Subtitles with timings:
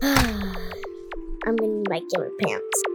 [0.02, 2.89] I'm in my gamer pants.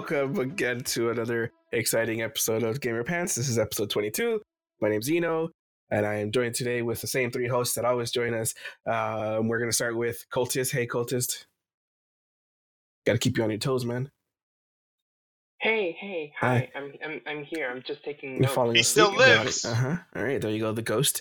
[0.00, 3.34] Welcome again to another exciting episode of Gamer Pants.
[3.34, 4.40] This is episode 22.
[4.80, 5.50] My name's Eno,
[5.90, 8.54] and I am joined today with the same three hosts that always join us.
[8.86, 10.72] Um, we're going to start with Cultist.
[10.72, 11.44] Hey, Cultist.
[13.04, 14.10] Got to keep you on your toes, man.
[15.60, 16.70] Hey, hey, Hi.
[16.74, 16.80] hi.
[16.80, 17.70] I'm, I'm, I'm here.
[17.70, 18.54] I'm just taking You're notes.
[18.54, 19.04] falling He asleep.
[19.08, 19.66] still lives.
[19.66, 19.96] Uh huh.
[20.16, 21.20] All right, there you go, the ghost.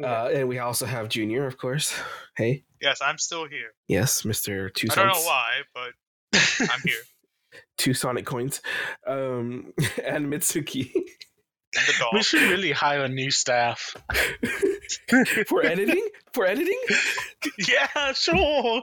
[0.00, 1.92] Uh, and we also have Junior, of course.
[2.36, 3.72] Hey, Yes, I'm still here.
[3.88, 5.90] yes, Mister Two I don't know why, but
[6.70, 6.94] I'm here.
[7.82, 8.62] Two Sonic coins.
[9.08, 9.72] Um,
[10.04, 10.92] and Mitsuki
[12.12, 13.96] We should really hire new staff.
[15.48, 16.06] for editing.
[16.32, 16.78] For editing.
[17.58, 18.82] yeah, sure.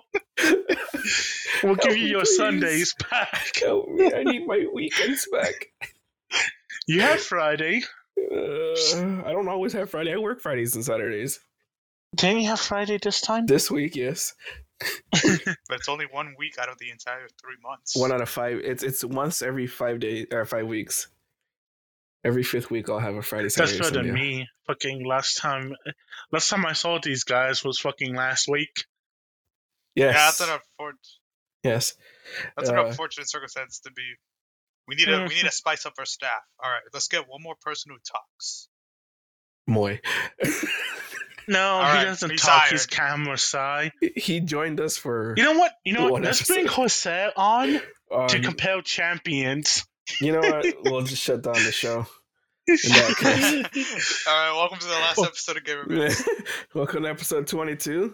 [1.63, 2.35] We'll give you your Please.
[2.35, 3.51] Sundays back.
[3.63, 4.11] Help me!
[4.13, 5.67] I need my weekends back.
[6.85, 7.83] You have Friday.
[8.17, 10.13] Uh, I don't always have Friday.
[10.13, 11.39] I work Fridays and Saturdays.
[12.17, 13.45] Didn't you have Friday this time?
[13.45, 14.33] This week, yes,
[15.11, 17.95] but it's only one week out of the entire three months.
[17.95, 18.59] one out of five.
[18.63, 21.07] It's it's once every five days or five weeks.
[22.23, 23.43] Every fifth week, I'll have a Friday.
[23.45, 24.21] That's Saturday, better than Sunday.
[24.21, 24.47] me.
[24.67, 25.73] Fucking last time,
[26.33, 28.83] last time I saw these guys was fucking last week.
[29.95, 31.07] Yes, Yeah, that's an unfortunate.
[31.63, 31.93] yes.
[32.57, 34.03] That's an Uh, unfortunate circumstance to be.
[34.87, 36.41] We need to we need to spice up our staff.
[36.63, 38.67] All right, let's get one more person who talks.
[39.67, 40.01] Moy.
[41.49, 42.59] No, All he right, doesn't he's talk.
[42.61, 42.71] hired.
[42.73, 43.91] He's camera shy.
[44.15, 45.33] he joined us for.
[45.35, 45.71] You know what?
[45.83, 46.21] You know what?
[46.21, 46.75] Let's bring episode.
[46.81, 47.67] Jose on
[48.29, 49.85] to um, compare champions.
[50.21, 50.65] you know what?
[50.83, 52.05] We'll just shut down the show.
[52.67, 53.15] In that
[53.73, 54.25] case.
[54.27, 55.23] All right, welcome to the last Oh.
[55.23, 55.85] episode of Gamer.
[55.87, 56.23] Minutes.
[56.75, 58.13] Welcome to episode twenty-two.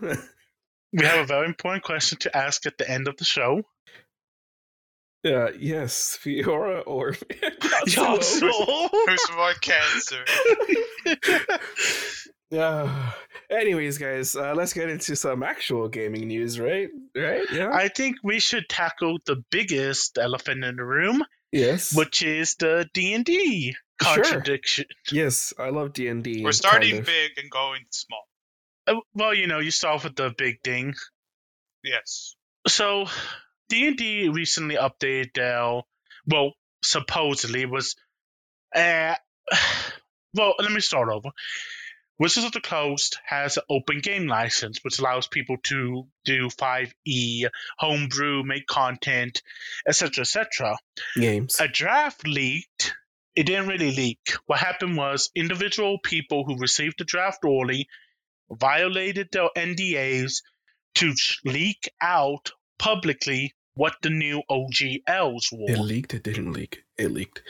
[0.94, 3.64] We have a very important question to ask at the end of the show.
[5.26, 8.90] Uh, yes, Fiora or Yasuo.
[8.92, 10.24] Who's more cancer?
[12.52, 13.12] Yeah.
[13.50, 16.90] Anyways, guys, uh, let's get into some actual gaming news, right?
[17.16, 17.46] Right?
[17.52, 17.70] Yeah.
[17.72, 21.96] I think we should tackle the biggest elephant in the room, yes.
[21.96, 24.24] which is the D and D Sure.
[24.24, 24.86] contradiction.
[25.10, 26.44] Yes, I love D and D.
[26.44, 28.28] We're starting big and going small.
[28.88, 30.96] Uh, Well, you know, you start with the big thing.
[31.82, 32.36] Yes.
[32.68, 33.06] So,
[33.70, 35.82] D and D recently updated their,
[36.28, 37.96] well, supposedly was,
[38.76, 39.16] uh,
[40.34, 41.30] well, let me start over.
[42.18, 47.48] Wizards of the Coast has an open game license, which allows people to do 5e,
[47.78, 49.42] homebrew, make content,
[49.88, 50.78] etc., etc.
[51.16, 51.58] games.
[51.60, 52.94] a draft leaked.
[53.36, 54.36] It didn't really leak.
[54.46, 57.88] What happened was individual people who received the draft early
[58.50, 60.42] violated their NDAs
[60.96, 65.70] to leak out publicly what the new OGLs were.
[65.70, 66.14] It leaked.
[66.14, 66.84] It didn't leak.
[66.98, 67.42] It leaked.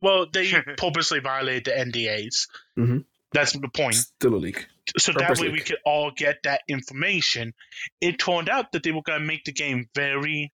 [0.00, 2.46] well, they purposely violated the NDAs.
[2.78, 3.04] Mhm.
[3.36, 3.94] That's the point.
[3.94, 4.66] Still a leak.
[4.96, 7.52] So that Purpose way we could all get that information.
[8.00, 10.52] It turned out that they were going to make the game very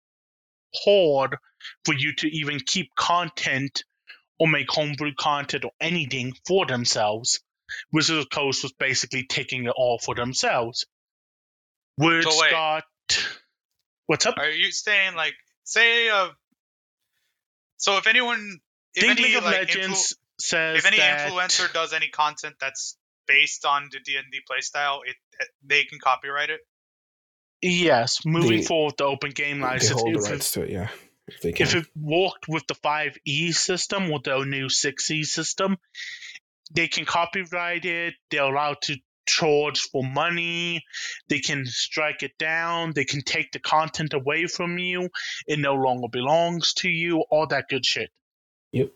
[0.86, 1.36] hard
[1.84, 3.84] for you to even keep content
[4.40, 7.42] or make homebrew content or anything for themselves.
[7.92, 10.86] Wizards of the Coast was basically taking it all for themselves.
[11.98, 12.52] Words So wait.
[12.52, 12.84] got.
[14.06, 14.36] What's up?
[14.38, 16.30] Are you saying like say uh?
[17.78, 18.60] So if anyone,
[18.96, 22.56] if Think any League of like Legends says if any that influencer does any content
[22.60, 25.16] that's based on the D and D playstyle, it
[25.66, 26.62] they can copyright it.
[27.62, 30.02] yes, moving They- forward, the open game They license.
[30.02, 30.70] hold the if it- to it.
[30.72, 30.90] Yeah.
[31.28, 31.68] If they can.
[31.68, 35.78] if it worked with the 5e system with the new 6e system,
[36.72, 38.16] they can copyright it.
[38.32, 38.98] They're allowed to
[39.28, 40.84] charge for money.
[41.28, 42.94] They can strike it down.
[42.96, 45.10] They can take the content away from you.
[45.46, 47.20] It no longer belongs to you.
[47.30, 48.10] All that good shit.
[48.72, 48.90] yep.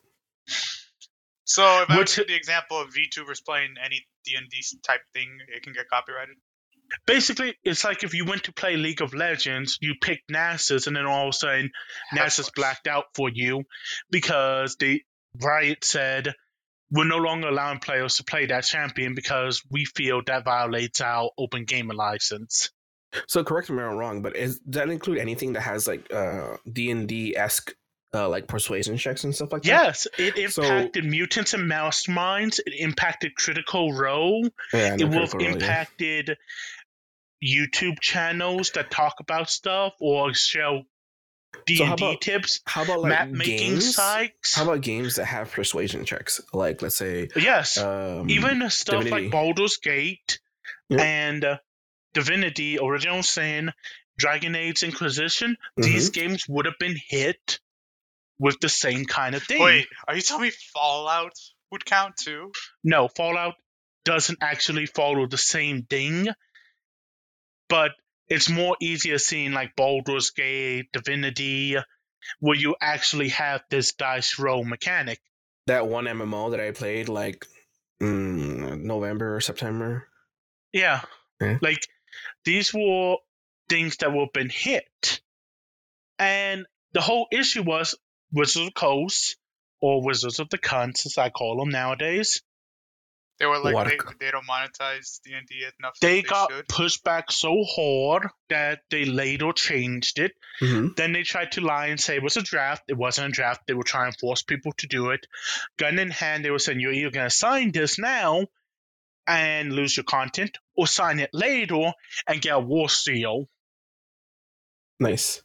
[1.53, 5.29] So if I Which- the example of VTubers playing any D and D type thing,
[5.55, 6.35] it can get copyrighted.
[7.05, 10.95] Basically, it's like if you went to play League of Legends, you picked Nasus, and
[10.95, 11.69] then all of a sudden
[12.11, 12.55] NASA's Headforce.
[12.55, 13.65] blacked out for you
[14.09, 15.03] because the
[15.39, 16.33] Riot said
[16.89, 21.29] we're no longer allowing players to play that champion because we feel that violates our
[21.37, 22.71] open gamer license.
[23.27, 26.11] So correct me if I'm wrong, but is does that include anything that has like
[26.11, 27.73] uh D and D esque
[28.13, 29.67] uh like persuasion checks and stuff like that?
[29.67, 32.59] Yes, it So- impacted mutants and masterminds.
[32.65, 34.47] It impacted Critical Role.
[34.73, 34.95] Yeah.
[34.99, 35.51] It will have Critical yeah.
[35.53, 36.37] impacted
[37.43, 40.83] YouTube channels that talk about stuff or show
[41.65, 44.55] D and D tips, how about like map making sites.
[44.55, 46.41] How about games that have persuasion checks?
[46.51, 49.23] Like let's say yes, um, even stuff Divinity.
[49.25, 50.39] like Baldur's Gate
[50.89, 51.01] Yeah.
[51.03, 51.57] and uh,
[52.13, 53.71] Divinity, Original Sin,
[54.17, 55.57] Dragon Age Inquisition.
[55.79, 55.83] Mhm.
[55.83, 57.59] These games would have been hit
[58.43, 59.61] with the same kind of thing.
[59.61, 61.31] Wait, are you telling me Fallout
[61.71, 62.51] would count too?
[62.83, 63.53] No, Fallout
[64.03, 66.27] doesn't actually follow the same thing,
[67.69, 67.91] but
[68.27, 71.77] it's more easier seeing like Baldur's Gate, Divinity,
[72.41, 75.19] where you actually have this dice roll mechanic.
[75.67, 77.45] that one MMO that I played like
[78.01, 80.09] mm, November or September.
[80.73, 80.99] Yeah.
[81.39, 81.59] Yeah.
[81.61, 81.87] Like
[82.43, 83.15] these were
[83.69, 85.21] things that were been hit.
[86.19, 87.95] And the whole issue was
[88.33, 89.37] Wizards of the Coast,
[89.79, 92.41] or Wizards of the Cunts, as I call them nowadays,
[93.39, 95.97] They were like they, they don't monetize D and D enough.
[96.01, 96.67] they that got should.
[96.67, 100.31] pushed back so hard that they later changed it.
[100.59, 102.83] hmm Then they tried to lie and say it was a draft.
[102.87, 103.61] It wasn't a draft.
[103.67, 105.25] They were trying to force people to do it.
[105.77, 108.47] Gun in hand, they were saying you're either going to sign this now
[109.27, 111.93] and lose your content, or sign it later
[112.27, 113.47] and get a war seal.
[114.99, 115.41] Nice.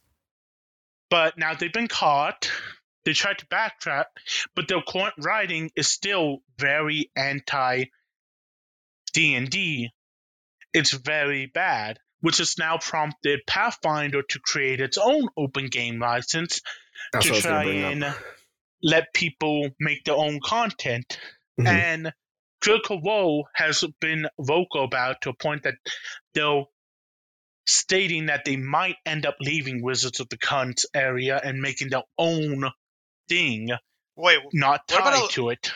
[1.09, 2.51] But now they've been caught.
[3.05, 4.05] They tried to backtrack,
[4.55, 7.85] but their current writing is still very anti
[9.13, 9.89] D and D.
[10.73, 16.61] It's very bad, which has now prompted Pathfinder to create its own open game license
[17.11, 18.17] That's to what I was try and up.
[18.83, 21.17] let people make their own content.
[21.59, 21.67] Mhm.
[21.67, 22.13] And
[22.61, 25.75] Critical Role has been vocal about to a point that
[26.33, 26.65] they're
[27.65, 32.03] stating that they might end up leaving Wizards of the Cunt area and making their
[32.17, 32.69] own
[33.29, 33.69] thing,
[34.15, 35.71] Wait, not What about tied a- to it.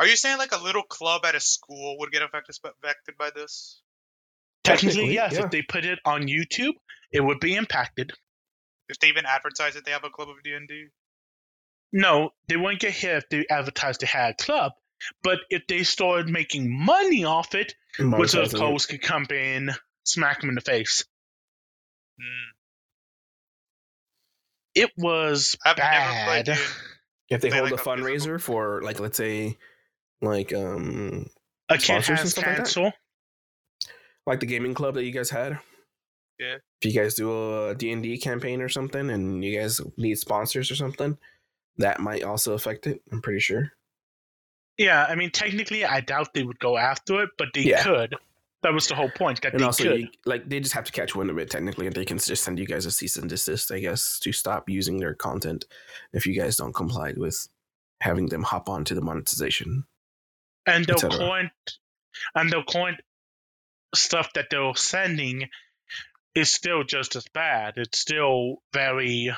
[0.00, 3.30] are you saying like a little club at a school would get affected affected by
[3.34, 3.82] this?
[4.64, 5.32] Technically, Technically, yes.
[5.34, 5.44] yeah.
[5.44, 6.72] If they put it on YouTube,
[7.12, 8.12] it would be impacted.
[8.88, 10.86] If they even advertise that they have a club of D and D?
[11.92, 14.72] No, they wouldn't get hit if they advertised they had a club.
[15.22, 18.58] But if they started making money off it, Wizards of Monetizing the.
[18.58, 19.70] Coast could come in,
[20.04, 21.04] smack them in the face.
[22.18, 22.55] Hmm.
[24.76, 26.58] It was I've never played bad.
[27.30, 29.56] If they Play hold like a a physical- fundraiser for like let's say
[30.22, 31.26] like um
[31.68, 32.92] A kid Sponsors and has stuff like that?
[34.26, 35.58] like the gaming club that you guys had.
[36.38, 36.56] Yeah.
[36.82, 40.74] If you guys do a D&D campaign or something and you guys need sponsors or
[40.76, 41.16] something,
[41.78, 43.72] that might also affect it, I'm pretty sure.
[44.76, 47.82] Yeah, I mean, technically, I doubt they would go after it, but they Yeah.
[47.82, 48.16] could.
[48.66, 49.42] That was the whole point.
[49.42, 51.86] That And they also you, like they just have to catch wind of it technically
[51.86, 54.68] and they can just send you guys a cease and desist, I guess, to stop
[54.68, 55.66] using their content
[56.12, 57.46] if you guys don't comply with
[58.00, 59.84] having them hop onto the monetization.
[60.66, 61.10] and cetera.
[61.10, 61.52] current
[62.34, 62.98] and their current
[63.94, 65.48] stuff that they're sending
[66.34, 67.74] is still just as bad.
[67.76, 69.32] It's still very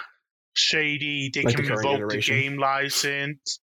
[0.55, 1.31] shady.
[1.35, 3.61] They Like can current revoke the game license.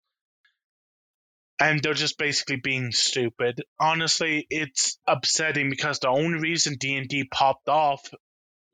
[1.60, 3.62] And they're just basically being stupid.
[3.78, 8.02] Honestly, it's upsetting because the only reason D and D popped off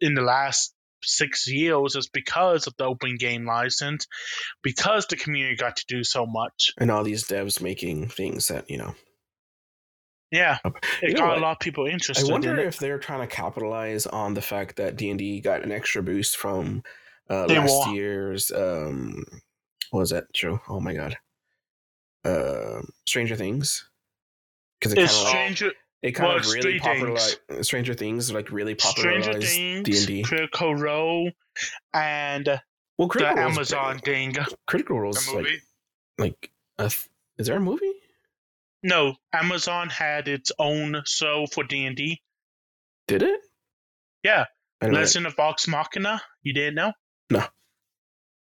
[0.01, 4.07] in the last six years is because of the open game license,
[4.63, 6.73] because the community got to do so much.
[6.79, 8.95] And all these devs making things that, you know.
[10.31, 10.59] Yeah,
[11.03, 12.29] it You got a lot of people interested.
[12.29, 15.41] I wonder in if they're trying to capitalize on the fact that D and D
[15.41, 16.85] got an extra boost from
[17.29, 17.95] uh, last will.
[17.95, 19.25] year's um,
[19.91, 20.61] what was that show?
[20.69, 21.17] Oh my god,
[22.25, 23.89] uh, Stranger Things.
[24.81, 25.73] Because it kind of like, Stranger,
[26.03, 26.83] it kind well, of really things.
[26.83, 30.23] popularized Stranger Things like really popularized D and D.
[30.23, 31.31] Critical Role,
[31.93, 32.61] and Well,
[32.99, 34.37] the Critical Role's Amazon thing.
[34.67, 35.61] Critical Role's The like movie?
[36.19, 37.09] like a th-
[37.39, 37.93] is there a movie?
[38.83, 42.23] No, Amazon had its own show for D and D.
[43.07, 43.41] Did it?
[44.23, 44.47] Yeah,
[44.81, 45.01] I don't know.
[45.01, 46.23] Legend of Vox Machina.
[46.43, 46.93] You didn't know?
[47.31, 47.45] No.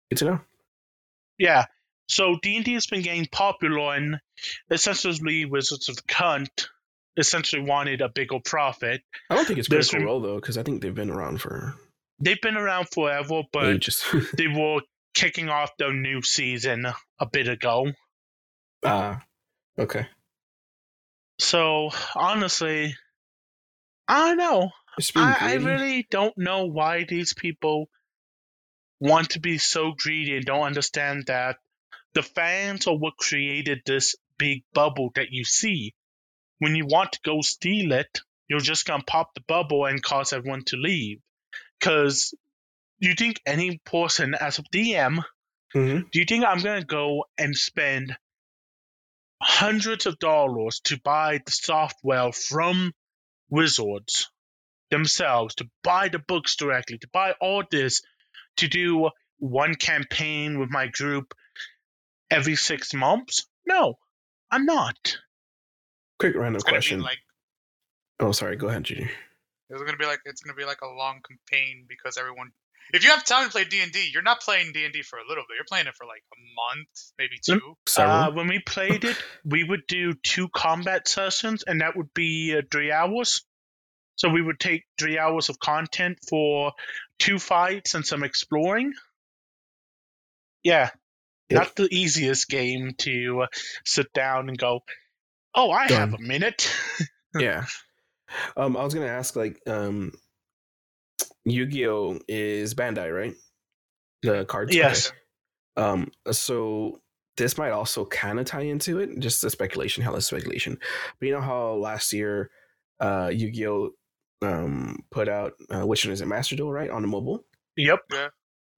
[0.10, 0.40] Good to know.
[1.38, 1.66] Yeah.
[2.08, 4.20] So D and D has been getting popular, and
[4.70, 6.68] essentially Wizards of the Cunt
[7.18, 9.02] essentially wanted a bigger profit.
[9.30, 11.76] I don't think it's Critical Role though, because I think they've been around for
[12.20, 14.04] They've been around forever, but ages.
[14.38, 14.82] they were
[15.14, 16.88] kicking off their new season
[17.20, 17.92] a bit ago.
[18.84, 19.22] Ah,
[19.78, 20.08] okay.
[21.40, 22.96] So honestly,
[24.08, 24.70] I don't know.
[25.16, 27.88] I, I really don't know why these people
[29.00, 31.58] want to be so greedy and don't understand that
[32.18, 35.94] the fans are what created this big bubble that you see.
[36.58, 40.34] When you want to go steal it, you're just gonna pop the bubble and cause
[40.34, 41.20] everyone to leave.
[41.80, 42.34] Cause
[42.98, 45.24] you think any person as a DM,
[45.76, 46.10] Mhm.
[46.10, 48.18] do you think I'm gonna go and spend
[49.40, 52.94] hundreds of dollars to buy the software from
[53.50, 54.32] Wizards
[54.90, 58.02] themselves to buy the books directly, to buy all this,
[58.56, 61.36] to do one campaign with my group
[62.30, 63.48] every six months?
[63.66, 63.96] No,
[64.52, 65.18] I'm not.
[66.20, 67.02] Quick random question.
[67.02, 67.20] like
[68.20, 68.56] oh, sorry.
[68.56, 69.10] Go ahead, Junior.
[69.70, 72.52] it's gonna be like it's gonna be like a long campaign because everyone.
[72.94, 75.02] If you have time to play D and D, you're not playing D and D
[75.02, 75.56] for a little bit.
[75.56, 76.88] You're playing it for like a month,
[77.20, 77.76] maybe two.
[77.86, 78.16] Several.
[78.16, 82.56] Uh, when we played it, we would do two combat sessions, and that would be
[82.58, 83.44] uh, three hours.
[84.16, 86.72] So we would take three hours of content for
[87.20, 88.94] two fights and some exploring.
[90.64, 90.90] Yeah,
[91.50, 91.60] Yep.
[91.60, 93.48] not the easiest game to uh,
[93.86, 94.82] sit down and go,
[95.56, 96.72] "Oh, I have a minute."
[97.40, 97.66] yeah.
[98.58, 100.12] Um, I was gonna ask, like, um,
[101.46, 103.34] Yu-Gi-Oh is Bandai, right?
[104.24, 104.76] The cards.
[104.76, 105.12] yes.
[105.78, 107.00] Um, so
[107.38, 109.20] this might also kind of tie into it.
[109.20, 110.78] Just a speculation, hella speculation.
[111.20, 112.50] But you know how last year,
[113.00, 113.92] uh, Yu-Gi-Oh,
[114.42, 117.46] um, put out uh, which one is it, Master Duel, right, on the mobile,
[117.78, 118.00] Yep.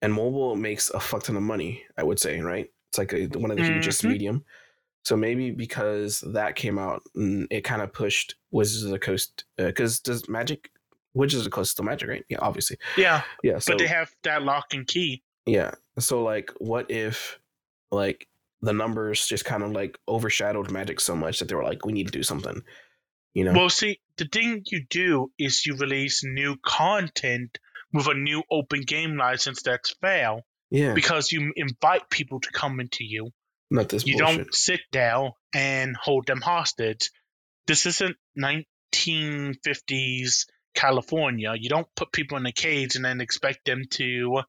[0.02, 1.84] And mobile makes a fuck ton of money.
[1.98, 2.70] I would say, right?
[2.90, 4.10] It's like a, one of the hugest Mhm.
[4.10, 4.46] medium.
[5.04, 9.46] So maybe because that came out, mm, it kind of pushed Wizards of the Coast.
[9.58, 10.70] Because does Magic,
[11.14, 12.26] Wizards of the Coast still Magic, right?
[12.30, 12.78] Yeah, obviously.
[12.98, 13.60] Yeah, Yeah.
[13.60, 15.24] So but they have that lock and key.
[15.46, 15.72] yeah.
[16.00, 17.40] So like what if
[17.92, 18.28] like
[18.62, 21.94] the numbers just kind of like overshadowed magic so much that they were like, we
[21.94, 22.62] need to do something.
[23.34, 23.54] You know?
[23.54, 27.58] Well, see, the thing you do is you release new content
[27.94, 30.42] with a new open game license that's fair.
[30.70, 30.94] yeah.
[30.94, 33.32] because you invite people to come into you.
[33.72, 34.38] Not this You bullshit.
[34.38, 37.12] don't sit down and hold them hostage.
[37.68, 41.54] This isn't 1950s California.
[41.58, 44.42] You don't put people in a cage and then expect them to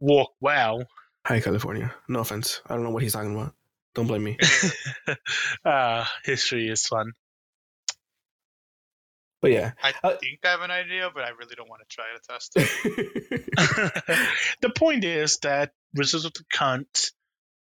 [0.00, 0.84] walk well.
[1.26, 1.92] Hi California.
[2.08, 2.62] No offense.
[2.66, 3.54] I don't know what he's talking about.
[3.94, 4.38] Don't blame me.
[5.64, 7.12] uh, history is fun.
[9.40, 9.72] But yeah.
[9.82, 12.20] I Uh, think I have an idea, but I really don't want to try to
[12.28, 13.46] test it.
[14.60, 17.10] the point is that Wizards of the Cunt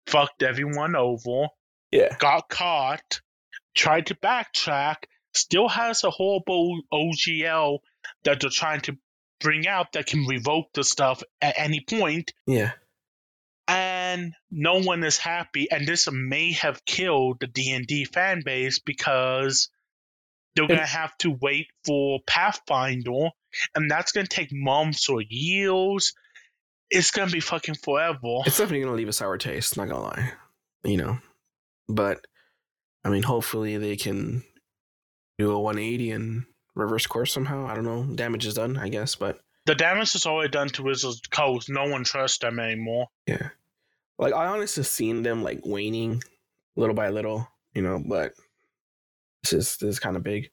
[0.06, 1.49] fucked everyone over,
[1.90, 2.14] yeah.
[2.18, 3.21] got caught,
[3.75, 4.97] tried to backtrack,
[5.35, 7.78] still has a horrible OGL
[8.25, 8.97] that they're trying to
[9.40, 12.73] bring out that can revoke the stuff at any point, Yeah.
[13.66, 15.71] and no one is happy.
[15.71, 19.71] And this may have killed the D and D fan base because
[20.54, 23.30] they're gonna have to wait for Pathfinder,
[23.75, 26.12] and that's gonna take months or years.
[26.90, 28.42] It's gonna be fucking forever.
[28.46, 30.32] It's definitely gonna leave a sour taste, not gonna lie.
[30.84, 31.18] You know.
[31.88, 32.25] But
[33.04, 34.44] I mean hopefully they can
[35.38, 36.44] do a 180 and
[36.75, 37.66] reverse course somehow.
[37.66, 38.04] I don't know.
[38.14, 41.68] Damage is done, I guess, but The damage is already done to Wizards Coast.
[41.68, 43.08] No one trusts them anymore.
[43.26, 43.49] Yeah.
[44.18, 46.23] Like I honestly seen them like waning
[46.76, 48.34] little by little, you know, but
[49.45, 50.51] this is this is kind of big.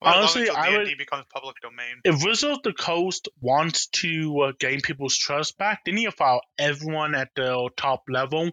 [0.00, 2.00] Well, Honestly, until I would- becomes public domain.
[2.04, 6.10] If Wizards of the Coast wants to uh, gain people's trust back, they need to
[6.12, 8.50] file everyone at the top level.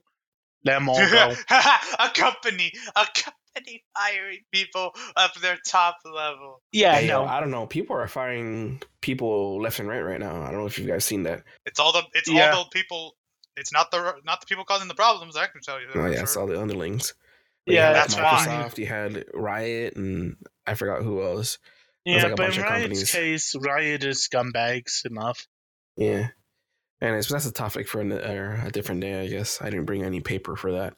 [0.63, 1.33] Let them all go.
[1.49, 6.61] a company, a company firing people up their top level.
[6.71, 7.27] yeah, Hey, yo, no.
[7.29, 7.65] I don't know.
[7.65, 10.41] People are firing people left and right right now.
[10.43, 11.43] I don't know if you guys seen that.
[11.65, 12.51] It's all the it's Yeah.
[12.51, 13.15] all the people.
[13.57, 15.35] It's not the not the people causing the problems.
[15.35, 15.87] I can tell you.
[15.87, 17.13] that Oh for yeah, it's all the underlings.
[17.69, 18.45] But Yeah, that's like, why.
[18.47, 18.77] Microsoft.
[18.79, 21.59] You had Riot, and I forgot who else.
[22.03, 23.11] Yeah, like, but in Riot's companies.
[23.11, 25.47] case, Riot is scumbags enough.
[25.95, 26.29] Yeah,
[26.99, 29.61] and that's a topic for an, a different day, I guess.
[29.61, 30.95] I didn't bring any paper for that.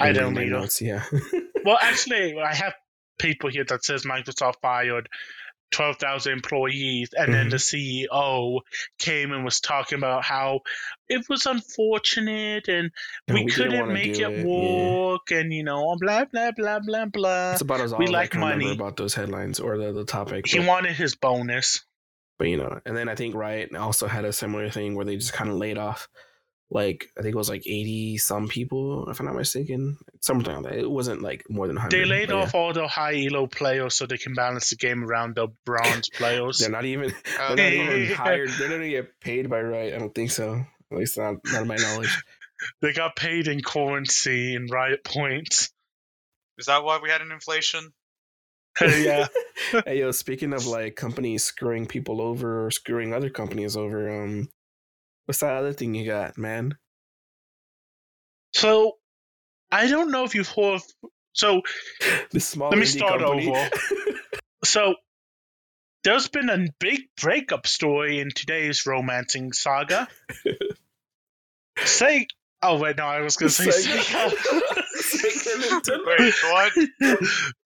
[0.00, 1.04] I Didn't don't bring my notes, Yeah.
[1.64, 2.74] Well, actually, I have
[3.20, 5.08] people here that says Microsoft fired
[5.74, 8.14] 12,000 employees, and then the mm-hmm.
[8.14, 8.60] CEO
[8.98, 10.60] came and was talking about how
[11.08, 12.90] it was unfortunate and
[13.28, 14.44] No, we, didn't couldn't make it, it, yeah.
[14.44, 17.50] work, and you know, blah, blah, blah, blah, blah.
[17.50, 18.76] That's about as all we like I can remember money.
[18.76, 20.46] about those headlines or the, the topic.
[20.46, 21.84] He but- wanted his bonus.
[22.38, 25.16] but you know and then i think riot also had a similar thing where they
[25.16, 26.08] just kind of laid off
[26.70, 30.64] like i think it was like 80 some people if i'm not mistaken something like
[30.64, 32.42] that it wasn't like more than 100 They laid but yeah.
[32.42, 36.08] off all the high elo players so they can balance the game around the bronze
[36.14, 36.58] players.
[36.58, 37.12] they're not even
[37.54, 40.64] they're not even hired they're not even get paid by riot i don't think so
[40.90, 42.16] at least not, not of my knowledge
[42.80, 45.70] They got paid in currency and riot points.
[46.58, 47.92] Is that why we had an inflation?
[48.80, 49.26] yeah.
[49.84, 54.48] hey yo speaking of like companies screwing people over or screwing other companies over um
[55.26, 56.76] what's that other thing you got man
[58.52, 58.92] So
[59.70, 60.80] I don't know if you've heard.
[61.32, 61.62] So
[62.30, 63.50] the small Let me start company.
[63.50, 63.70] over.
[64.64, 64.94] so
[66.04, 70.06] there's been a big breakup story in today's romancing saga.
[71.84, 72.28] Say,
[72.62, 73.66] oh wait, no, I was gonna say.
[73.66, 74.32] Sega.
[75.02, 75.98] Sega.
[76.06, 76.72] Wait, what?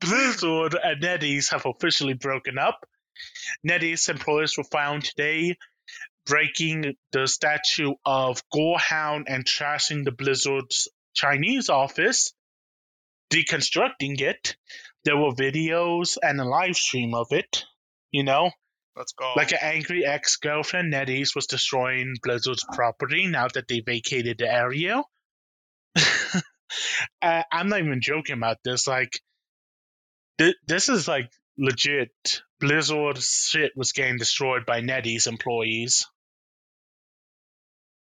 [0.00, 2.88] Blizzard and NetEase have officially broken up.
[3.68, 5.58] NetEase employees were found today
[6.28, 12.34] breaking the statue of Gorehound and trashing the Blizzard's Chinese office,
[13.32, 14.56] deconstructing it.
[15.04, 17.64] There were videos and a live stream of it.
[18.10, 18.50] You know,
[18.96, 19.32] Let's go.
[19.36, 24.52] like an angry ex girlfriend, NetEase was destroying Blizzard's property now that they vacated the
[24.52, 25.02] area.
[27.22, 28.86] uh, I'm not even joking about this.
[28.86, 29.20] Like,
[30.38, 32.42] th- this is like legit.
[32.60, 36.06] Blizzard shit was getting destroyed by NetEase employees.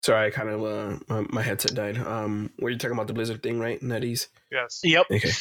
[0.03, 1.97] Sorry, I kind of uh, my, my headset died.
[1.97, 3.79] Um, were you talking about the Blizzard thing, right?
[3.81, 4.27] NetEase.
[4.51, 4.81] yes.
[4.83, 5.05] Yep.
[5.11, 5.31] Okay.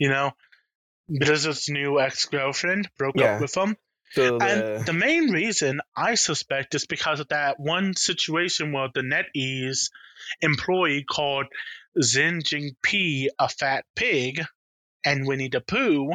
[0.00, 0.30] You know,
[1.08, 3.34] Blizzard's new ex girlfriend broke Yeah.
[3.34, 3.76] up with him.
[4.12, 8.88] So And the, the main reason I suspect is because of that one situation where
[8.94, 9.90] the NetEase
[10.40, 11.46] employee called
[12.00, 14.40] Xi Jinping a fat pig
[15.04, 16.12] and Winnie the Pooh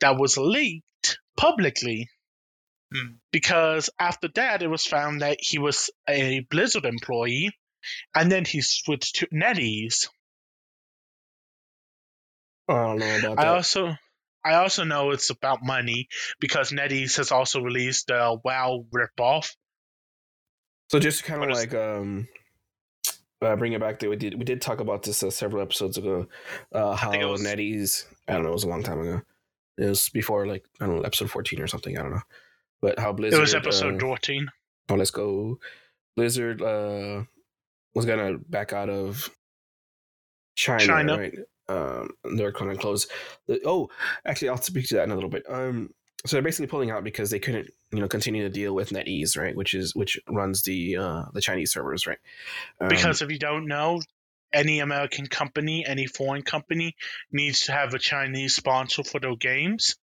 [0.00, 2.08] that was leaked publicly.
[2.92, 3.14] Hmm.
[3.32, 7.50] Because after that, it was found that he was a Blizzard employee
[8.14, 10.08] and then he switched to NetEase.
[12.68, 13.94] I about I also
[14.44, 19.54] I also know it's about money because NetEase has also released a WoW ripoff.
[20.88, 22.28] So just to kind of like um
[23.42, 25.96] uh, bring it back there, we did we did talk about this uh, several episodes
[25.96, 26.26] ago.
[26.72, 29.22] Uh, how it was- NetEase, I don't know, it was a long time ago.
[29.78, 31.98] It was before like I don't know, episode fourteen or something.
[31.98, 32.22] I don't know,
[32.82, 33.38] but how Blizzard.
[33.38, 34.50] it was episode uh, 14.
[34.88, 35.58] oh, let's go.
[36.16, 37.24] Blizzard uh
[37.94, 39.30] was gonna back out of
[40.56, 41.18] China, China.
[41.18, 41.34] right?
[41.68, 43.06] Um, they're gonna close.
[43.46, 43.88] The, oh,
[44.26, 45.44] actually, I'll speak to that in a little bit.
[45.48, 45.90] Um,
[46.26, 49.38] so they're basically pulling out because they couldn't, you know, continue to deal with NetEase,
[49.38, 49.56] right?
[49.56, 52.18] Which is which runs the uh the Chinese servers, right?
[52.80, 54.00] Um, Because if you don't know,
[54.52, 56.96] any American company, any foreign company
[57.32, 59.96] needs to have a Chinese sponsor for their games.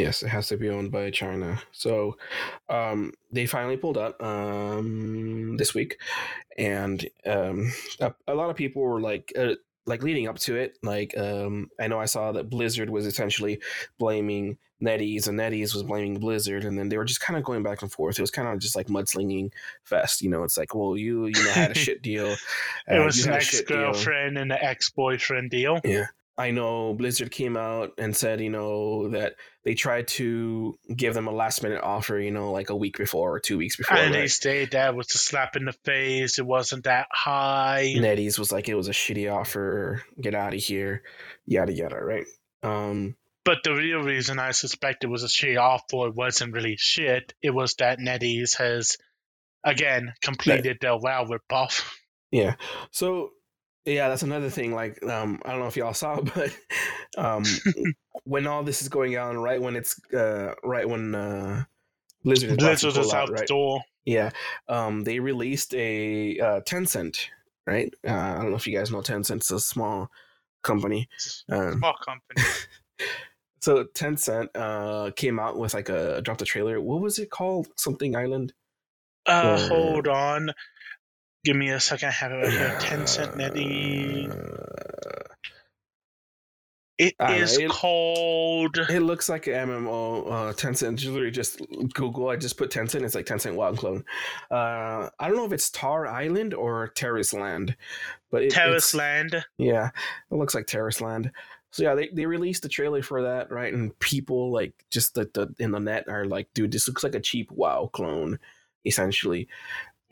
[0.00, 1.60] Yes, it has to be owned by China.
[1.72, 2.16] So
[2.68, 5.98] um, they finally pulled out um, this week,
[6.58, 9.54] and um, a, a lot of people were like, uh,
[9.86, 10.78] like leading up to it.
[10.82, 13.60] Like um, I know I saw that Blizzard was essentially
[13.98, 17.62] blaming NetEase, and NetEase was blaming Blizzard, and then they were just kind of going
[17.62, 18.18] back and forth.
[18.18, 20.22] It was kind of just like mudslinging fest.
[20.22, 22.34] You know, it's like, well, you you know had a shit deal.
[22.86, 25.80] It uh, was you an ex girlfriend and an ex boyfriend deal.
[25.84, 26.06] Yeah.
[26.36, 31.28] I know Blizzard came out and said, you know, that they tried to give them
[31.28, 33.96] a last minute offer, you know, like a week before or two weeks before.
[33.96, 34.30] and they right?
[34.30, 36.38] stayed that was a slap in the face.
[36.40, 37.94] It wasn't that high.
[37.96, 40.02] NetEase was like, it was a shitty offer.
[40.20, 41.02] Get out of here.
[41.46, 42.26] Yada, yada, right?
[42.64, 47.32] Um, But the real reason I suspect it was a shit offer wasn't really shit.
[47.42, 48.96] It was that NetEase has,
[49.62, 51.84] again, completed their WoW ripoff.
[52.32, 52.56] yeah.
[52.90, 53.30] So,
[53.84, 54.74] yeah, that's another thing.
[54.74, 56.56] Like, um, I don't know if y'all saw, but
[57.16, 57.44] um,
[58.24, 61.64] when all this is going on, right when it's, uh, right when, uh,
[62.24, 63.82] Blizzard is Blizzard is pull out the door.
[64.06, 64.30] Yeah,
[64.68, 67.28] um, they released a uh, Tencent,
[67.66, 67.92] right?
[68.06, 69.36] Uh, I don't know if you guys know Tencent.
[69.36, 70.10] It's a small
[70.62, 71.08] company.
[71.50, 72.42] Um, Small company.
[73.60, 76.80] so Tencent uh, came out with like a dropped a trailer.
[76.80, 77.68] What was it called?
[77.76, 78.52] Something Island.
[79.26, 80.50] Uh, Uh, hold on.
[81.44, 82.08] Give me a second.
[82.08, 82.78] I have it right here.
[82.80, 84.30] Tencent NetEase.
[84.32, 85.34] Uh,
[86.96, 88.76] It I is it- called.
[88.78, 90.26] it looks like an MMO.
[90.30, 90.96] Uh, Tencent.
[90.96, 91.60] Just literally just
[91.92, 92.28] Google.
[92.28, 93.02] I just put Tencent.
[93.02, 94.04] It's like Tencent WoW Clone.
[94.50, 97.76] Uh, I don't know if it's Tar Island or Terrace Land,
[98.30, 99.44] but it, Terrace Land.
[99.58, 99.90] Yeah,
[100.30, 101.32] it looks like Terrace Land.
[101.72, 103.74] So yeah, they, they released the trailer for that, right?
[103.74, 107.16] And people like just the, the in the net are like, dude, this looks like
[107.16, 108.38] a cheap WoW clone,
[108.86, 109.48] essentially.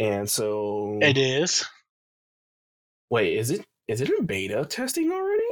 [0.02, 1.64] And so It is.
[3.10, 5.42] wait, is it is it in beta testing already?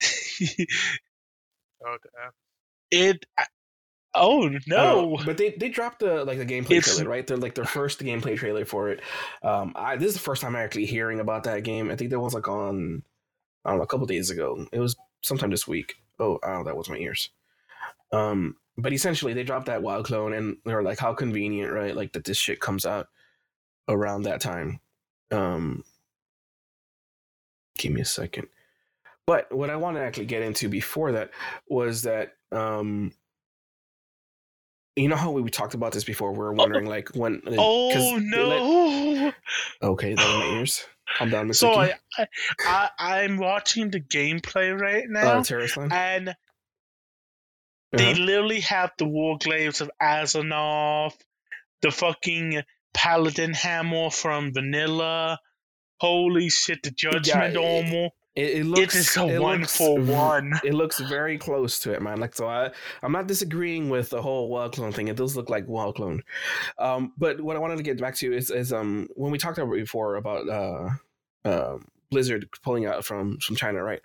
[1.82, 2.30] Oh, damn.
[2.90, 3.24] it.
[4.14, 5.16] Oh no!
[5.16, 7.26] Uh, but they they dropped the like the gameplay It's- trailer, right?
[7.26, 9.00] They're like their first gameplay trailer for it.
[9.42, 11.90] Um, I this is the first time I'm actually hearing about that game.
[11.90, 13.02] I think that was like on
[13.64, 14.66] I don't know a couple days ago.
[14.72, 15.94] It was sometime this week.
[16.18, 17.30] Oh, oh, that was my ears.
[18.12, 21.94] Um, but essentially they dropped that WoW clone, and they're like, how convenient, right?
[21.94, 23.08] Like that this shit comes out
[23.88, 24.80] around that time.
[25.30, 25.84] Um,
[27.78, 28.48] give me a second.
[29.26, 31.30] But what I want to actually get into before that
[31.68, 33.12] was that um
[34.96, 36.32] you know how we, we talked about this before?
[36.32, 37.40] We were wondering like when.
[37.46, 39.32] uh, 'cause oh they let- no!
[39.82, 40.84] okay, that my ears.
[41.16, 42.26] Calm down, Miss So I, I,
[42.66, 45.42] I I'm watching the gameplay right Uh, now,
[45.76, 45.92] Land?
[45.92, 46.36] and
[47.92, 48.20] they Uh-huh.
[48.22, 51.16] literally have the Warglaives of Azzinoth,
[51.82, 52.62] the fucking
[52.94, 55.38] Paladin Hammer from Vanilla.
[56.00, 58.08] Holy shit, the Judgment Yeah, Armor.
[58.36, 60.52] It, it looks it is a it one looks for one.
[60.64, 62.20] It looks very close to it, man.
[62.20, 62.70] Like so, I
[63.02, 65.08] I'm not disagreeing with the whole WoW clone thing.
[65.08, 66.22] It does look like WoW clone.
[66.78, 69.58] Um, but what I wanted to get back to is is um when we talked
[69.58, 70.88] about before about uh,
[71.44, 71.78] uh
[72.10, 74.00] Blizzard pulling out from from China, right?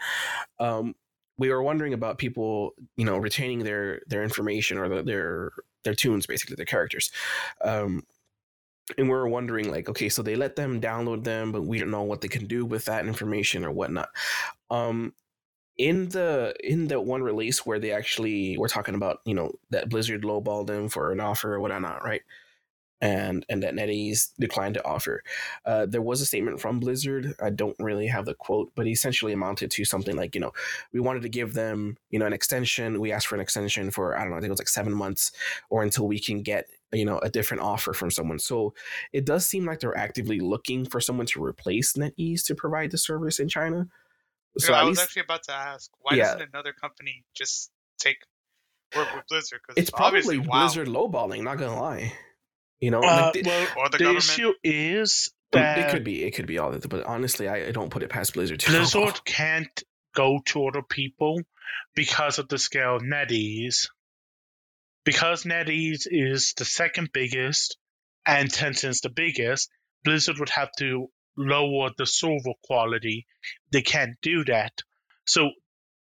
[0.59, 0.95] Um,
[1.37, 5.51] we were wondering about people, you know, retaining their their information or the, their
[5.83, 7.11] their toons, basically their characters.
[7.63, 8.03] Um,
[8.97, 11.89] and we were wondering, like, okay, so they let them download them, but we don't
[11.89, 14.09] know what they can do with that information or whatnot.
[14.69, 15.13] Um,
[15.77, 19.89] in the in the one release where they actually were talking about, you know, that
[19.89, 22.21] Blizzard lowballed them for an offer or whatnot, right?
[23.05, 25.21] And and that NetEase declined to offer.
[25.65, 27.35] Uh, there was a statement from Blizzard.
[27.39, 30.53] I don't really have the quote, but it essentially amounted to something like, you know,
[30.93, 32.99] we wanted to give them, you know, an extension.
[32.99, 34.93] We asked for an extension for I don't know, I think it was like seven
[34.93, 35.31] months,
[35.69, 38.39] or until we can get, you know, a different offer from someone.
[38.39, 38.73] So
[39.13, 42.97] it does seem like they're actively looking for someone to replace NetEase to provide the
[42.97, 43.87] service in China.
[44.57, 46.23] So I was least actually about to ask, why Yeah.
[46.33, 48.17] doesn't another company just take
[48.95, 49.59] work with Blizzard?
[49.61, 50.59] Because it's probably obviously, wow.
[50.61, 51.43] Blizzard lowballing.
[51.43, 52.13] Not gonna lie,
[52.79, 54.23] you know, Uh, like the- well, Or the the, government.
[54.25, 57.71] issue is that it could be, it could be all that, but honestly, I, I
[57.71, 59.83] don't put it past Blizzard to Blizzard can't
[60.13, 61.41] go to other people
[61.95, 63.87] because of the scale of NetEase.
[65.03, 67.77] Because NetEase is the second biggest
[68.25, 69.69] and Tencent's the biggest,
[70.03, 71.07] Blizzard would have to
[71.37, 73.27] lower the server quality.
[73.71, 74.71] They can't do that.
[75.25, 75.51] So,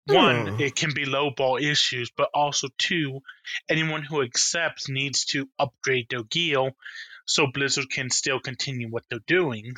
[0.06, 0.60] one, Hmm.
[0.60, 3.20] it can be lowball issues, but also two,
[3.68, 6.70] anyone who accepts needs to upgrade their gear
[7.26, 9.74] so Blizzard can still continue what they're doing.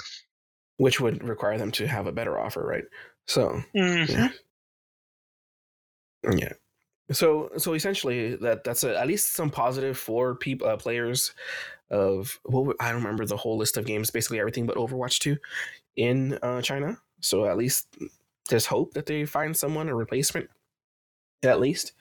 [0.79, 2.85] which would require them to have a better offer, right?
[3.27, 4.09] So Mhm.
[6.25, 6.53] yeah, yeah.
[7.13, 11.35] So so essentially, that that's a, at least some positive for people uh, players
[11.91, 15.19] of what were- I don't remember the whole list of games, basically everything but Overwatch
[15.19, 15.37] two
[15.95, 16.99] in uh, China.
[17.21, 17.87] So at least
[18.53, 20.49] there's hope that they find someone a replacement,
[21.43, 21.93] at least.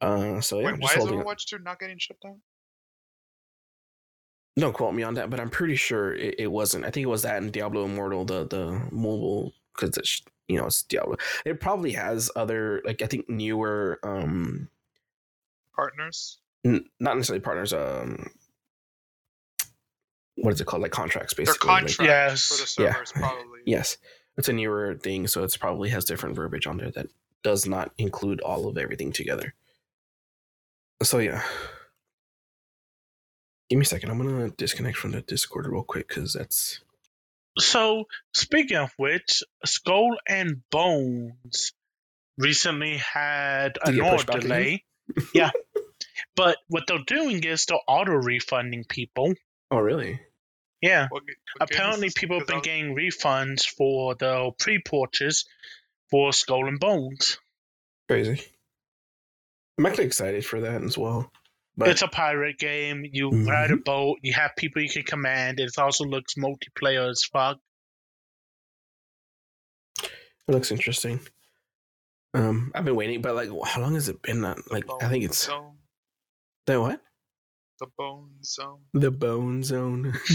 [0.00, 1.04] Uh, so yeah, Wait, why is.
[1.04, 2.40] Overwatch 2 not getting shut down?
[4.58, 6.84] Don't quote me on that, but I'm pretty sure it, it wasn't.
[6.84, 10.66] I think it was that in Diablo Immortal, the the mobile, because it's you know
[10.66, 11.16] it's Diablo.
[11.44, 14.68] It probably has other like I think newer, um,
[15.74, 16.38] Partners?
[16.66, 17.72] n- not necessarily partners.
[17.72, 18.30] Um,
[20.36, 20.82] what is it called?
[20.82, 21.68] Like contracts, Their basically.
[21.68, 22.00] like- contracts
[22.50, 22.74] Yes.
[22.76, 23.02] for the Yeah.
[23.14, 23.60] probably.
[23.64, 23.96] yes,
[24.38, 27.08] it's a newer thing, so it's probably has different verbiage on there that
[27.42, 29.54] does not include all of everything together.
[31.02, 31.42] So yeah.
[33.68, 34.10] Give me a second.
[34.10, 36.80] I'm gonna disconnect from the Discord real quick because that's
[37.58, 41.72] So, speaking of which, Skull and Bones
[42.38, 44.84] recently had Did an you get pushed order delay.
[45.34, 45.50] yeah.
[46.36, 49.34] But what they're doing is they're auto refunding people.
[49.72, 50.20] oh really
[50.80, 51.08] Yeah.
[51.10, 55.44] What, what Apparently, people have been I was- getting refunds for the pre purchase
[56.10, 57.38] for Skull and Bones.
[58.08, 58.42] crazy.
[59.78, 61.30] I'm actually excited for that as well.
[61.76, 63.04] But it's a pirate game.
[63.12, 64.18] You ride a boat.
[64.22, 65.60] You have people you can command.
[65.60, 67.58] It also looks multiplayer as fuck.
[70.02, 70.10] it
[70.48, 71.20] looks interesting.
[72.34, 74.40] Um, I've been waiting, but like, how long has it been?
[74.42, 75.76] That like, I think it's Zone,
[76.66, 77.00] the what?
[77.80, 78.80] the Bone Zone.
[78.92, 80.14] The Bone Zone.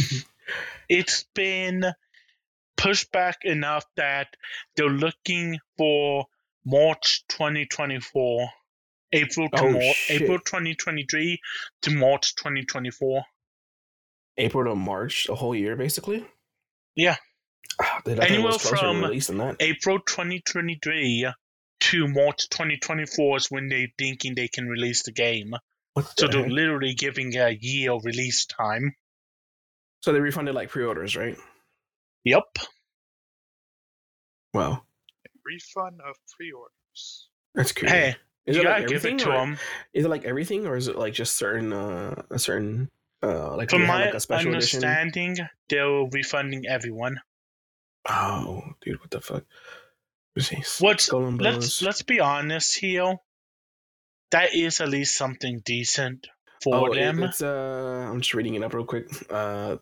[0.90, 1.84] it's been
[2.78, 4.28] pushed back enough that
[4.76, 6.26] they're looking for
[6.66, 8.50] March 2024,
[9.14, 11.40] April to Oh, Mar- April 2023
[11.84, 13.24] to March 2024.
[14.38, 16.26] April to March, a whole year basically.
[16.96, 17.18] Yeah.
[17.82, 19.56] Ah, dude, I Anywhere was closer to from that.
[19.60, 21.28] April 2023
[21.82, 25.54] to March 2024 is when they're thinking they can release the game.
[25.94, 26.52] What So the they're heck?
[26.52, 28.96] literally giving a year of release time.
[30.04, 31.38] So they refunded like pre-orders, right?
[32.26, 32.44] Yep.
[34.54, 34.84] Wow,
[35.46, 37.30] Refund of pre-orders.
[37.56, 37.96] that's crazy.
[37.96, 39.16] Hey, is you it gotta like give everything?
[39.20, 39.58] it to or- them.
[39.94, 42.92] Is it like everything, or is it like just certain, uh, a certain,
[43.24, 44.84] uh, like From my like a special edition?
[44.84, 45.38] understanding,
[45.70, 47.20] they're refunding everyone.
[48.10, 49.46] Oh, dude, what the fuck?
[50.36, 50.84] Let's see.
[50.84, 51.82] What's- Skull let's Bones.
[51.82, 53.16] let's be honest here.
[54.32, 56.28] That is at least something decent
[56.62, 57.24] for oh, it- them.
[57.24, 59.08] it's uh, I'm just reading it up real quick.
[59.32, 59.78] Uh,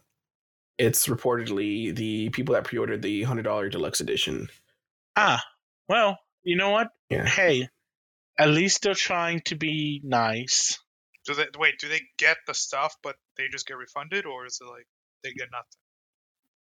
[0.78, 4.50] it's reportedly the people that pre-ordered the hundred dollar deluxe edition.
[5.16, 5.42] ah,
[5.88, 6.90] well, you know what?
[7.10, 7.26] Yeah.
[7.26, 7.68] Hey,
[8.40, 10.80] at least they're trying to be nice.
[11.26, 11.78] Do they wait?
[11.80, 14.88] Do they get the stuff, but they just get refunded, or is it like
[15.24, 15.68] they get nothing?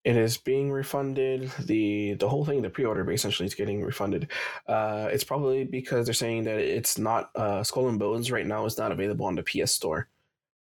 [0.05, 1.51] It is being refunded.
[1.59, 4.29] the The whole thing, the pre-order, essentially, is getting refunded.
[4.67, 8.65] Uh, it's probably because they're saying that it's not uh, Skull and Bones right now
[8.67, 10.09] is not available on the PS Store.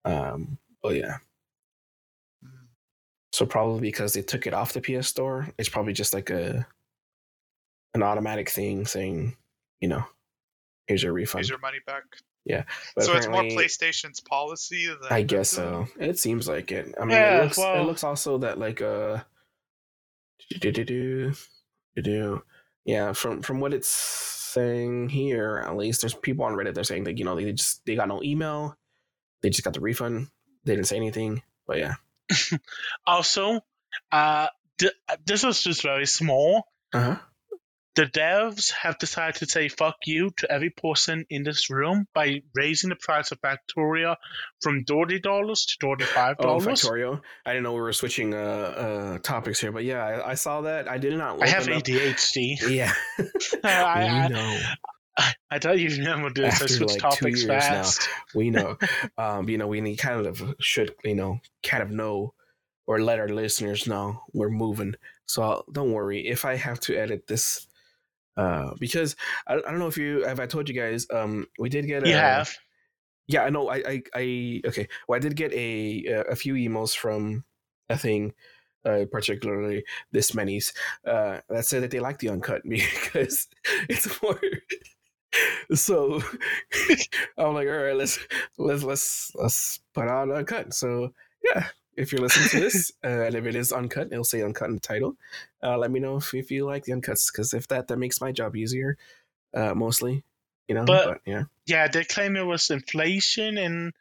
[0.05, 1.17] Um, oh yeah.
[3.37, 6.65] So probably because they took it off the PS Store, it's probably just like a
[7.93, 9.37] an automatic thing saying,
[9.79, 10.03] you know,
[10.87, 11.41] here's your refund.
[11.41, 12.01] Here's your money back.
[12.95, 15.85] But so it's more PlayStation's policy than I guess so.
[15.99, 16.95] It seems like it.
[16.99, 17.57] I mean, Yeah, it looks.
[17.59, 19.19] well- It looks also that like uh,
[20.59, 21.33] do do
[22.85, 23.13] yeah.
[23.13, 26.73] From from what it's saying here, at least there's people on Reddit.
[26.73, 28.75] They're saying that you know they just they got no email,
[29.43, 30.29] they just got the refund.
[30.63, 31.95] They didn't say anything, but yeah.
[33.05, 33.61] Also,
[34.11, 34.93] uh, th-
[35.25, 36.63] this was just very small.
[36.93, 37.15] Uh huh.
[37.95, 42.43] The devs have decided to say "fuck you" to every person in this room by
[42.53, 44.17] raising the price of Factoria
[44.61, 46.85] from thirty dollars to thirty-five Oh, dollars.
[46.85, 47.21] Oh, Factorio.
[47.43, 50.61] I didn't know we were switching uh uh topics here, but yeah, I, I saw
[50.61, 50.87] that.
[50.87, 51.41] I did not.
[51.41, 52.69] I have open up- ADHD.
[52.69, 52.93] Yeah,
[53.63, 54.59] I, know.
[55.17, 56.61] I, I thought you this.
[56.61, 57.59] I After, switch like, two topics years now.
[57.83, 58.09] fast.
[58.35, 58.77] we know
[59.17, 62.33] um you know we need kind of should you know kind of know
[62.85, 66.95] or let our listeners know we're moving so I'll, don't worry if i have to
[66.95, 67.67] edit this
[68.37, 69.15] uh because
[69.47, 72.03] I, I don't know if you have i told you guys um we did get
[72.03, 72.55] a You have.
[73.27, 76.95] yeah i know i i, I okay well i did get a a few emails
[76.95, 77.43] from
[77.89, 78.33] a thing
[78.85, 80.71] uh, particularly this many's
[81.05, 83.47] uh, that said that they like the uncut because
[83.89, 84.39] it's more
[85.73, 86.21] so
[87.37, 88.19] I'm like, all right, let's
[88.57, 90.73] let's let's let's put on uncut.
[90.73, 91.13] So
[91.43, 94.69] yeah, if you're listening to this uh, and if it is uncut, it'll say uncut
[94.69, 95.15] in the title.
[95.61, 98.21] Uh, let me know if, if you like the uncuts because if that that makes
[98.21, 98.97] my job easier,
[99.53, 100.23] uh, mostly,
[100.67, 100.85] you know.
[100.85, 101.43] But- but yeah.
[101.65, 103.93] Yeah, they claim it was inflation and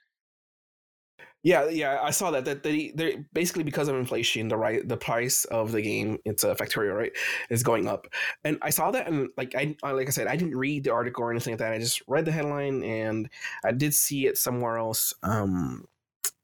[1.42, 2.44] Yeah, yeah, I saw that.
[2.44, 6.42] That they they basically because of inflation, the right the price of the game, it's
[6.42, 7.12] a Factorio, right,
[7.51, 8.09] is going up.
[8.42, 10.92] And I saw that, and like I I- like I said, I didn't read the
[10.92, 11.72] article or anything like that.
[11.72, 13.29] I just read the headline, and
[13.64, 15.14] I did see it somewhere else.
[15.22, 15.87] Um,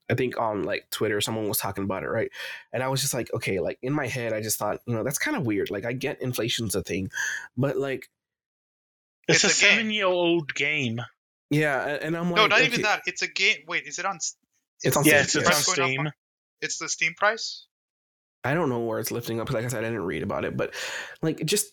[0.09, 2.31] I think on like Twitter, someone was talking about it, right?
[2.71, 5.03] And I was just like, okay, like in my head, I just thought, you know,
[5.03, 5.69] that's kind of weird.
[5.69, 7.09] Like I get inflation's a thing,
[7.57, 8.09] but like,
[9.27, 11.01] it's, It's a, a seven-year-old game.
[11.49, 13.01] yeah, and- and I'm like, no, not okay, even that.
[13.05, 13.57] It's a game.
[13.67, 14.19] Wait, is it on?
[14.83, 15.43] S- It's on Yeah, Steam, it's, yes.
[15.43, 15.73] it's on Price up?
[15.75, 16.09] Steam.
[16.61, 17.67] It's the Steam price.
[18.43, 19.51] I don't know where it's lifting up.
[19.51, 20.73] Like I said, I didn't read about it, but
[21.21, 21.67] like just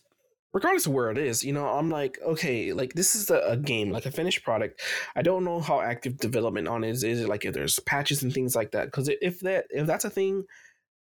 [0.53, 3.57] regardless of where it is, you know, I'm like, okay, like this is a, a
[3.57, 4.81] game, like a finished product.
[5.15, 7.05] I don't know how active development on it is.
[7.05, 8.87] Is it like if there's patches and things like that?
[8.87, 10.45] Because if that if that's a thing,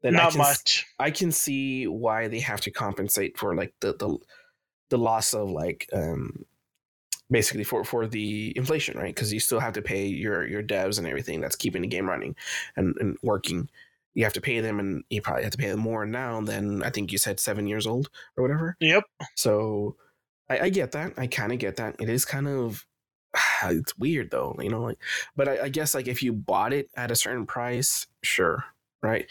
[0.03, 0.87] then I Not can, much.
[0.99, 4.18] I can see why they have to compensate for like the the
[4.90, 6.44] the loss of like um
[7.31, 9.14] basically for for the inflation, right?
[9.14, 12.09] Because you still have to pay your your devs and everything that's keeping the game
[12.09, 12.35] running
[12.77, 13.69] and, and working.
[14.14, 16.83] You have to pay them, and you probably have to pay them more now than
[16.83, 18.77] I think you said seven years old or whatever.
[18.81, 19.05] Yep.
[19.37, 19.97] So
[20.49, 21.14] I, I get that.
[21.16, 21.97] I kind of get that.
[22.01, 22.87] It is kind of
[23.64, 24.83] it's weird though, you know.
[24.83, 24.99] Like,
[25.37, 28.64] but I, I guess like if you bought it at a certain price, sure,
[29.03, 29.27] right?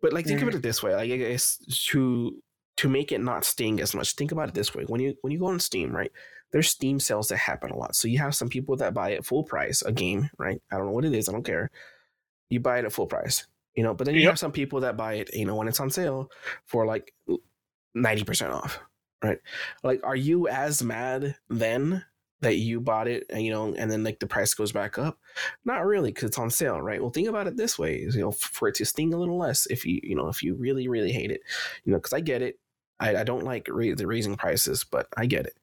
[0.00, 0.48] But like think Mm.
[0.48, 0.94] of it this way.
[0.94, 1.58] Like I guess
[1.90, 2.42] to
[2.78, 5.32] to make it not sting as much, think about it this way: when you when
[5.32, 6.12] you go on Steam, right?
[6.52, 7.96] There's Steam sales that happen a lot.
[7.96, 10.60] So you have some people that buy it full price a game, right?
[10.70, 11.28] I don't know what it is.
[11.28, 11.70] I don't care.
[12.50, 13.94] You buy it at full price, you know.
[13.94, 14.30] But then you Yep.
[14.30, 16.30] have some people that buy it, you know, when it's on sale
[16.64, 17.12] for like
[17.94, 18.78] ninety percent off,
[19.22, 19.38] right?
[19.82, 22.04] Like, are you as mad then
[22.40, 25.18] that you bought it, and you know, and then like the price goes back up?
[25.64, 27.00] Not really, because it's on sale, right?
[27.00, 29.38] Well, think about it this way: is, you know, for it to sting a little
[29.38, 31.40] less if you, you know, if you really, really hate it,
[31.84, 32.58] you know, because I get it.
[33.00, 35.54] I, I don't like ra- the raising prices, but I get it,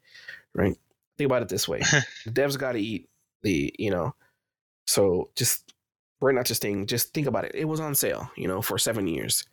[0.54, 0.76] right?
[1.18, 1.80] Think about it this way:
[2.26, 3.10] the devs got to eat
[3.44, 4.16] the, you know,
[4.88, 5.74] so just
[6.22, 7.52] we're not just saying, just think about it.
[7.56, 9.46] It was on sale, you know, for seven years.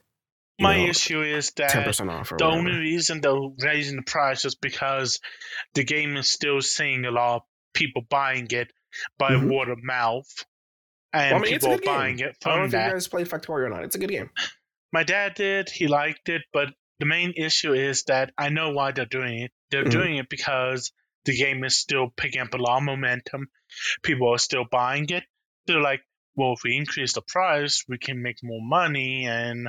[0.61, 4.55] My know, issue is that percent off the only reason they're raising the price is
[4.55, 5.19] because
[5.75, 8.71] the game is still seeing a lot of people buying it
[9.19, 9.51] by Mhm.
[9.51, 10.29] word of mouth,
[11.15, 11.95] and Well, I mean, it's a people good game.
[11.95, 13.85] buying it I don't know from if you guys played Factorio or not.
[13.85, 14.31] It's a good game.
[14.93, 15.71] My dad did.
[15.71, 16.69] He liked it, but
[17.01, 19.51] the main issue is that I know why they're doing it.
[19.71, 19.91] They're Mhm.
[19.91, 20.93] doing it because
[21.25, 23.49] the game is still picking up a lot of momentum.
[24.03, 25.25] People are still buying it.
[25.67, 26.01] They're like,
[26.37, 29.27] well, if we increase the price, we can make more money.
[29.27, 29.69] And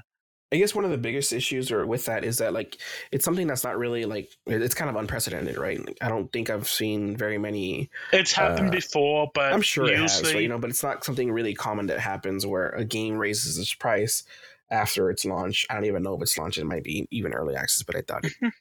[0.53, 2.77] I guess one of the biggest issues or with that is that like
[3.11, 5.83] it's something that's not really like it's kind of unprecedented, right?
[5.85, 7.89] Like, I don't think I've seen very many.
[8.11, 10.83] it's happened Uh, before, but I'm sure it usually, has, but, you know, but it's
[10.83, 14.23] not something really common that happens where a game raises its price
[14.71, 15.65] after its launch.
[15.69, 18.01] I don't even know if it's launch; it might be even early access, but I
[18.01, 18.23] thought.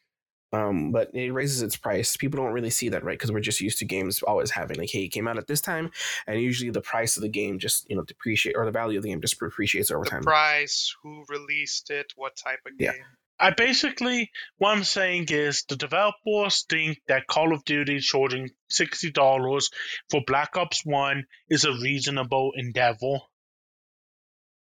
[0.52, 2.16] Um, but it raises its price.
[2.16, 3.16] People don't really see that, right?
[3.16, 5.60] Because we're just used to games always having like, hey, it came out at this
[5.60, 5.92] time,
[6.26, 9.04] and usually the price of the game just you know depreciate or the value of
[9.04, 10.22] the game just depreciates over The time.
[10.22, 12.94] price, who released it, what type of Yeah.
[12.94, 13.04] game.
[13.38, 19.12] I basically what I'm saying is the developers think that Call of Duty charging sixty
[19.12, 19.70] dollars
[20.10, 23.18] for Black Ops One is a reasonable endeavor.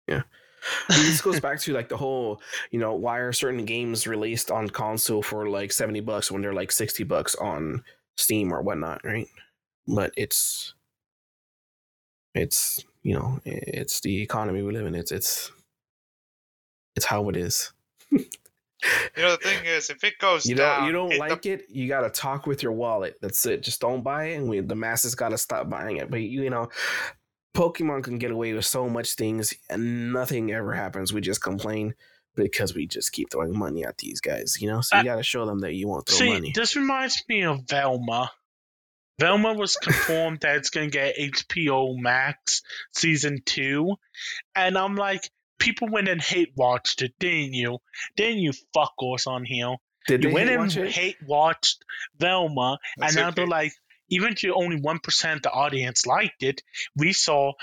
[0.07, 0.23] And
[0.89, 4.69] this goes back to like the whole, you know, why are certain games released on
[4.69, 7.83] console for like 70 bucks when they're like 60 bucks on
[8.17, 9.27] Steam or whatnot, right?
[9.87, 10.73] But it's
[12.33, 14.95] it's you know, it's the economy we live in.
[14.95, 15.51] It's it's
[16.95, 17.71] it's how it is.
[18.11, 21.19] You know, the thing is, if it goes You down, don't you don't it- the-
[21.19, 23.17] like it, you gotta talk with your wallet.
[23.21, 23.63] That's it.
[23.63, 26.11] Just don't buy it and we the masses gotta stop buying it.
[26.11, 26.69] But you, you know,
[27.57, 31.11] Pokemon can get away with so much things and nothing ever happens.
[31.11, 31.95] We just complain
[32.35, 34.81] because we just keep throwing money at these guys, you know?
[34.81, 36.51] So you Uh, gotta show them that you won't throw See, money.
[36.53, 38.31] this reminds me of Velma.
[39.19, 42.61] Velma was confirmed that it's going to get HBO Max
[42.93, 43.95] season two,
[44.55, 47.79] and I'm like, people went and hate watched it, didn't you?
[48.15, 49.75] Didn't you fuckers on here?
[50.07, 50.91] Did You they went and it?
[50.91, 51.83] hate watched
[52.19, 53.35] Velma, That's and now okay.
[53.37, 53.73] they're like,
[54.09, 56.61] even if only one percent of the audience liked it,
[56.95, 57.53] we saw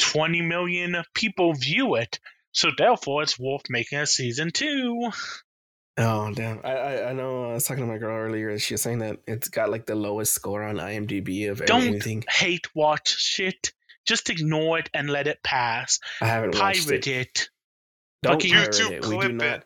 [0.00, 2.18] twenty million people view it,
[2.52, 5.10] so therefore it's worth making a season two.
[5.98, 6.60] Oh damn!
[6.64, 7.50] I, I I know.
[7.50, 8.58] I was talking to my girl earlier.
[8.58, 11.66] She was saying that it's got like the lowest score on IMDb of anything.
[11.66, 12.24] Don't anything.
[12.28, 13.72] hate watch shit.
[14.06, 15.98] Just ignore it and let it pass.
[16.22, 17.06] I haven't watched it.
[17.06, 17.50] it.
[18.22, 19.06] Don't fucking pirate YouTube it.
[19.06, 19.46] We do clip not.
[19.46, 19.64] it.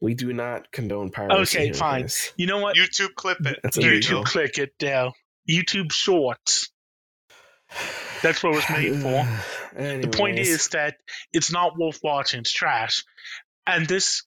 [0.00, 1.58] We do not condone piracy.
[1.58, 2.02] Okay, fine.
[2.02, 2.32] guys.
[2.36, 2.76] You know what?
[2.76, 3.60] YouTube clip it.
[3.62, 4.22] That's There you illegal.
[4.22, 4.22] go.
[4.22, 5.12] YouTube click it down.
[5.50, 6.70] YouTube Shorts.
[8.22, 9.26] That's what it was made for.
[9.76, 10.96] The point is that
[11.32, 12.40] it's not worth watching.
[12.40, 13.04] It's trash.
[13.66, 14.24] And this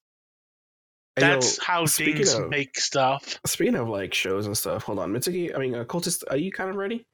[1.16, 3.40] hey, yo, that's how speaking things of- make stuff.
[3.46, 5.56] Speaking of like shows and stuff, hold on, Mitsuki.
[5.56, 7.06] I mean, uh, cultist, are you kind of ready?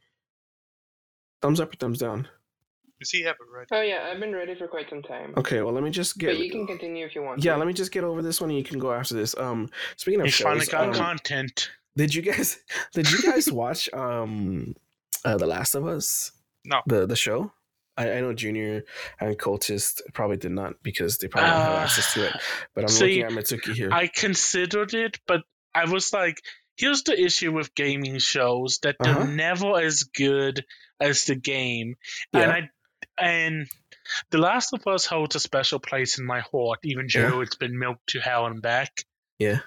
[1.42, 2.28] Thumbs up or thumbs down?
[3.00, 3.68] Does he have it ready?
[3.72, 5.34] Oh yeah, I've been ready for quite some time.
[5.38, 6.36] Okay, well, let me just get.
[6.36, 7.42] but you can continue if you want.
[7.44, 7.58] yeah, to.
[7.58, 9.38] let me just get over this one, and you can go after this.
[9.38, 11.72] Um, speaking of He's finally got um, content.
[12.00, 12.58] Did you guys
[12.94, 14.76] did you guys watch um,
[15.26, 16.32] uh, The Last of Us?
[16.66, 16.82] No.
[16.88, 17.52] The the show.
[17.98, 18.84] I, I know Junior
[19.20, 22.34] and Cultist probably did not because they probably don't have Uh, access to it.
[22.74, 23.90] But I'm see, looking at Mitsuki here.
[23.92, 25.42] I considered it, but
[25.76, 26.38] I was like,
[26.78, 29.26] here's the issue with gaming shows that they're Uh-huh.
[29.48, 30.64] never as good
[31.02, 31.96] as the game.
[32.34, 32.42] Yeah.
[32.42, 32.70] And I
[33.22, 33.68] and
[34.32, 37.30] The Last of Us holds a special place in my heart, even Yeah.
[37.30, 38.92] though it's been milked to hell and back.
[39.40, 39.60] Yeah.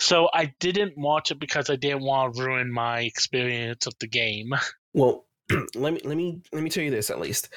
[0.00, 4.08] So I didn't watch it because I didn't want to ruin my experience of the
[4.08, 4.52] game.
[4.92, 5.26] Well,
[5.74, 7.48] let me let me let me tell you this at least.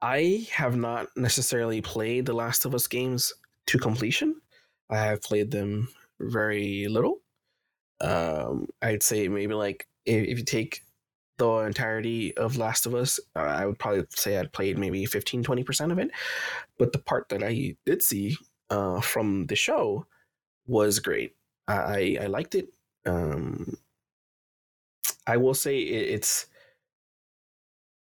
[0.00, 3.32] I have not necessarily played the Last of Us games
[3.68, 4.34] to completion.
[4.90, 5.88] I have played them
[6.20, 7.18] very little.
[8.00, 10.82] Um, I'd say maybe like if, if you take
[11.38, 15.44] the entirety of Last of Us, uh, I would probably say I'd played maybe 15
[15.44, 16.10] 20% of it.
[16.78, 18.36] But the part that I did see
[18.70, 20.06] uh, from the show
[20.66, 21.34] was great.
[21.68, 22.68] I I, liked it.
[23.06, 23.76] Um,
[25.26, 26.46] I will say it, it's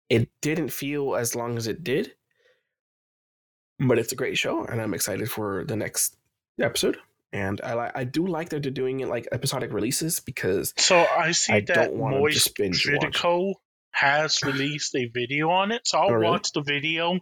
[0.09, 2.13] it didn't feel as long as it did,
[3.79, 6.17] but it's a great show, and I'm excited for the next
[6.61, 6.97] episode.
[7.33, 11.05] And I like I do like that they're doing it like episodic releases because So
[11.05, 12.85] I see I that Moist watch.
[12.85, 16.31] Critical has released a video on it, so I'll Oh, really?
[16.31, 17.19] watch the video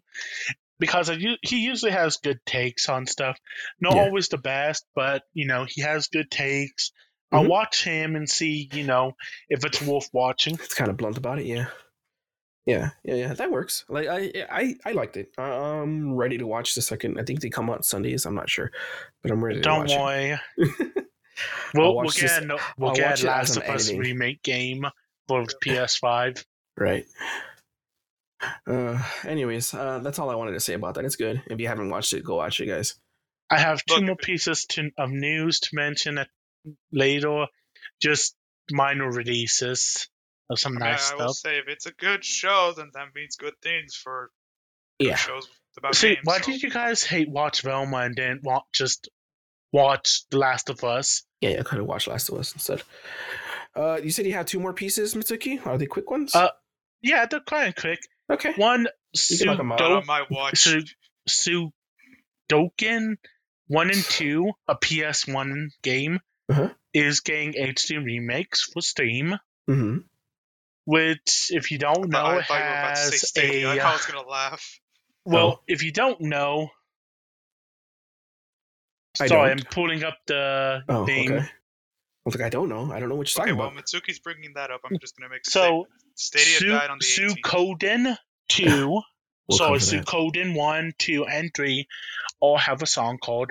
[0.82, 3.38] because he usually has good takes on stuff.
[3.80, 4.02] Not Yeah.
[4.02, 6.90] always the best, but you know he has good takes.
[7.30, 7.48] I'll Mhm.
[7.48, 9.12] watch him and see, you know,
[9.48, 10.54] if it's worth watching.
[10.56, 11.46] it's kind of blunt about it.
[11.46, 11.68] Yeah,
[12.66, 13.32] yeah, yeah, yeah.
[13.34, 13.84] That works.
[13.88, 15.28] Like I I I liked it.
[15.38, 17.18] I'm ready to watch the second.
[17.20, 18.26] I think they come out Sundays.
[18.26, 18.70] I'm not sure,
[19.22, 19.88] but I'm ready to watch.
[19.90, 20.38] Don't worry,
[21.74, 23.98] we'll, we'll this- get a, we'll I'll get Last of Us editing.
[24.00, 24.84] remake game
[25.28, 26.44] for PS5.
[26.76, 27.06] Right.
[28.66, 31.04] Uh, anyways, uh, that's all I wanted to say about that.
[31.04, 31.42] It's good.
[31.46, 32.94] If you haven't watched it, go watch it, guys.
[33.50, 36.28] I have two Look, more pieces to, of news to mention at,
[36.92, 37.46] later.
[38.00, 38.34] Just
[38.70, 40.08] minor releases
[40.50, 43.08] of some I, mean, nice I will say, if it's a good show, then that
[43.14, 44.30] means good things for
[45.00, 45.16] good Yeah.
[45.16, 46.20] shows about See, games.
[46.24, 49.08] why so- did you guys hate watch Velma and then want just
[49.72, 51.22] watch The Last of Us?
[51.40, 52.82] Yeah, yeah, I could have watched Last of Us instead.
[53.74, 55.64] Uh, you said you had two more pieces, Mitsuki.
[55.66, 56.34] Are they quick ones?
[56.34, 56.50] Uh,
[57.02, 58.00] Yeah, they're kind of quick.
[58.30, 58.52] Okay.
[58.56, 58.86] One,
[59.30, 59.80] You can knock 'em out.
[59.80, 60.68] Not Sudo- on my watch.
[61.28, 63.16] Suikoden
[63.68, 66.68] 1 and 2, a PS1 game, Uh-huh.
[66.92, 69.38] is getting HD remakes for Steam.
[69.68, 69.98] Mm-hmm.
[70.84, 73.68] Which, if you don't know, I thought you were about to say has Stadia.
[73.68, 74.80] I a thought I was gonna laugh.
[75.24, 75.62] Well, Oh.
[75.68, 76.70] if you don't know,
[79.20, 79.60] I sorry, don't.
[79.60, 81.32] I'm pulling up the Oh, thing.
[81.32, 81.44] okay.
[81.46, 81.48] I
[82.24, 82.90] was like, I don't know.
[82.92, 83.84] I don't know what you're Okay, talking well, about.
[83.84, 84.80] Mitsuki's bringing that up.
[84.84, 85.88] I'm just gonna make So, statement.
[86.22, 87.36] Stadia Su- died on the 18th.
[87.42, 88.16] Suikoden
[88.48, 89.00] 2,
[89.48, 89.88] We'll sorry, come.
[90.30, 91.86] Suikoden 1, 2, and 3
[92.40, 93.50] all have a song called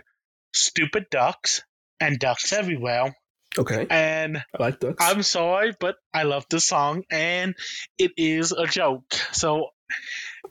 [0.54, 1.64] Stupid Ducks
[2.00, 3.16] and Ducks Everywhere.
[3.58, 3.86] Okay.
[3.90, 5.04] And I like ducks.
[5.06, 7.54] I'm sorry, but I love the song, and
[7.98, 9.14] it is a joke.
[9.34, 9.68] So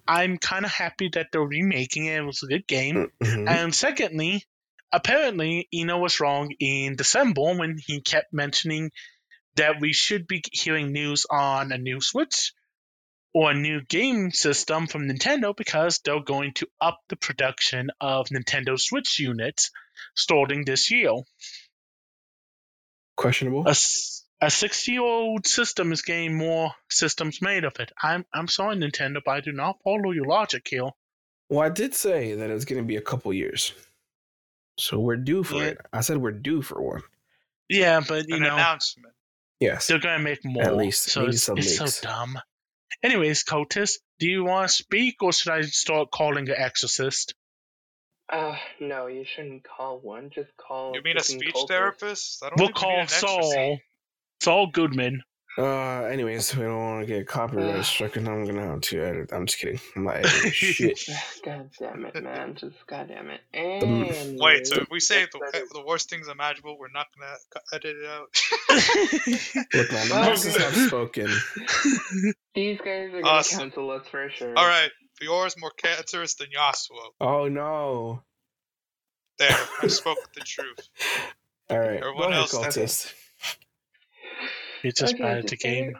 [0.06, 2.18] I'm kind of happy that they're remaking it.
[2.18, 3.10] It was a good game.
[3.22, 3.48] Mhm.
[3.48, 4.44] And secondly,
[4.92, 8.90] apparently, Eno was wrong in December when he kept mentioning
[9.56, 12.52] that we should be hearing news on a new Switch
[13.34, 18.26] or a new game system from Nintendo because they're going to up the production of
[18.28, 19.70] Nintendo Switch units
[20.14, 21.12] starting this year.
[23.16, 23.64] Questionable.
[23.68, 23.74] A,
[24.40, 27.92] a 60 year old system is getting more systems made of it.
[28.02, 30.90] I'm, I'm sorry, Nintendo, but I do not follow your logic here.
[31.48, 33.72] Well, I did say that it's going to be a couple years,
[34.78, 35.64] so we're due for Yeah.
[35.70, 35.78] it.
[35.92, 37.02] I said we're due for one.
[37.68, 38.54] Yeah, but you An know.
[38.54, 39.12] announcement.
[39.60, 39.86] Yes.
[39.86, 40.64] They're gonna make more.
[40.64, 42.38] At least, so it's, some it's so dumb.
[43.02, 47.34] Anyways, Cultist, do you want to speak or should I start calling the exorcist?
[48.30, 50.30] Uh, no, you shouldn't call one.
[50.34, 50.92] Just call.
[50.94, 51.68] You mean a speech cultist.
[51.68, 52.42] therapist?
[52.44, 53.52] I don't We'll think we need call an exorcist.
[53.52, 53.78] Saul.
[54.42, 55.22] Saul Goodman.
[55.60, 59.30] Uh, anyways, we don't want to get copyright struck, and I'm gonna have to edit.
[59.32, 59.78] I'm just kidding.
[59.94, 60.98] I'm not editing shit.
[61.44, 62.54] God damn it, man!
[62.54, 63.40] Just god damn it.
[64.40, 67.96] Wait, so if we say the, the worst things imaginable, we're not gonna cu- edit
[67.96, 68.28] it out.
[69.74, 70.64] Look, man, the Well, masses okay.
[70.64, 71.28] have spoken.
[72.54, 73.58] These guys are gonna Awesome.
[73.58, 74.54] cancel us for sure.
[74.56, 74.90] All right,
[75.20, 77.10] Fiora's more cancerous than Yasuo.
[77.20, 78.22] Oh no!
[79.38, 80.88] There, I spoke the truth.
[81.68, 83.12] All right, Everyone go ahead, else- cultist.
[84.82, 85.88] It's just Okay, to the start game.
[85.88, 85.96] it-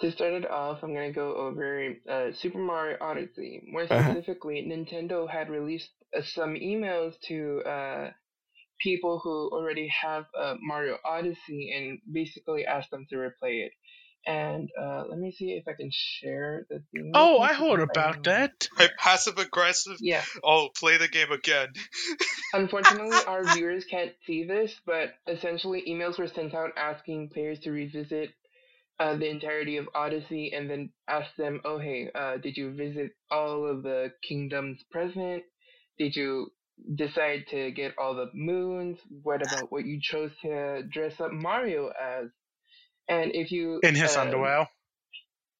[0.00, 3.62] To start it off, I'm gonna go over uh, Super Mario Odyssey.
[3.66, 4.14] More Uh-huh.
[4.14, 8.12] specifically, Nintendo had released uh, some emails to uh,
[8.80, 13.72] people who already have uh, Mario Odyssey and basically asked them to replay it.
[14.26, 17.12] And uh, let me see if I can share the thing.
[17.14, 18.68] Oh, I heard about can- that.
[18.76, 19.96] Hey, passive aggressive.
[20.00, 20.22] Yeah.
[20.44, 21.68] Oh, play the game again.
[22.52, 27.70] Unfortunately, our viewers can't see this, but essentially, emails were sent out asking players to
[27.70, 28.30] revisit
[28.98, 33.12] uh, the entirety of Odyssey and then ask them, oh, hey, uh, did you visit
[33.30, 35.42] all of the kingdoms present?
[35.98, 36.52] Did you
[36.94, 38.98] decide to get all the moons?
[39.22, 42.26] What about what you chose to dress up Mario as?
[43.10, 43.80] And if you.
[43.82, 44.66] In his um, underwear.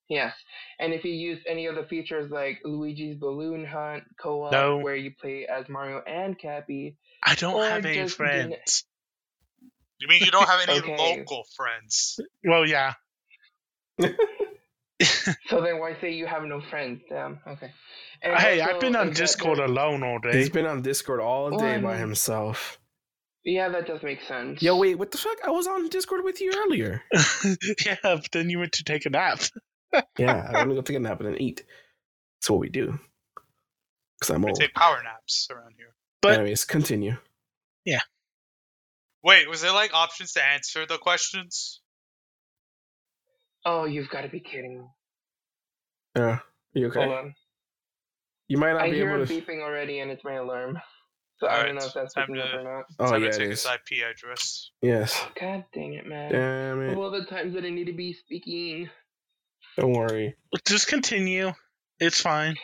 [0.08, 0.34] Yes.
[0.80, 4.78] And if you use any of the features like Luigi's Balloon Hunt, co op, No.
[4.78, 8.84] where you play as Mario and Cappy, I don't have any just didn't- friends.
[10.00, 10.96] You mean you don't have any Okay.
[11.18, 12.18] local friends?
[12.42, 12.94] Well, yeah.
[15.48, 17.00] So then why say you have no friends?
[17.08, 17.40] Damn.
[17.46, 17.70] Okay.
[18.22, 20.36] And hey, also, I've been on is that Discord alone all day.
[20.38, 22.78] He's been on Discord all day I by himself.
[23.44, 24.60] Yeah, that does make sense.
[24.62, 25.38] Yo, wait, what the fuck?
[25.44, 27.02] I was on Discord with you earlier.
[27.86, 29.40] yeah, but then you went to take a nap.
[30.16, 31.64] Yeah, I'm gonna go take a nap and then eat.
[32.40, 32.96] That's what we do.
[34.20, 34.60] Cause I'm We old.
[34.60, 35.94] take power naps around here.
[36.22, 37.16] But- Anyways, continue.
[37.84, 37.98] Yeah.
[39.24, 41.80] Wait, was there like options to answer the questions?
[43.66, 44.84] Oh, you've got to be kidding me.
[46.14, 46.38] Yeah,
[46.72, 47.02] you okay?
[47.04, 47.34] Hold on.
[48.46, 49.40] You might not I be hear able it to.
[49.42, 50.78] beeping already, and it's my alarm.
[51.40, 52.84] So I don't Alright, know if that's time to- or not.
[52.98, 54.70] Oh Time yeah, to take his IP address.
[54.82, 55.18] Yes.
[55.40, 56.30] God dang it, man.
[56.32, 56.96] Damn Of it.
[56.98, 58.90] all the times that I need to be speaking.
[59.78, 60.34] Don't worry.
[60.66, 61.52] Just continue.
[61.98, 62.56] It's fine.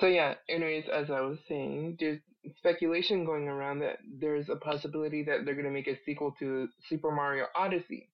[0.00, 2.20] So yeah, anyways, as I was saying, there's
[2.58, 7.10] speculation going around that there's a possibility that they're gonna make a sequel to Super
[7.10, 8.08] Mario Odyssey.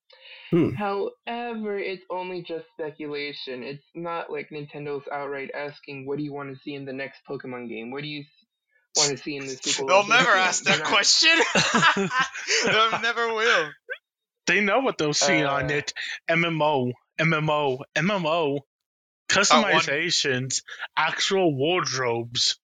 [0.50, 0.70] Hmm.
[0.70, 3.62] However, it's only just speculation.
[3.62, 7.20] It's not like Nintendo's outright asking, "What do you want to see in the next
[7.28, 7.90] Pokemon game?
[7.90, 8.24] What do you
[8.96, 11.36] want to see in the sequel?" They'll never ask that not- question.
[12.64, 13.70] they never will.
[14.46, 15.92] They know what they'll see on Uh, it.
[16.30, 18.60] MMO, MMO, MMO.
[19.30, 20.62] Customizations,
[20.96, 22.58] actual wardrobes.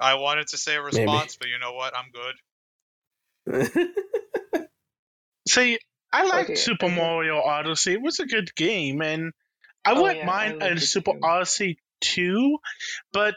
[0.00, 1.92] I wanted to say a response, but you know what?
[1.94, 2.34] I'm good.
[5.48, 5.78] See,
[6.12, 6.96] I liked Okay, Super okay.
[6.96, 7.92] Mario Odyssey.
[7.92, 9.32] It was a good game, and
[9.84, 11.20] I Oh, wouldn't yeah, mind liked a Super too.
[11.22, 12.58] Odyssey 2,
[13.12, 13.34] but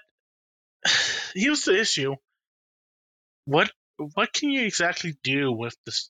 [1.33, 2.15] here's the issue.
[3.45, 6.09] What what can you exactly do with this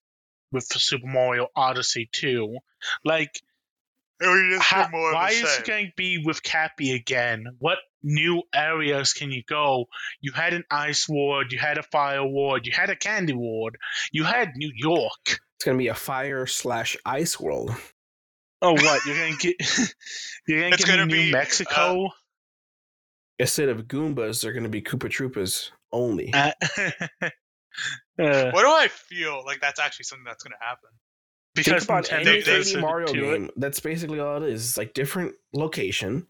[0.51, 2.57] with the Super Mario Odyssey 2?
[3.05, 3.31] Like
[4.21, 5.61] It How, more why is same.
[5.61, 7.45] it going to be with Cappy again?
[7.59, 9.85] What new areas can you go?
[10.21, 13.77] You had an ice ward, you had a fire ward, you had a candy ward,
[14.11, 15.21] you had New York.
[15.25, 17.71] it's gonna be a fire slash ice world.
[18.61, 19.55] Oh, what you're gonna get?
[20.47, 22.09] You're gonna It's get gonna New be, uh, Mexico.
[23.39, 26.33] Instead of Goombas, they're gonna be Koopa Troopas only.
[28.19, 30.89] Uh, uh, What do I feel like that's actually something that's going to happen?
[31.55, 33.37] because Think about Nintendo any they- does 3D it Mario to it.
[33.39, 33.49] game.
[33.55, 34.65] That's basically all it is.
[34.69, 36.27] It's like different location,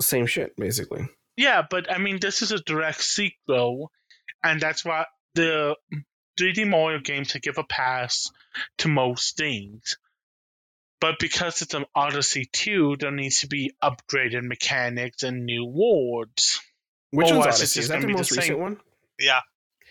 [0.00, 1.08] same shit, basically.
[1.36, 3.90] Yeah, but I mean, this is a direct sequel,
[4.44, 5.74] and that's why the
[6.38, 8.30] 3D Mario games to give a pass
[8.78, 9.98] to most things.
[11.04, 16.62] But because it's an Odyssey 2, there needs to be upgraded mechanics and new wards.
[17.10, 17.80] Which one's Otherwise, it's Odyssey?
[17.80, 18.80] Is just that the be the most recent one?
[19.18, 19.40] Yeah,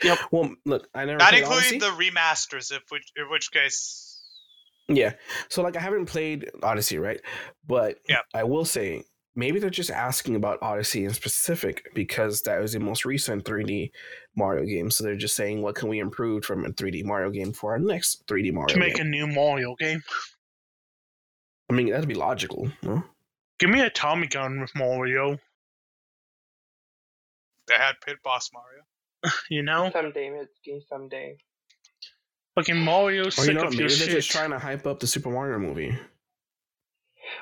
[0.01, 0.17] Yep.
[0.31, 2.09] Well, look, I never not played including Odyssey.
[2.09, 2.71] the remasters.
[2.75, 4.23] If which, in which case,
[4.87, 5.13] Yeah.
[5.49, 7.21] So like I haven't played Odyssey, right?
[7.67, 8.21] But Yeah.
[8.33, 9.03] I will say
[9.35, 13.91] maybe they're just asking about Odyssey in specific because that was the most recent 3D
[14.35, 14.89] Mario game.
[14.89, 17.79] So they're just saying what can we improve from a 3D Mario game for our
[17.79, 19.05] next 3D Mario To make game.
[19.05, 20.01] a new Mario game.
[21.73, 23.03] I mean, that'd be logical, no?
[23.59, 25.39] Give me a Tommy gun with Mario,
[27.67, 28.83] they had Pit Boss Mario.
[29.49, 29.89] you know?
[29.91, 31.37] Someday, Mitsuki, someday.
[32.55, 34.09] Fucking Mario's Or you sick know, of maybe your they're shit.
[34.09, 35.97] just trying to hype up the Super Mario movie.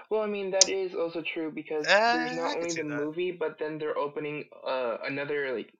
[0.09, 2.85] Well, I mean that is also true because Eh, there's not only the that.
[2.85, 5.73] movie, but then they're opening uh, another like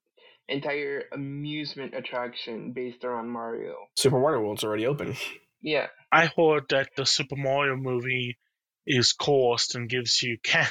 [0.49, 3.75] entire amusement attraction based around Mario.
[3.95, 5.15] Super Mario World's already open.
[5.61, 8.37] Yeah, I heard that the Super Mario movie
[8.85, 10.69] is cost and gives you can.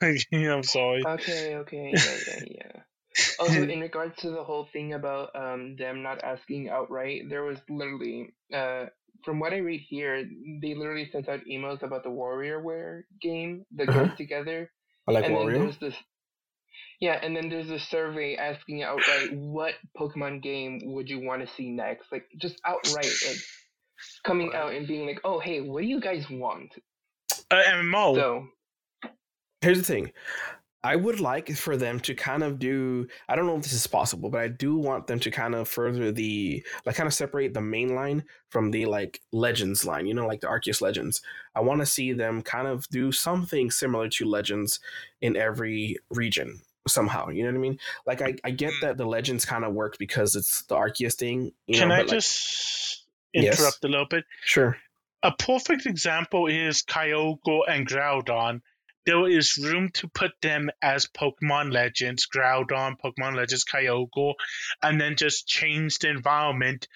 [0.02, 1.06] I'm sorry.
[1.06, 2.82] Okay, okay, yeah, yeah, yeah.
[3.38, 7.58] Also, in regards to the whole thing about um them not asking outright, there was
[7.68, 8.86] literally uh
[9.24, 10.24] from what I read here,
[10.62, 13.92] they literally sent out emails about the WarioWare game that Uh-huh.
[13.92, 14.70] goes together,
[15.08, 15.94] I like and then there's this.
[17.00, 21.54] Yeah, and then there's a survey asking outright, what Pokemon game would you want to
[21.54, 22.10] see next?
[22.12, 23.44] Like just outright, like
[24.24, 26.74] coming out and being like, oh hey, what do you guys want?
[27.52, 28.14] Uh, MMO.
[28.16, 28.48] So
[29.60, 30.12] Here's the thing.
[30.84, 33.86] I would like for them to kind of do I don't know if this is
[33.86, 37.54] possible, but I do want them to kind of further the like kind of separate
[37.54, 41.22] the main line from the like legends line, you know, like the Arceus Legends.
[41.54, 44.80] I want to see them kind of do something similar to Legends
[45.20, 47.28] in every region somehow.
[47.28, 47.78] You know what I mean?
[48.04, 48.80] Like I, I get Mm.
[48.80, 51.52] that the Legends kind of work because it's the Arceus thing.
[51.68, 53.56] You Can know, I but, like, just Yes.
[53.60, 54.24] interrupt a little bit?
[54.44, 54.76] sure.
[55.22, 58.60] A perfect example is Kyogre and Groudon.
[59.06, 64.34] There is room to put them as Pokemon Legends, Groudon, Pokemon Legends, Kyogre,
[64.82, 66.88] and then just change the environment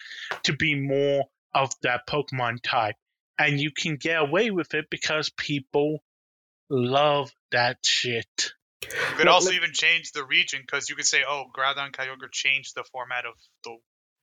[0.44, 2.96] to be more of that Pokemon type.
[3.38, 6.02] And you can get away with it because people
[6.70, 8.52] love that shit.
[8.82, 11.92] You could Well, also let- even change the region because you could say, "Oh, Groudon
[11.92, 13.76] Kyogre changed the format of the."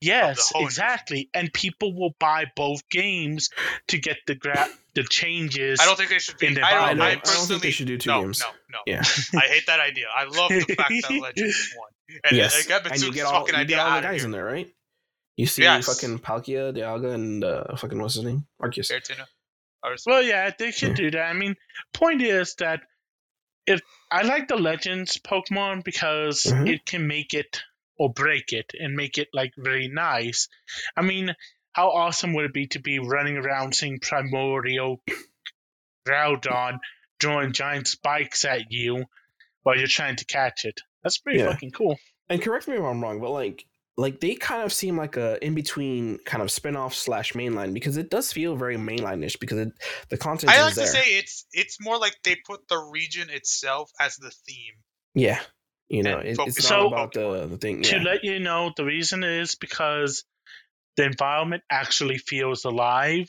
[0.04, 1.28] Yes, whole exactly.
[1.34, 3.50] And people will buy both games
[3.88, 5.80] to get the gra- the changes.
[5.80, 6.46] I don't think they should be.
[6.48, 6.98] In the I I don't.
[6.98, 7.00] don't.
[7.00, 8.40] I I don't think personally they should do two no, games.
[8.40, 8.78] no, no.
[8.86, 9.02] Yeah.
[9.34, 10.06] I hate that idea.
[10.14, 11.88] I love the fact that Legends won.
[12.24, 14.26] And yes, like, and you get all, fucking you idea get all the guys here.
[14.26, 14.68] in there, right?
[15.36, 15.86] You see Yes.
[15.86, 18.46] fucking Palkia, Dialga, and uh, fucking what's his name?
[18.62, 18.92] Arceus.
[18.92, 19.26] Giratina.
[19.82, 20.94] Or Well, yeah, they should Yeah.
[21.04, 21.22] do that.
[21.22, 21.56] I mean,
[21.92, 22.80] point is that
[23.66, 23.80] if
[24.10, 26.68] I like the Legends Pokemon because Mhm.
[26.72, 27.62] it can make it
[27.98, 30.48] or break it and make it like very nice.
[30.96, 31.34] I mean,
[31.72, 35.00] how awesome would it be to be running around seeing Primordial
[36.06, 36.78] Groudon
[37.20, 39.04] throwing giant spikes at you
[39.62, 40.80] while you're trying to catch it?
[41.02, 41.50] That's pretty Yeah.
[41.52, 41.98] fucking cool.
[42.28, 43.66] And correct me if I'm wrong, but like,
[43.96, 47.96] like they kind of seem like a in between kind of spin-off slash mainline because
[47.96, 49.72] it does feel very mainline-ish because it,
[50.08, 50.86] the content I is like there.
[50.86, 54.74] to say it's it's more like they put the region itself as the theme.
[55.14, 55.40] yeah,
[55.88, 57.82] you know, it, it's on not about the the thing.
[57.82, 58.02] To Yeah.
[58.02, 60.24] let you know, the reason is because
[60.96, 63.28] the environment actually feels alive.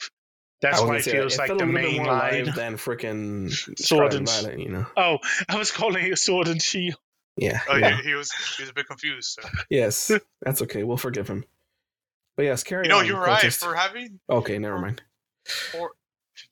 [0.62, 2.06] That's I was why it say, feels it like the a little bit main more
[2.08, 2.42] line.
[2.44, 4.86] alive than freaking Sword and and Violet, you know.
[4.96, 5.18] Oh,
[5.50, 6.96] I was calling it Sword and Shield.
[7.38, 7.60] Yeah.
[7.70, 7.98] Oh, yeah.
[7.98, 9.38] he, he was he was a bit confused.
[9.42, 9.48] So.
[9.70, 10.10] Yes,
[10.42, 10.84] that's okay.
[10.84, 11.44] We'll forgive him.
[12.38, 13.06] But yes, carry You know, on.
[13.06, 13.60] you're right Protest.
[13.60, 15.02] for having Okay, never mind.
[15.72, 15.92] for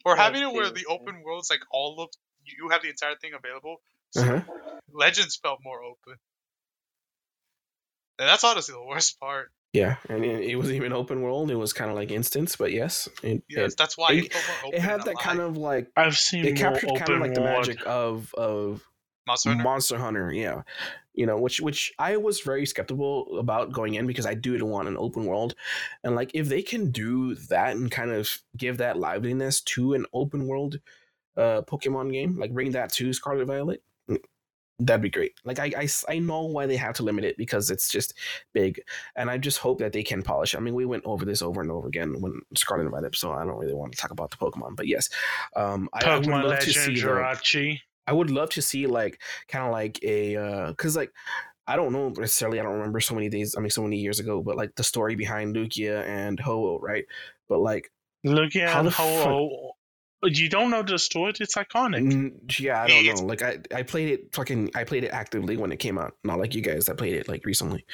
[0.03, 0.93] for having it where the yeah.
[0.95, 2.09] open world's like all of
[2.45, 3.81] you have the entire thing available.
[4.18, 4.41] Uh-huh.
[4.93, 6.18] Legends felt more open,
[8.20, 9.51] and that's honestly the worst part.
[9.74, 11.49] Yeah, and it, it was even open world.
[11.49, 14.34] It was kind of like instance, but yes, it, Yes, it, that's why it- it,
[14.34, 15.49] felt more open it had that kind alive.
[15.51, 18.84] of like I've seen it more captured kind of like the magic of of
[19.26, 19.64] Monster Hunter.
[19.64, 20.61] Monster Hunter, yeah.
[21.16, 24.88] You know, which which I was very skeptical about going in because I do want
[24.88, 25.55] an open world,
[26.03, 30.05] and like if they can do that and kind of give that liveliness to an
[30.14, 30.80] open world,
[31.38, 33.84] uh, Pokemon game, like bring that to Scarlet Violet,
[34.79, 35.33] that'd be great.
[35.45, 38.13] Like I, I, I know why they have to limit it because it's just
[38.53, 38.81] big,
[39.15, 40.55] and I just hope that they can polish.
[40.55, 43.31] I mean, we went over this over and over again when Scarlet and Violet, so
[43.31, 45.09] I don't really want to talk about the Pokemon, but yes,
[45.55, 47.79] um, I, I would Pokemon love to Legend see the, Jirachi.
[48.05, 51.11] I would love to see like kind of like a uh cuz like
[51.67, 54.19] I don't know necessarily I don't remember so many days I mean so many years
[54.19, 57.05] ago but like the story behind Lugia and Ho-Oh, right?
[57.47, 57.91] But like
[58.67, 59.72] How the Ho-Oh.
[60.24, 61.34] You don't know the story?
[61.39, 62.11] It's iconic.
[62.11, 63.28] mm, yeah, I don't It's- know.
[63.28, 66.13] Like I I played it fucking I played it actively when it came out.
[66.24, 67.86] Not like you guys that played it like recently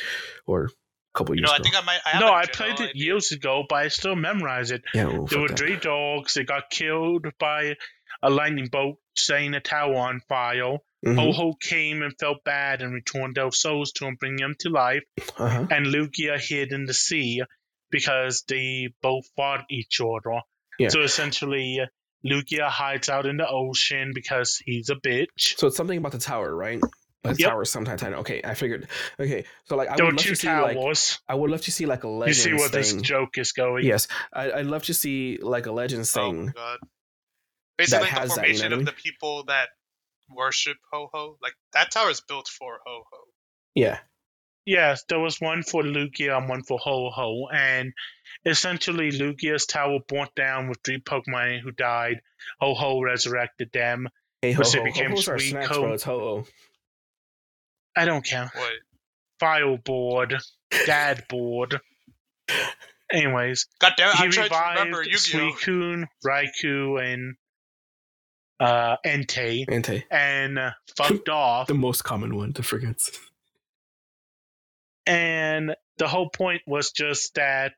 [0.45, 0.69] or a
[1.17, 1.99] couple You years know, I think I might.
[2.05, 3.05] I have no, a I general played it idea.
[3.05, 4.83] years ago, but I still memorize it.
[4.93, 5.57] yeah, well, There fuck were that.
[5.57, 6.33] three dogs.
[6.35, 7.75] They got killed by
[8.21, 10.77] a lightning bolt, setting a tower on fire.
[11.05, 11.15] Mhm.
[11.15, 14.69] Ho Ho came and felt bad and returned their souls to him, bringing them to
[14.69, 15.03] life.
[15.37, 15.65] Uh-huh.
[15.71, 17.41] And Lugia hid in the sea
[17.89, 20.41] because they both fought each other.
[20.77, 20.89] Yeah.
[20.89, 21.79] So essentially,
[22.25, 25.57] Lugia hides out in the ocean because he's a bitch.
[25.57, 26.81] So it's something about the tower, right?
[27.23, 27.49] The Yep.
[27.49, 28.01] tower sometimes.
[28.03, 28.17] I know.
[28.19, 28.87] Okay, I figured.
[29.19, 31.19] Okay, so like I there would love two to see like towers.
[31.27, 32.37] I would love to see like a legend.
[32.37, 33.85] You legends see where this joke is going.
[33.85, 36.45] Yes, I, I'd love to see like a legends Oh thing.
[36.47, 36.77] my god.
[37.77, 39.69] Basically, like, has the that, you know formation of the people that
[40.29, 41.37] worship Ho Ho.
[41.41, 43.17] Like that tower is built for Ho Ho.
[43.75, 43.99] Yeah.
[44.65, 47.93] Yes, there was one for Lugia and one for Ho Ho, and
[48.45, 52.21] essentially Lugia's tower burnt down with three Pokemon who died.
[52.59, 54.07] Ho Ho resurrected them.
[54.41, 55.93] Hey, ho, Which they ho, became ho, ho's sweet snacks, co- bro.
[55.93, 56.45] It's ho, ho.
[57.95, 58.51] I don't count.
[58.53, 58.71] What?
[59.39, 60.35] Fireboard,
[60.71, 61.79] Dadboard.
[63.11, 64.15] Anyways, God damn it!
[64.17, 65.51] he I'm trying to remember revived Yu-Gi-Oh.
[65.55, 67.35] Suicune, Raikou, and
[68.59, 70.03] uh, Entei, Ante.
[70.11, 71.67] and uh, fucked off.
[71.67, 72.97] The most common one to forget.
[75.09, 77.73] And the whole point was just that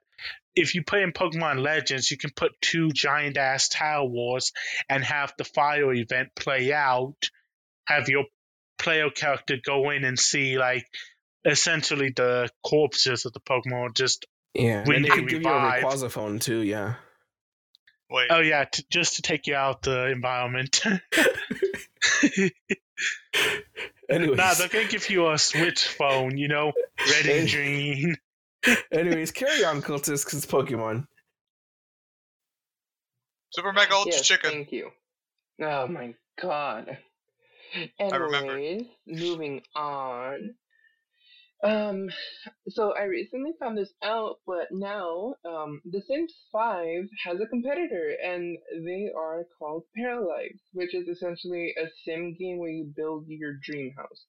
[0.54, 4.52] if you play in Pokemon Legends, you can put two giant ass towers
[4.90, 7.30] and have the fire event play out.
[7.86, 8.26] Have your
[8.78, 10.86] player character go in and see like
[11.46, 13.96] essentially the corpses of the Pokemon.
[13.96, 14.84] Just Yeah.
[14.86, 16.96] When and it they could give you a revive- Rayquaza too, yeah.
[18.10, 18.28] Wait.
[18.30, 20.82] oh yeah, t- just to take you out the environment.
[24.12, 26.74] Anyways, nah, they're gonna give you a Switch phone, you know,
[27.10, 28.16] red and green.
[28.92, 31.08] anyways, carry on, cultist, because it's Pokemon.
[33.52, 34.52] Super Mega Ultra yes, Chicken.
[34.52, 34.92] Thank you.
[35.62, 36.98] Oh my god.
[38.00, 38.54] remember.
[38.54, 40.56] Anyways, moving on.
[41.64, 42.10] Um,
[42.70, 46.86] so I recently found this out, but now, um, The Sims 5
[47.26, 52.72] has a competitor, and they are called Paralives, which is essentially a sim game where
[52.72, 54.26] you build your dream house.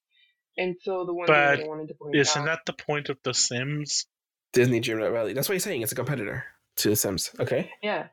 [0.57, 3.09] And so the one thing But I wanted to point Isn't out, that the point
[3.09, 4.05] of The Sims?
[4.53, 5.33] Disney Dreamlight Valley.
[5.33, 5.81] That's what he's saying.
[5.81, 6.45] It's a competitor
[6.77, 7.31] to The Sims.
[7.39, 7.71] Okay.
[7.81, 8.07] Yeah.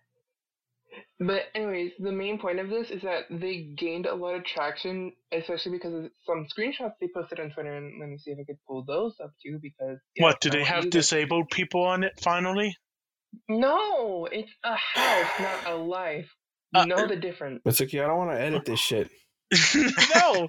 [1.19, 5.13] But anyways, the main point of this is that they gained a lot of traction,
[5.33, 7.77] especially because of some screenshots they posted on Twitter.
[7.77, 10.51] And let me see if I could pull those up too, because yeah, What, do
[10.51, 12.77] they have you guys disabled people on it finally?
[13.49, 16.29] No, it's a house, not a life.
[16.75, 17.63] Uh, know the difference.
[17.67, 19.11] Mitsuki, I don't want to edit this shit.
[20.15, 20.49] no,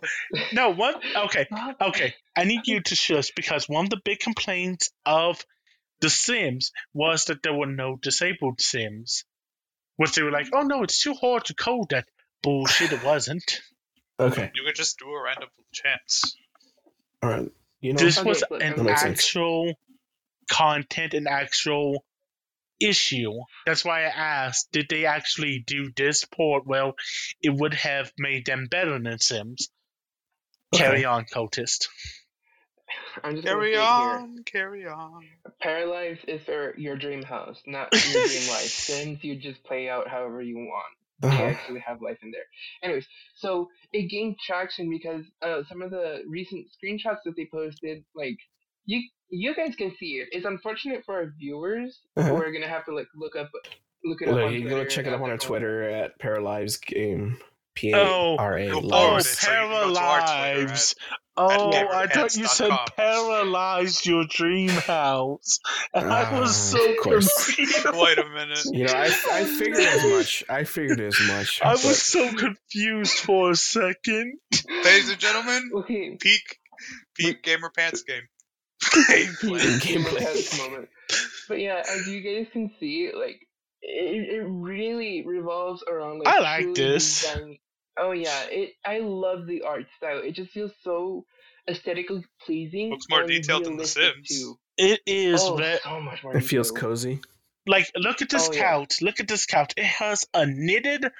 [0.53, 1.01] no, what?
[1.15, 1.47] Okay,
[1.81, 2.13] okay.
[2.35, 5.43] I need you to shush because one of the big complaints of
[6.01, 9.23] The Sims was that there were no disabled Sims.
[10.01, 12.05] Which they were like, oh no, it's too hard to code that.
[12.41, 13.61] Bullshit, it wasn't.
[14.19, 14.51] Okay.
[14.55, 16.35] You could just do a random chance.
[17.21, 17.51] All right.
[17.81, 19.19] You know, This was an That makes sense.
[19.19, 19.75] actual
[20.49, 22.03] content, an actual
[22.79, 23.31] issue.
[23.67, 26.65] That's why I asked, did they actually do this port?
[26.65, 26.95] Well,
[27.43, 29.69] it would have made them better than Sims.
[30.73, 31.89] Carry on, cultist.
[33.23, 35.21] I'm just gonna Carry say it on, carry on.
[35.21, 35.53] here.
[35.63, 38.61] Paralives is for your dream house, not your dream life.
[38.69, 40.93] Sims, you just play out however you want.
[41.21, 41.43] They Uh-huh.
[41.43, 42.45] actually have life in there.
[42.81, 48.03] Anyways, so it gained traction because uh, some of the recent screenshots that they posted,
[48.15, 48.37] like
[48.85, 50.29] you you guys can see it.
[50.31, 52.27] It's unfortunate for our viewers Uh-huh.
[52.29, 53.49] who are gonna have to like look up
[54.03, 55.45] look it up Look, on you Twitter go check it up on our have their
[55.45, 57.37] own- Twitter at Paralives Game.
[57.75, 58.35] P A Oh.
[58.37, 58.67] R A.
[58.69, 59.25] Go Oh, forward Lives.
[59.27, 60.95] it, so you can go to our Twitter Paralives.
[61.37, 62.87] Oh, I thought you said gamerpants.com.
[62.97, 65.59] paralyze your dream house.
[65.93, 67.85] And I was Ah, so confused.
[67.93, 68.59] Wait a minute.
[68.65, 70.43] You know, I, I figured as much.
[70.49, 71.61] I figured as much.
[71.63, 74.39] I but- was so confused for a second.
[74.83, 76.59] Ladies and gentlemen, Okay, peak,
[77.15, 78.23] peak gamer pants game.
[78.83, 80.21] gameplay Gameplay.
[80.21, 80.89] at this moment.
[81.47, 83.47] But yeah, as you guys can see, like
[83.81, 87.21] it, it really revolves around like I like this.
[87.21, 87.59] designing-
[87.99, 88.71] Oh yeah, it.
[88.85, 90.21] I love the art style.
[90.23, 91.25] It just feels so
[91.69, 92.89] aesthetically pleasing.
[92.91, 94.27] Looks more detailed than The Sims.
[94.29, 94.57] Too.
[94.77, 96.35] It is oh, ve- so much more.
[96.37, 96.89] It feels detailed.
[96.89, 97.19] cozy.
[97.67, 98.61] like look at this Oh, yeah.
[98.61, 99.01] couch.
[99.01, 99.73] Look at this couch.
[99.75, 101.11] It has a knitted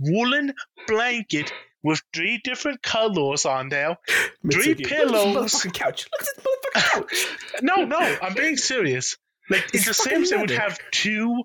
[0.00, 0.52] woolen
[0.88, 1.52] blanket
[1.82, 3.96] with three different colors on there.
[4.50, 5.36] Three Mitsuki, Look pillows.
[5.36, 6.06] at this motherfucking couch.
[6.12, 6.90] Look at this motherfucking
[7.52, 7.62] couch.
[7.62, 9.16] No, no, I'm being serious.
[9.48, 11.44] Like in It's The fucking Sims, it would have two.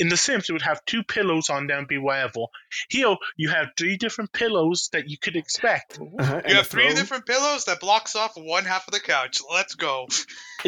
[0.00, 2.46] In The Sims, it would have two pillows on there and be whatever.
[2.88, 5.98] Here, you have three different pillows that you could expect.
[6.00, 6.96] Uh-huh, You a have three throne.
[6.96, 9.38] different pillows that blocks off one half of the couch.
[9.52, 10.08] Let's go.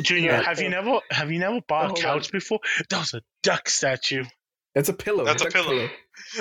[0.01, 0.43] Junior, Yeah.
[0.43, 2.61] have you never have you never bought Oh, a hold couch before?
[2.91, 4.25] That was a duck statue.
[4.75, 5.25] That's a pillow.
[5.25, 5.89] That's a Duck pillow.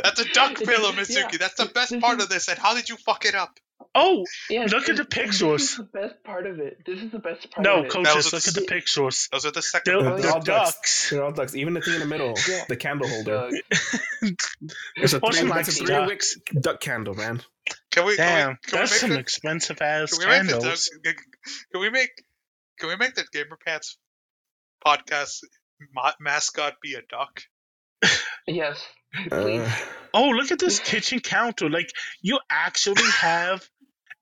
[0.04, 2.48] That's a duck It- pillow, yeah, That's the best part of this.
[2.48, 3.58] And how did you fuck it up?
[3.96, 5.62] Oh, Yeah, Look at the pictures.
[5.62, 6.84] This is the best part of it.
[6.86, 7.92] This is the best part no, of it.
[7.92, 9.28] coaches, look a at the pictures.
[9.32, 9.94] Those are the second.
[9.94, 10.22] They're, ones.
[10.24, 10.74] they're all ducks.
[10.76, 11.10] ducks.
[11.10, 11.56] They're all ducks.
[11.56, 12.64] Even the thing in the middle, Yeah.
[12.70, 13.50] the candle holder.
[14.96, 15.98] It's a three, like that's a duck.
[16.06, 16.22] three wick
[16.62, 17.42] duck candle, man.
[17.92, 18.16] Can we?
[18.18, 20.52] Damn, can we, can that's we some make the, expensive ass can we make the
[20.60, 20.90] candles.
[21.72, 22.10] Can we make?
[22.80, 23.98] Can we make the Gamer Pants
[24.86, 25.44] podcast
[25.94, 27.42] ma- mascot be a duck?
[28.47, 28.84] Yes,
[29.30, 29.62] please.
[29.62, 29.72] Uh,
[30.14, 31.70] Oh, look at this kitchen counter.
[31.70, 31.89] Like
[32.22, 33.66] you actually have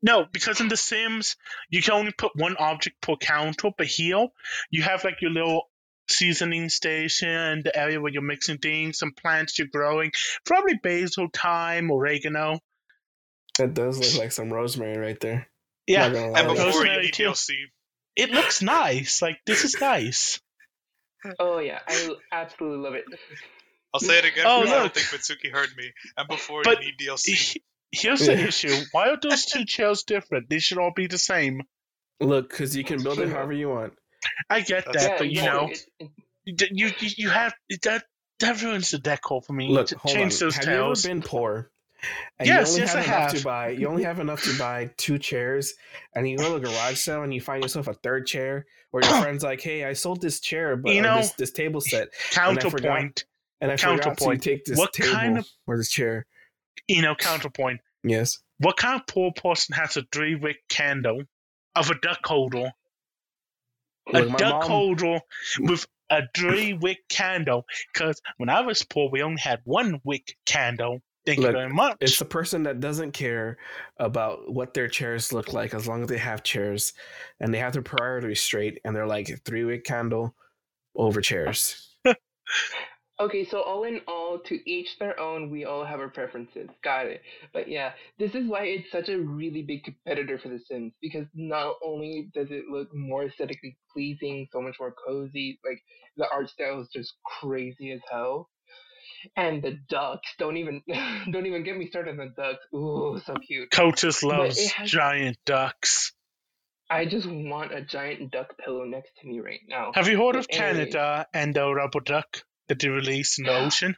[0.04, 1.36] no, because in The Sims
[1.70, 4.28] you can only put one object per counter, but here
[4.70, 5.64] you have like your little
[6.08, 10.12] seasoning station, the area where you're mixing things, some plants you're growing,
[10.46, 12.60] probably basil, thyme, oregano.
[13.58, 15.48] that does look like some rosemary right there.
[15.88, 16.40] Yeah, Not gonna lie.
[16.40, 17.24] And before you rosemary need too.
[17.24, 17.50] DLC,
[18.16, 19.24] it looks nice.
[19.24, 20.40] Like this is nice.
[21.40, 23.06] Oh yeah, I absolutely love it.
[23.94, 25.92] I'll say it again Oh, because I don't think Mitsuki heard me.
[26.18, 27.58] And before But- you need DLC,
[27.92, 28.76] Here's the issue.
[28.92, 30.48] Why are those two chairs different?
[30.48, 31.62] They should all be the same.
[32.20, 33.94] Look, because you can build it however you want.
[34.50, 35.86] I get That's- that, yeah, but you know, it-
[36.46, 38.04] it- D- You you, you have that
[38.40, 39.70] that ruins the decor for me.
[39.70, 40.40] Look, Ch- hold change on.
[40.40, 41.04] those have tails.
[41.06, 41.72] you ever been poor?
[42.38, 43.38] And Yes, you only yes, have I enough have.
[43.40, 43.70] to buy.
[43.70, 45.74] You only have enough to buy two chairs,
[46.16, 49.02] and you go to a garage sale and you find yourself a third chair, or
[49.02, 52.10] your friend's like, "Hey, I sold this chair, but You know, this, this table set,
[52.32, 53.26] Counterpoint,
[53.62, 54.42] and I Counterpoint.
[54.44, 56.26] take this What table kind of- or this chair."
[56.88, 57.82] you know, counterpoint.
[58.04, 61.24] Yes, What kind of poor person has a three wick candle
[61.76, 62.72] of a duck holder?
[64.14, 65.20] A duck mom- holder
[65.60, 67.66] with a three wick candle.
[67.94, 71.02] Because when I was poor, we only had one wick candle.
[71.26, 71.98] Thank Look, you very much.
[72.00, 73.58] It's the person that doesn't care
[73.98, 76.94] about what their chairs look like as long as they have chairs
[77.40, 80.34] and they have their priorities straight and they're like three wick candle
[80.96, 81.94] over chairs.
[83.22, 86.70] Okay, so all in all, to each their own, we all have our preferences.
[86.82, 87.22] Got it.
[87.52, 91.26] But yeah, this is why it's such a really big competitor for The Sims, because
[91.34, 95.82] not only does it look more aesthetically pleasing, so much more cozy, like
[96.16, 98.50] the art style is just crazy as hell.
[99.36, 100.82] And the ducks, don't even
[101.32, 102.66] don't even get me started on the ducks.
[102.74, 103.70] Ooh, so cute.
[104.22, 106.14] But loves has- giant ducks.
[106.90, 109.92] I just want a giant duck pillow next to me right now.
[109.94, 113.96] Have you heard of Canada and the rubber duck that they released in the ocean?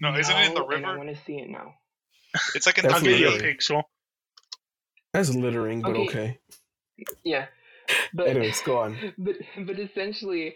[0.00, 1.74] no, isn't it in the No, and I want to see it now.
[2.54, 3.82] It's like in That's I'll the give you a literally- picture.
[5.12, 6.08] That's littering, but Okay.
[6.08, 6.38] okay.
[7.24, 7.46] Yeah.
[8.12, 8.98] But Anyways, go on.
[9.18, 10.54] but but essentially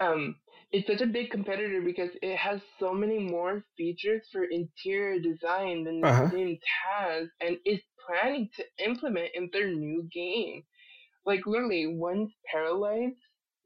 [0.00, 0.36] um
[0.70, 5.84] it's such a big competitor because it has so many more features for interior design
[5.84, 6.24] than Uh-huh.
[6.24, 6.58] The Sims
[6.92, 10.62] has and is planning to implement in their new game.
[11.26, 13.16] Like literally, once Paralives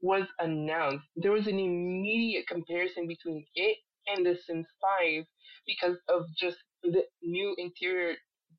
[0.03, 4.67] was announced, there was an immediate comparison between it and The Sims
[4.99, 5.23] 5
[5.65, 8.15] because of just the new interior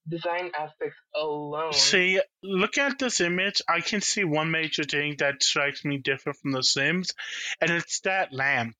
[0.09, 1.74] design aspects alone.
[1.74, 3.61] See, look at this image.
[3.68, 7.12] I can see one major thing that strikes me different from The Sims,
[7.61, 8.76] and it's that lamp.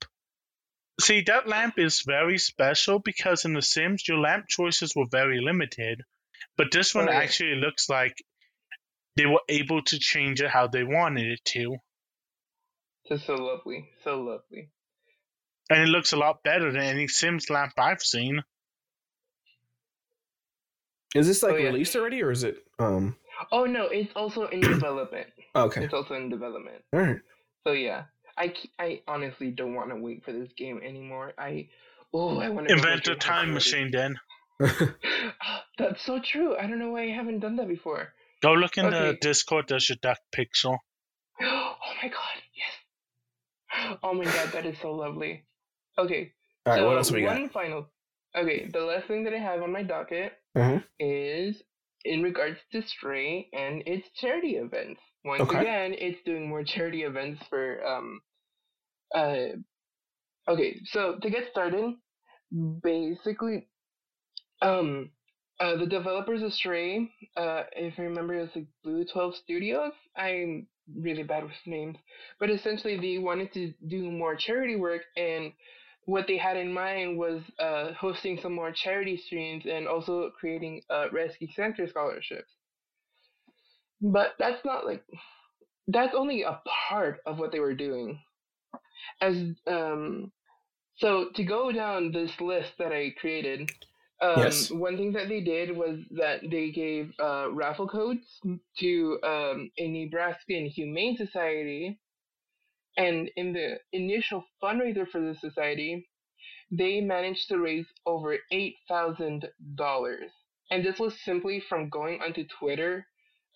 [1.01, 5.41] See, that lamp is very special because in The Sims, your lamp choices were very
[5.43, 6.01] limited.
[6.57, 7.19] But this one Oh, yeah.
[7.19, 8.15] actually looks like
[9.17, 11.77] they were able to change it how they wanted it to.
[13.09, 14.71] Just so lovely, so lovely.
[15.71, 18.43] And it looks a lot better than any Sims lamp I've seen.
[21.15, 21.67] Is this like Oh, yeah.
[21.67, 23.17] released already or is it um
[23.53, 25.29] Oh no, it's also in development.
[25.55, 25.85] okay.
[25.85, 26.83] It's also in development.
[26.93, 27.21] All right.
[27.67, 28.05] So yeah,
[28.37, 31.33] I I honestly don't want to wait for this game anymore.
[31.39, 31.69] I
[32.13, 34.19] oh I want to Invent a time machine then.
[35.79, 36.57] That's so true.
[36.57, 38.13] I don't know why I haven't done that before.
[38.43, 40.79] Go look in the Discord, there's your duck pixel.
[41.41, 42.73] Oh my god, yes.
[44.03, 45.45] Oh my god, that is so lovely.
[45.99, 46.32] Okay.
[46.66, 47.32] All right, so what else we got?
[47.32, 47.87] one final.
[48.37, 50.80] Okay, the last thing that I have on my docket Uh-huh.
[50.99, 51.62] is
[52.05, 55.01] in regards to Stray and its charity events.
[55.24, 55.59] Once Okay.
[55.59, 58.20] again, it's doing more charity events for um
[59.14, 59.57] uh
[60.49, 61.95] okay, so to get started,
[62.82, 63.68] basically
[64.62, 65.11] um
[65.61, 69.93] uh the developers of Stray, uh if I remember it was like Blue Twelve Studios.
[70.16, 70.66] I'm
[70.97, 71.97] really bad with names.
[72.39, 75.53] But essentially they wanted to do more charity work and
[76.07, 80.82] what they had in mind was uh, hosting some more charity streams and also creating
[80.91, 82.53] uh, rescue center scholarships.
[84.03, 85.03] But that's not like
[85.89, 88.18] that's only a part of what they were doing.
[89.20, 90.30] As um,
[90.97, 93.70] so to go down this list that I created,
[94.21, 94.71] um, Yes.
[94.71, 98.41] one thing that they did was that they gave uh, raffle codes
[98.79, 102.01] to um, a Nebraskan Humane Society
[102.97, 106.09] and in the initial fundraiser for the society,
[106.71, 110.31] they managed to raise over eight thousand dollars.
[110.71, 113.07] and this was simply from going onto Twitter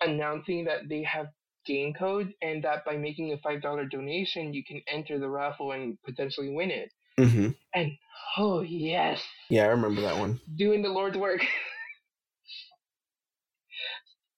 [0.00, 1.28] announcing that they have
[1.66, 5.72] game codes and that by making a five dollar donation you can enter the raffle
[5.72, 6.92] and potentially win it.
[7.18, 7.92] Hmm And
[8.38, 10.40] oh yes, Yeah, I remember that one.
[10.56, 11.42] doing the Lord's work.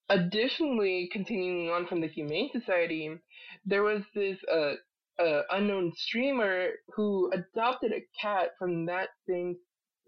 [0.09, 3.11] Additionally, continuing on from the Humane Society,
[3.65, 4.75] there was this uh,
[5.23, 9.57] uh, unknown streamer who adopted a cat from that same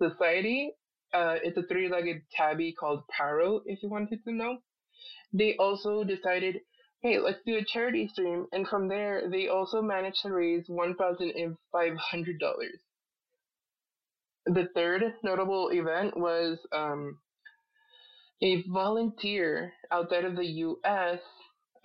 [0.01, 0.73] society.
[1.15, 4.59] Uh, it's a three-legged tabby called Paro, if you wanted to know.
[5.33, 6.57] They also decided,
[7.03, 10.95] hey, let's do a charity stream, and from there, they also managed to raise one
[10.95, 12.81] thousand and five hundred dollars.
[14.47, 17.19] The third notable event was um,
[18.43, 21.21] a volunteer outside of the U.S.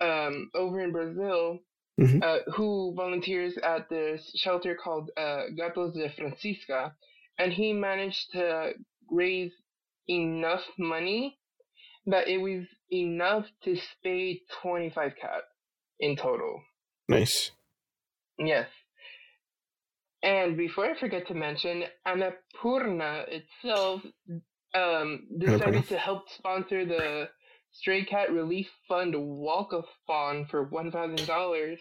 [0.00, 1.60] Um, over in Brazil
[1.98, 2.22] Mhm.
[2.22, 6.94] uh, who volunteers at this shelter called uh, Gatos de Francisca,
[7.38, 8.74] and he managed to
[9.10, 9.52] raise
[10.08, 11.38] enough money
[12.08, 15.46] that it was enough to spay 25 cats
[16.00, 16.62] in total.
[17.08, 17.50] Nice.
[18.38, 18.68] Yes.
[20.22, 24.40] And before I forget to mention, Annapurna itself um,
[24.74, 25.38] Annapurna.
[25.38, 27.28] decided to help sponsor the
[27.72, 31.76] Stray Cat Relief Fund Walk-a-thon for $1,000,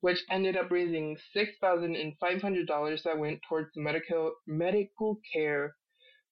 [0.00, 5.74] which ended up raising $6,500 that went towards medical medical care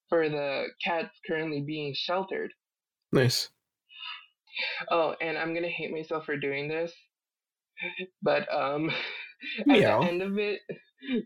[0.09, 2.53] for the cats currently being sheltered.
[3.13, 3.49] Nice.
[4.91, 6.93] Oh, and I'm gonna hate myself for doing this,
[8.23, 8.91] but um,
[9.61, 10.01] at Meow.
[10.01, 10.61] the end of it,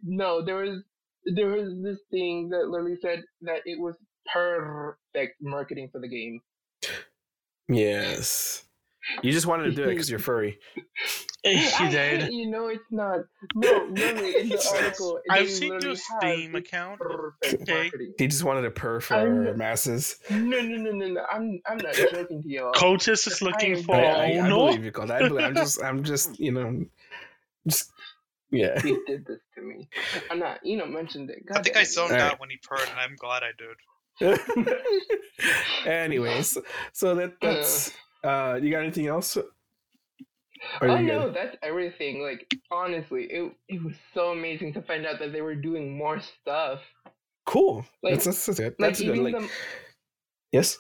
[0.03, 0.83] no, there was
[1.25, 3.97] there was this thing that literally said that it was
[4.33, 6.41] perfect marketing for the game.
[7.69, 8.65] Yes.
[9.23, 10.59] You just wanted to do it because you're furry.
[11.45, 12.33] You I did.
[12.33, 13.23] you know it's not.
[13.57, 17.01] No, really, in the article, I've seen your Steam account.
[17.01, 17.91] Perfect Okay.
[18.17, 20.19] He just wanted to purr for I'm- masses.
[20.31, 21.25] No, no, no, no, no.
[21.33, 22.73] I'm I'm not joking to y'all.
[22.75, 24.49] Cultist is looking I- for I, I, I owner.
[24.51, 25.11] believe you, called.
[25.11, 26.85] I believe, I'm just, I'm just, you know,
[27.67, 27.91] just,
[28.53, 28.81] yeah.
[28.81, 29.89] He did this to me.
[30.31, 30.65] I'm not.
[30.65, 31.45] You know, mentioned it.
[31.45, 31.87] God I think I it.
[31.89, 32.35] zoned Alright.
[32.35, 34.39] out when he purred, and I'm glad I did.
[35.87, 36.57] Anyways,
[36.93, 37.89] so that that's.
[37.89, 37.93] Uh,
[38.25, 39.37] you got anything else?
[39.37, 41.35] Or oh you no, good?
[41.35, 42.23] that's everything.
[42.23, 46.21] Like honestly, it it was so amazing to find out that they were doing more
[46.21, 46.81] stuff.
[47.47, 47.85] Cool.
[48.03, 48.75] Like- that's that's, that's good.
[48.79, 49.19] Like That's good.
[49.19, 49.49] Like, the
[50.53, 50.79] yes.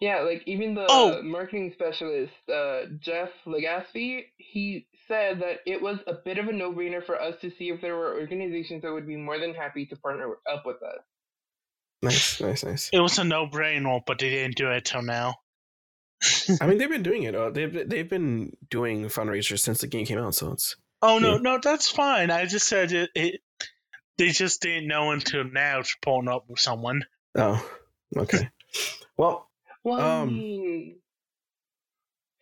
[0.00, 1.22] yeah, like even the Oh.
[1.22, 7.04] marketing specialist, uh, Jeff Legaspi, he said that it was a bit of a no-brainer
[7.04, 9.96] for us to see if there were organizations that would be more than happy to
[9.96, 11.02] partner up with us.
[12.02, 12.90] Nice, nice, nice.
[12.92, 15.36] It was a no-brainer, but they didn't do it till now.
[16.60, 17.34] I mean, they've been doing it.
[17.34, 20.34] Uh, they've they've been doing fundraisers since the game came out.
[20.34, 21.38] So it's Oh no, Yeah.
[21.42, 22.30] no, that's fine.
[22.30, 23.10] I just said it.
[23.14, 23.40] it
[24.16, 27.02] they just didn't know until now to partner up with someone.
[27.36, 27.64] oh
[28.16, 28.48] okay.
[29.16, 29.50] well,
[29.82, 30.96] Well, I Um, mean,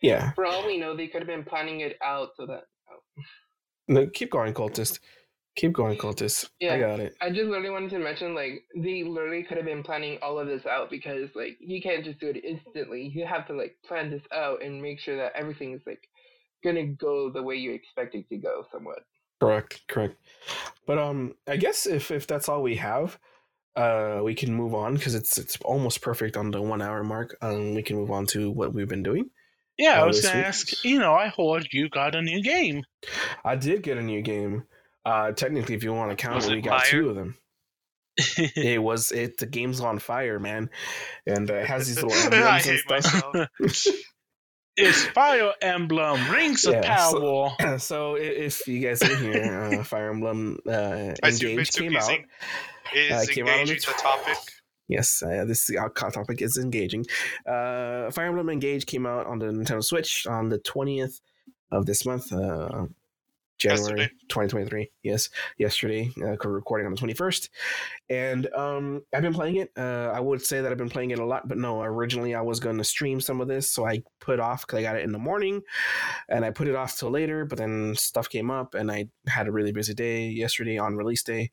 [0.01, 0.31] yeah.
[0.33, 2.63] for all we know, they could have been planning it out so that.
[2.91, 3.23] oh.
[3.87, 4.99] No, keep going, cultist.
[5.55, 6.49] Keep going, cultist.
[6.67, 7.15] I got it.
[7.21, 10.47] I just literally wanted to mention, like, they literally could have been planning all of
[10.47, 13.11] this out because, like, you can't just do it instantly.
[13.13, 16.07] You have to, like, plan this out and make sure that everything is, like,
[16.63, 18.99] gonna go the way you expect it to go, somewhat.
[19.39, 20.15] Correct, correct.
[20.85, 23.19] But um, I guess if if that's all we have,
[23.75, 27.35] uh, we can move on because it's it's almost perfect on the one hour mark.
[27.41, 29.29] Um, we can move on to what we've been doing.
[29.77, 30.47] Yeah, I Oh, was gonna week?
[30.47, 30.85] ask.
[30.85, 32.83] You know, I heard you got a new game.
[33.45, 34.63] I did get a new game.
[35.05, 36.91] Uh, technically, if you want to count it, it we got fire?
[36.91, 37.37] two of them.
[38.37, 39.37] it was it.
[39.37, 40.69] The game's on fire, man,
[41.25, 43.49] and uh, it has these little emblems and stuff.
[44.77, 47.77] it's Fire Emblem Rings of Yeah, so- Power.
[47.79, 51.95] so i- if you guys didn't hear, uh, Fire Emblem uh, I see Engage came
[51.97, 52.09] out.
[52.09, 52.25] en-
[52.95, 54.37] is Uh, came out on the engaging the topic.
[54.87, 57.05] Yes, uh, this our topic is engaging.
[57.47, 61.19] Uh, Fire Emblem Engage came out on the Nintendo Switch on the twentieth
[61.71, 62.85] of this month, uh,
[63.57, 64.11] January Yesterday.
[64.27, 64.91] twenty twenty three.
[65.03, 66.11] Yes, yesterday.
[66.21, 67.49] Uh, recording on the twenty first,
[68.09, 69.71] and um, I've been playing it.
[69.77, 71.81] Uh, I would say that I've been playing it a lot, but no.
[71.81, 74.81] Originally, I was going to stream some of this, so I put off because I
[74.81, 75.61] got it in the morning,
[76.29, 77.45] and I put it off till later.
[77.45, 81.23] But then stuff came up, and I had a really busy day yesterday on release
[81.23, 81.51] day,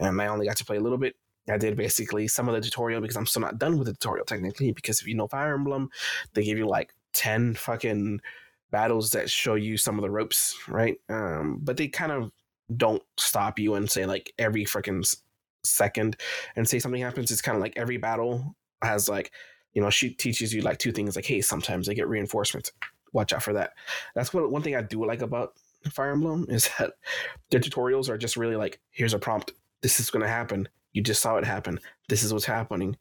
[0.00, 1.14] and I only got to play a little bit.
[1.50, 4.26] I did basically some of the tutorial because I'm still not done with the tutorial
[4.26, 4.72] technically.
[4.72, 5.90] Because if you know Fire Emblem,
[6.34, 8.20] they give you like 10 fucking
[8.70, 10.96] battles that show you some of the ropes, right?
[11.08, 12.30] Um, but they kind of
[12.76, 15.04] don't stop you and say like every freaking
[15.64, 16.16] second
[16.56, 17.30] and say something happens.
[17.30, 19.32] It's kind of like every battle has like,
[19.72, 22.72] you know, she teaches you like two things like, hey, sometimes they get reinforcements.
[23.12, 23.72] Watch out for that.
[24.14, 25.54] That's what one thing I do like about
[25.90, 26.94] Fire Emblem is that
[27.50, 29.52] their tutorials are just really like, here's a prompt.
[29.82, 30.68] This is going to happen.
[30.92, 31.78] You just saw it happen.
[32.08, 32.96] This is what's happening.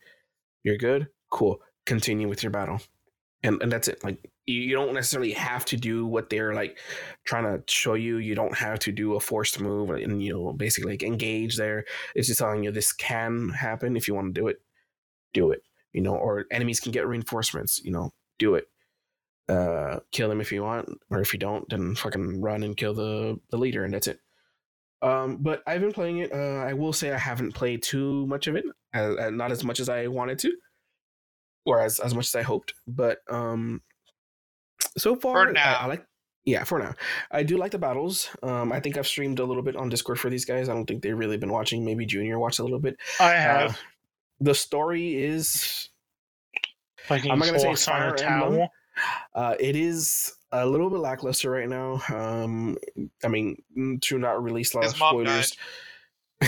[0.63, 1.07] You're good.
[1.30, 1.61] cool.
[1.86, 2.82] Continue with your battle,
[3.43, 4.03] and and that's it.
[4.03, 6.80] Like you, don't necessarily have to do what they're like
[7.26, 8.18] trying to show you.
[8.18, 11.86] You don't have to do a forced move and you know basically like engage there.
[12.16, 14.62] It's just telling you this can happen if you want to do it.
[15.34, 15.62] Do it.
[15.93, 17.82] You know, or enemies can get reinforcements.
[17.84, 18.66] You know, do it.
[19.50, 22.93] Uh, kill them if you want, or if you don't, then fucking run and kill
[22.93, 24.20] the the leader, and that's it.
[25.02, 26.34] Um, but I've been playing it.
[26.34, 29.64] Uh, I will say I haven't played too much of it, uh, uh, not as
[29.64, 30.52] much as I wanted to,
[31.66, 32.74] or as as much as I hoped.
[32.88, 33.82] But um,
[34.98, 35.74] so far, I-.
[35.82, 36.06] I, like.
[36.45, 36.93] Yeah, for now,
[37.30, 38.30] I do like the battles.
[38.41, 40.70] Um, I think I've streamed a little bit on Discord for these guys.
[40.70, 41.84] I don't think they've really been watching.
[41.84, 42.95] Maybe Junior watched a little bit.
[43.20, 43.80] I Uh, have.
[44.39, 45.89] the story is
[47.00, 48.70] fucking I'm not gonna say a Fire Emblem.
[49.36, 52.02] Uh, it is a little bit lackluster right now.
[52.14, 52.78] Um,
[53.24, 55.58] I mean, mm, to not release a lot His of spoilers.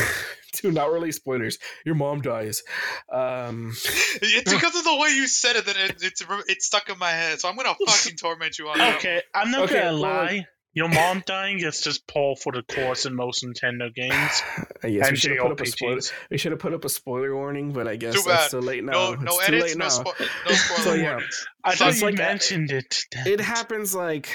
[0.53, 2.63] to not release spoilers, your mom dies.
[3.11, 3.73] Um,
[4.21, 7.11] It's because of the way you said it that it, it's it's stuck in my
[7.11, 7.39] head.
[7.39, 8.79] So I'm gonna fucking torment you on.
[8.95, 10.45] Okay, I'm not Okay, gonna well, lie.
[10.73, 14.13] Your mom dying is just par for the course in most Nintendo games.
[14.83, 15.99] I guess we should have put up a spoiler.
[16.29, 18.83] We should have put up a spoiler warning, but I guess Too it's too late
[18.83, 18.91] now.
[18.91, 19.91] No, no too edits, no, now.
[19.91, 21.09] spo- no spoiler So, yeah.
[21.13, 21.47] warnings.
[21.63, 22.99] I So thought it's you like that- mentioned it.
[23.25, 24.29] It happens like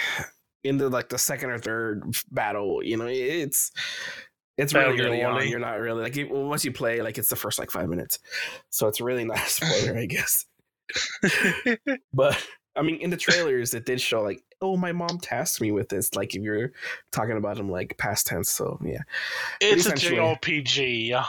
[0.65, 2.03] in the like the second or third
[2.33, 2.83] battle.
[2.83, 3.71] You know, it's
[4.57, 5.49] it's really early on.
[5.49, 8.19] You're not really like well, once you play, like it's the first like five minutes,
[8.71, 10.47] so it's really not a spoiler, I guess.
[12.13, 12.47] But
[12.77, 15.89] I mean, in the trailers, it did show like, oh, my mom tasked me with
[15.89, 16.15] this.
[16.15, 16.73] Like if you're
[17.13, 19.01] talking about them like past tense, so yeah,
[19.61, 21.09] It's a JRPG.
[21.09, 21.25] yeah.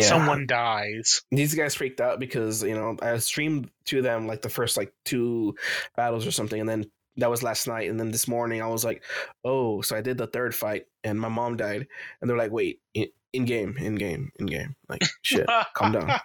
[0.00, 1.22] Someone dies.
[1.30, 4.92] these guys freaked out because you know I streamed to them like the first like
[5.04, 5.54] two
[5.96, 8.84] battles or something, and then that was last night, and then this morning I was
[8.84, 9.04] like,
[9.44, 11.86] oh, so I did the third fight, and my mom died,
[12.20, 16.10] and they're like, wait, in, in game, in game, in game, like shit, calm down.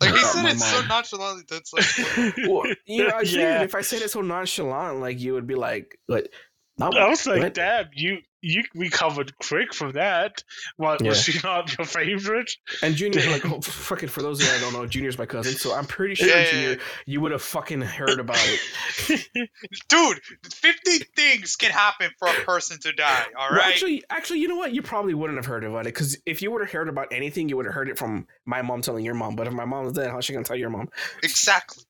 [0.00, 0.88] Like he said my it so mom.
[0.88, 1.44] nonchalantly.
[1.48, 3.62] That's like Well, you know, I figured yeah.
[3.62, 6.32] if I said it so nonchalant, like you would be like, like,
[6.78, 7.54] no, I was like, what?
[7.54, 10.42] damn, you you recovered quick from that.
[10.76, 12.52] What was she not your favorite?
[12.82, 15.54] And Junior, like, oh, fucking, for those of you that don't know, Junior's my cousin,
[15.54, 16.76] so I'm pretty sure, Yeah, yeah, Junior, yeah.
[17.06, 19.28] you would have fucking heard about it.
[19.88, 20.20] dude,
[20.52, 23.24] fifty things can happen for a person to die.
[23.38, 24.72] All Well, actually, actually, you know what?
[24.72, 27.48] You probably wouldn't have heard about it because if you would have heard about anything,
[27.48, 29.36] you would have heard it from my mom telling your mom.
[29.36, 30.88] But if my mom was dead, how's she gonna tell your mom?
[31.22, 31.84] exactly.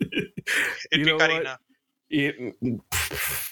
[0.00, 0.28] You
[0.92, 1.30] It'd know be what?
[1.30, 1.58] Karina.
[2.10, 2.80] It, mm,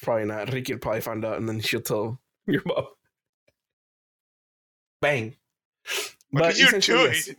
[0.03, 0.53] probably not.
[0.53, 2.18] Ricky would probably find out, and then she'll tell
[2.53, 2.86] your mom.
[5.01, 5.36] Bang.
[6.30, 6.82] What are you doing?
[7.12, 7.30] yes.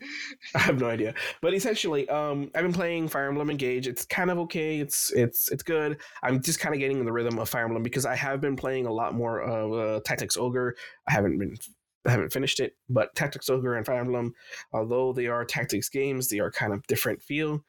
[0.56, 1.14] I have no idea.
[1.42, 3.88] But essentially, um, I've been playing Fire Emblem Engage.
[3.88, 4.80] It's kind of okay.
[4.80, 6.00] It's it's it's good.
[6.24, 8.56] I'm just kind of getting in the rhythm of Fire Emblem because I have been
[8.56, 10.76] playing a lot more of uh, Tactics Ogre.
[11.08, 11.58] I haven't been
[12.06, 14.34] I haven't finished it, but Tactics Ogre and Fire Emblem,
[14.72, 17.64] although they are tactics games, they are kind of different feel.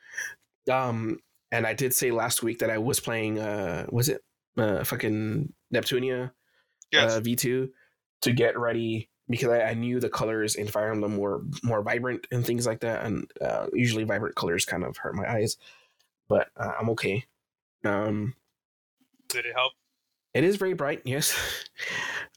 [0.71, 1.19] Um,
[1.51, 3.39] and I did say last week that I was playing.
[3.39, 4.23] Uh, was it
[4.57, 6.31] uh, fucking Neptunia?
[6.93, 7.13] Yes.
[7.13, 7.71] uh, V2
[8.23, 12.27] to get ready because I, I knew the colors in Fire Emblem were more vibrant
[12.31, 13.05] and things like that.
[13.05, 15.57] And uh, usually vibrant colors kind of hurt my eyes,
[16.29, 17.25] but uh, I'm okay.
[17.85, 18.35] Um,
[19.29, 19.73] Did it help?
[20.35, 21.37] it is very bright, yes.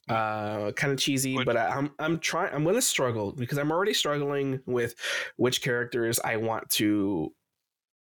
[0.10, 2.54] Uh, kind of cheesy, but I, I'm I'm trying.
[2.54, 4.96] I'm gonna struggle because I'm already struggling with
[5.38, 7.32] which characters I want to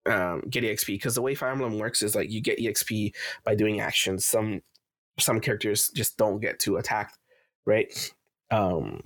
[0.07, 0.87] um, get exp.
[0.87, 3.13] Because the way Fire Emblem works is like you get exp
[3.45, 4.25] by doing actions.
[4.25, 4.61] Some
[5.19, 7.13] some characters just don't get to attack,
[7.65, 8.11] right?
[8.49, 9.01] Um,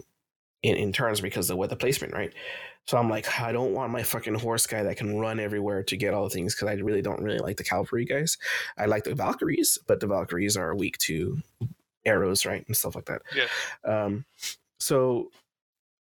[0.64, 2.34] in in turns because of what the placement, right?
[2.88, 5.98] So I'm like, I don't want my fucking horse guy that can run everywhere to
[5.98, 8.38] get all the things because I really don't really like the cavalry guys.
[8.78, 11.42] I like the Valkyries, but the Valkyries are weak to
[12.06, 13.24] arrows, right, and stuff like that.
[13.36, 13.48] Yeah.
[13.84, 14.26] Um,
[14.80, 15.32] so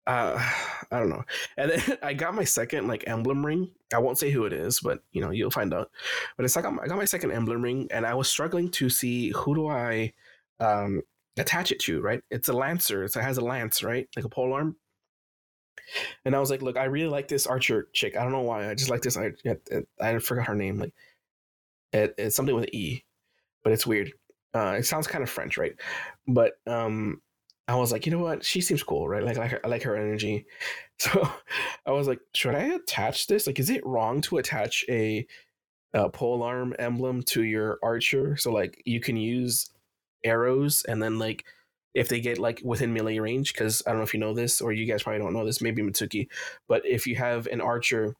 [0.07, 0.37] uh,
[0.91, 1.25] I don't know.
[1.57, 3.71] And then I got my second like emblem ring.
[3.95, 5.91] I won't say who it is, but you know you'll find out.
[6.37, 9.31] But it's like I got my second emblem ring, and I was struggling to see
[9.31, 10.13] who do I
[10.61, 11.03] um
[11.39, 12.01] attach it to.
[12.01, 13.05] Right, it's a lancer.
[13.05, 14.77] It has a lance, right, like a pole arm.
[16.25, 18.17] And I was like, look, I really like this archer chick.
[18.17, 18.69] I don't know why.
[18.69, 19.17] I just like this.
[19.17, 19.33] I
[20.01, 20.79] I forgot her name.
[20.79, 20.93] Like,
[21.93, 23.05] it, it's something with E,
[23.65, 24.13] but it's weird.
[24.55, 25.75] Uh, it sounds kind of French, right?
[26.29, 27.21] But um,
[27.73, 28.45] I was like, you know what?
[28.45, 29.25] She seems cool, right?
[29.25, 30.47] Like, I like her, I like her energy.
[30.99, 31.29] So
[31.85, 33.49] I was like, should I attach this?
[33.49, 35.27] Like, is it wrong to attach a,
[35.95, 38.37] a pole arm emblem to your archer?
[38.37, 39.69] So like, you can use
[40.23, 41.45] arrows, and then like,
[41.93, 44.61] if they get like within melee range, because I don't know if you know this,
[44.61, 46.29] or you guys probably don't know this, maybe Mitsuki,
[46.69, 48.15] but if you have an archer,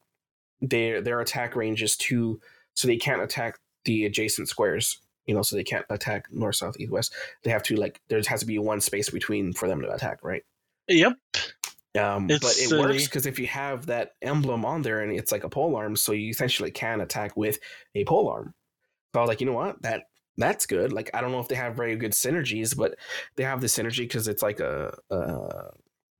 [0.59, 2.41] their their attack range is two,
[2.73, 6.79] so they can't attack the adjacent squares you know, so they can't attack north, south,
[6.79, 7.13] east, west.
[7.43, 10.19] They have to like there has to be one space between for them to attack,
[10.23, 10.43] right?
[10.87, 11.13] Yep.
[11.99, 12.81] Um, but it silly.
[12.81, 15.95] works because if you have that emblem on there and it's like a pole arm,
[15.95, 17.59] so you essentially can attack with
[17.93, 18.53] a pole arm.
[19.13, 20.05] So I was like, you know what, that
[20.37, 20.91] that's good.
[20.91, 22.95] Like I don't know if they have very good synergies, but
[23.35, 25.69] they have the synergy because it's like a, uh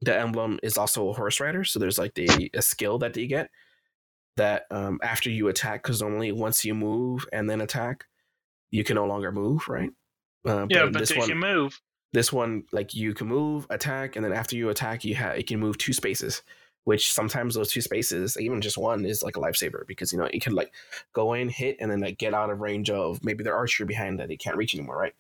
[0.01, 1.63] the emblem is also a horse rider.
[1.63, 3.49] So there's like the a skill that you get
[4.37, 8.05] that um after you attack, because normally once you move and then attack,
[8.73, 9.91] you can no longer move, right?
[10.45, 11.79] Uh, yeah, but this they one, can move.
[12.11, 15.43] this one like you can move attack and then after you attack you have you
[15.43, 16.41] can move two spaces
[16.83, 20.27] which sometimes those two spaces even just one is like a lifesaver because you know
[20.33, 20.73] you can like
[21.13, 24.19] go in hit and then like get out of range of maybe their archer behind
[24.19, 25.13] that they can't reach anymore right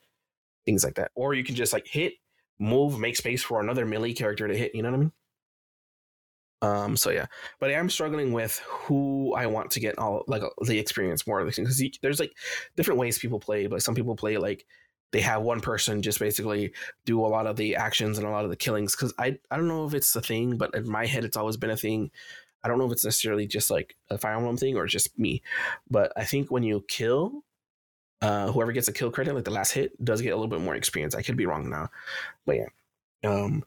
[0.65, 2.15] things like that or you can just like hit
[2.59, 5.11] move make space for another melee character to hit you know what i mean
[6.63, 7.27] um so yeah.
[7.59, 11.83] But i'm struggling with who i want to get all like the experience more because
[12.01, 12.33] there's like
[12.75, 14.65] different ways people play but some people play like
[15.11, 16.73] they have one person just basically
[17.05, 19.57] do a lot of the actions and a lot of the killings because I, I
[19.57, 22.09] don't know if it's a thing but in my head it's always been a thing.
[22.63, 25.41] I don't know if it's necessarily just like a fire emblem thing or just me
[25.89, 27.43] but i think when you kill
[28.21, 30.61] uh, whoever gets a kill credit like the last hit does get a little bit
[30.61, 31.13] more experience.
[31.13, 31.89] I could be wrong now
[32.45, 32.69] but yeah.
[33.29, 33.65] Um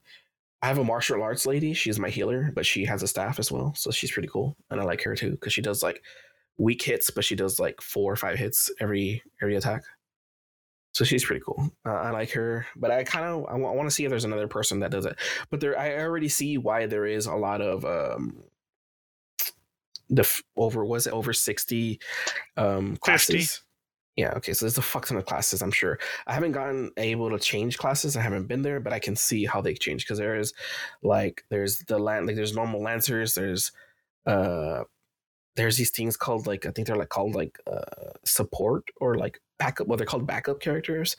[0.61, 3.51] i have a martial arts lady she's my healer but she has a staff as
[3.51, 6.03] well so she's pretty cool and i like her too because she does like
[6.57, 9.83] weak hits but she does like four or five hits every every attack
[10.97, 11.69] so she's pretty cool.
[11.85, 14.47] Uh, I like her, but I kind of I want to see if there's another
[14.47, 15.15] person that does it.
[15.51, 18.41] But there, I already see why there is a lot of um
[20.09, 21.99] the f- over was it over sixty
[22.55, 23.61] um classes.
[24.17, 25.61] Yeah, okay, so there's a fuck ton of classes.
[25.61, 28.17] I'm sure I haven't gotten able to change classes.
[28.17, 30.53] I haven't been there, but I can see how they change because there is
[31.03, 33.35] like there's the land like there's normal lancers.
[33.35, 33.71] There's
[34.25, 34.83] uh
[35.55, 39.41] there's these things called like I think they're like called like uh support or like
[39.59, 41.17] backup well they're called backup characters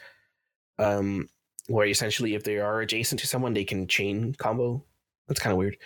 [0.78, 1.28] um
[1.66, 4.84] where essentially if they are adjacent to someone they can chain combo
[5.26, 5.76] that's kind of weird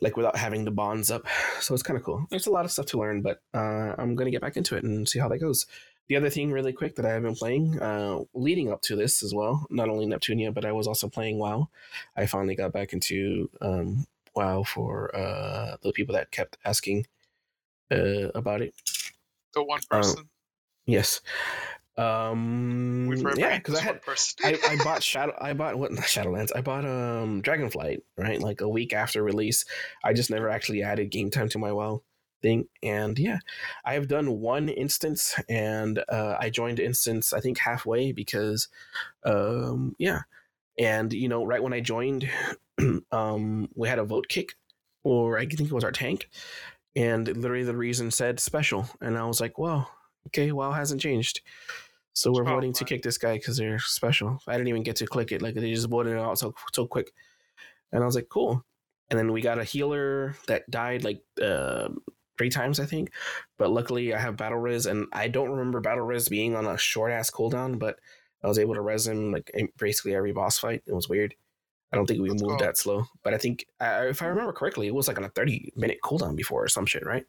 [0.00, 1.26] like without having the bonds up
[1.60, 4.14] so it's kind of cool there's a lot of stuff to learn but uh i'm
[4.14, 5.66] gonna get back into it and see how that goes
[6.08, 9.22] the other thing really quick that i have been playing uh leading up to this
[9.22, 11.68] as well not only neptunia but i was also playing wow
[12.16, 17.06] i finally got back into um wow for uh the people that kept asking
[17.90, 18.74] uh about it
[19.54, 20.28] The one person.
[20.86, 21.20] Yes.
[21.96, 24.00] Um yeah, because I had.
[24.44, 26.50] I, I bought Shadow I bought what not Shadowlands.
[26.54, 28.40] I bought um Dragonflight, right?
[28.40, 29.64] Like a week after release.
[30.04, 32.02] I just never actually added game time to my WoW
[32.42, 32.68] thing.
[32.82, 33.38] And yeah,
[33.84, 38.68] I have done one instance and uh I joined instance I think halfway because
[39.24, 40.22] um yeah.
[40.78, 42.30] And you know, right when I joined,
[43.12, 44.54] um we had a vote kick
[45.04, 46.28] or I think it was our tank.
[46.96, 48.88] And literally the reason said special.
[49.00, 49.90] And I was like, well,
[50.28, 51.40] okay, WoW hasn't changed.
[52.12, 54.40] So we're Oh, voting to kick this guy because they're special.
[54.48, 56.86] I didn't even get to click it; like they just voted it out so so
[56.86, 57.12] quick.
[57.92, 58.64] And I was like, cool.
[59.10, 61.88] And then we got a healer that died like uh,
[62.38, 63.12] three times, I think.
[63.58, 66.78] But luckily, I have battle res, and I don't remember battle res being on a
[66.78, 67.78] short ass cooldown.
[67.78, 67.98] But
[68.42, 70.82] I was able to res him like basically every boss fight.
[70.86, 71.34] It was weird.
[71.92, 72.64] I don't think we Let's moved go.
[72.66, 75.30] that slow, but I think uh, if I remember correctly, it was like on a
[75.30, 77.24] thirty minute cooldown before or some shit, right?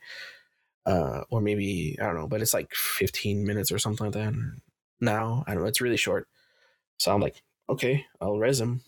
[0.86, 4.34] Uh, or maybe I don't know, but it's like fifteen minutes or something like that.
[5.00, 5.70] Now I don't know.
[5.70, 6.28] It's really short,
[6.98, 8.82] so I'm like, okay, I'll res him.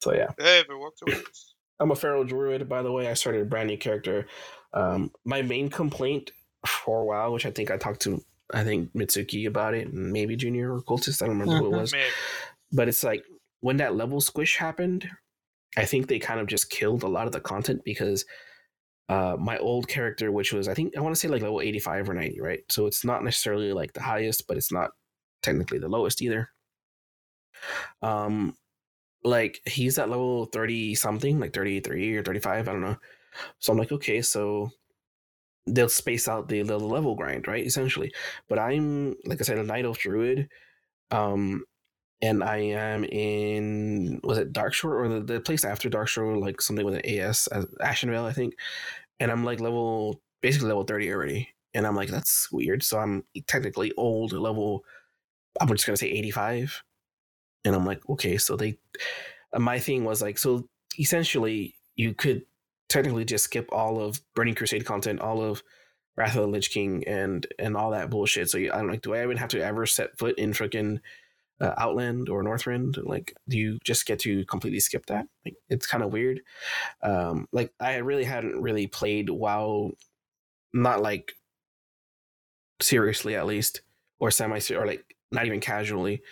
[0.00, 1.47] So yeah, Hey, if it worked, it works.
[1.80, 3.08] I'm a feral druid, by the way.
[3.08, 4.26] I started a brand new character.
[4.72, 6.32] Um, my main complaint
[6.66, 8.22] for a while, which I think I talked to,
[8.52, 11.22] I think Mitsuki about it, and maybe Junior or Cultist.
[11.22, 11.94] I don't remember who it was,
[12.72, 13.24] but it's like
[13.60, 15.08] when that level squish happened,
[15.76, 18.24] I think they kind of just killed a lot of the content because
[19.08, 22.10] uh, my old character, which was I think I want to say like level 85
[22.10, 22.60] or 90, right?
[22.68, 24.90] So it's not necessarily like the highest, but it's not
[25.42, 26.50] technically the lowest either.
[28.02, 28.56] Um,
[29.24, 32.96] like he's at level 30 something, like 33 or 35, I don't know.
[33.58, 34.70] So I'm like, okay, so
[35.66, 37.64] they'll space out the, the level grind, right?
[37.64, 38.12] Essentially.
[38.48, 40.48] But I'm like I said, a Night Elf Druid.
[41.10, 41.64] Um
[42.22, 46.84] and I am in was it Darkshore or the, the place after Darkshore, like something
[46.84, 48.54] with an AS as Ashenvale, I think.
[49.20, 51.48] And I'm like level basically level 30 already.
[51.74, 52.82] And I'm like, that's weird.
[52.82, 54.84] So I'm technically old level
[55.60, 56.82] I'm just gonna say 85.
[57.64, 58.78] And I'm like, okay, so they
[59.52, 60.68] uh, my thing was like, so
[60.98, 62.42] essentially you could
[62.88, 65.62] technically just skip all of Burning Crusade content, all of
[66.16, 68.50] Wrath of the Lich King and and all that bullshit.
[68.50, 71.00] So you, I'm like, do I even have to ever set foot in freaking
[71.60, 72.98] uh, Outland or Northrend?
[73.04, 75.26] Like, do you just get to completely skip that?
[75.44, 76.40] Like, it's kind of weird.
[77.02, 79.92] Um, like, I really hadn't really played WoW,
[80.72, 81.32] not like
[82.80, 83.82] seriously at least,
[84.18, 86.22] or semi or like not even casually,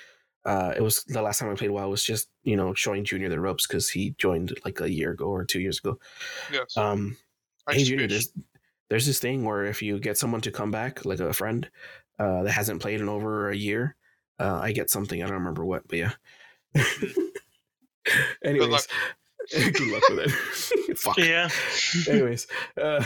[0.47, 3.29] uh, it was the last time I played WoW was just you know showing Junior
[3.29, 5.99] the ropes because he joined like a year ago or two years ago.
[6.53, 6.77] Yes.
[6.77, 7.17] Um,
[7.67, 8.33] I hey Junior, there's
[8.89, 11.69] there's this thing where if you get someone to come back, like a friend
[12.19, 13.97] uh, that hasn't played in over a year,
[14.39, 15.21] uh, I get something.
[15.23, 16.13] I don't remember what, but yeah.
[18.45, 18.85] Anyways, luck.
[19.53, 20.31] good luck with it.
[20.99, 21.19] Fuck.
[21.19, 21.49] Yeah.
[22.09, 22.47] Anyways,
[22.81, 23.05] uh,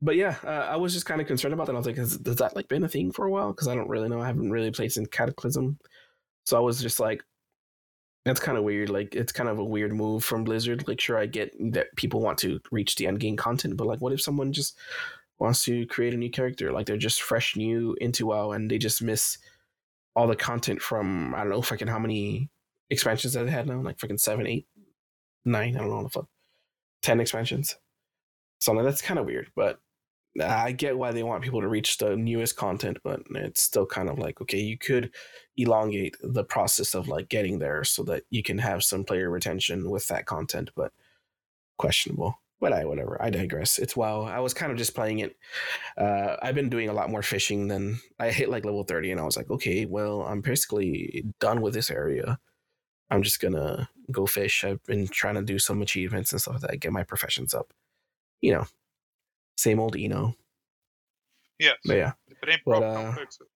[0.00, 1.74] but yeah, uh, I was just kind of concerned about that.
[1.74, 3.52] I was like, has, has that like been a thing for a while?
[3.52, 4.20] Because I don't really know.
[4.20, 5.78] I haven't really played since Cataclysm,
[6.46, 7.22] so I was just like,
[8.24, 8.88] that's kind of weird.
[8.88, 10.86] Like, it's kind of a weird move from Blizzard.
[10.88, 14.00] Like, sure, I get that people want to reach the end game content, but like,
[14.00, 14.76] what if someone just
[15.38, 16.72] wants to create a new character?
[16.72, 19.38] Like, they're just fresh new into WoW, and they just miss
[20.14, 22.48] all the content from I don't know fucking how many
[22.88, 24.66] expansions that they had now, like freaking seven, eight,
[25.44, 25.76] nine.
[25.76, 26.28] I don't know what the fuck,
[27.02, 27.76] ten expansions.
[28.60, 29.78] So like, that's kind of weird, but
[30.42, 34.08] I get why they want people to reach the newest content, but it's still kind
[34.08, 35.12] of like okay, you could
[35.56, 39.90] elongate the process of like getting there so that you can have some player retention
[39.90, 40.92] with that content, but
[41.78, 42.40] questionable.
[42.60, 43.20] But I whatever.
[43.20, 43.78] I digress.
[43.78, 44.22] It's wow.
[44.22, 45.36] I was kind of just playing it.
[45.98, 49.20] Uh, I've been doing a lot more fishing than I hit like level thirty, and
[49.20, 52.38] I was like, okay, well, I'm basically done with this area.
[53.10, 54.64] I'm just gonna go fish.
[54.64, 57.72] I've been trying to do some achievements and stuff like that, get my professions up.
[58.40, 58.66] You know,
[59.56, 60.34] same old Eno.
[61.58, 61.76] Yes.
[61.84, 63.46] But yeah, If it ain't But, uh, don't fix it.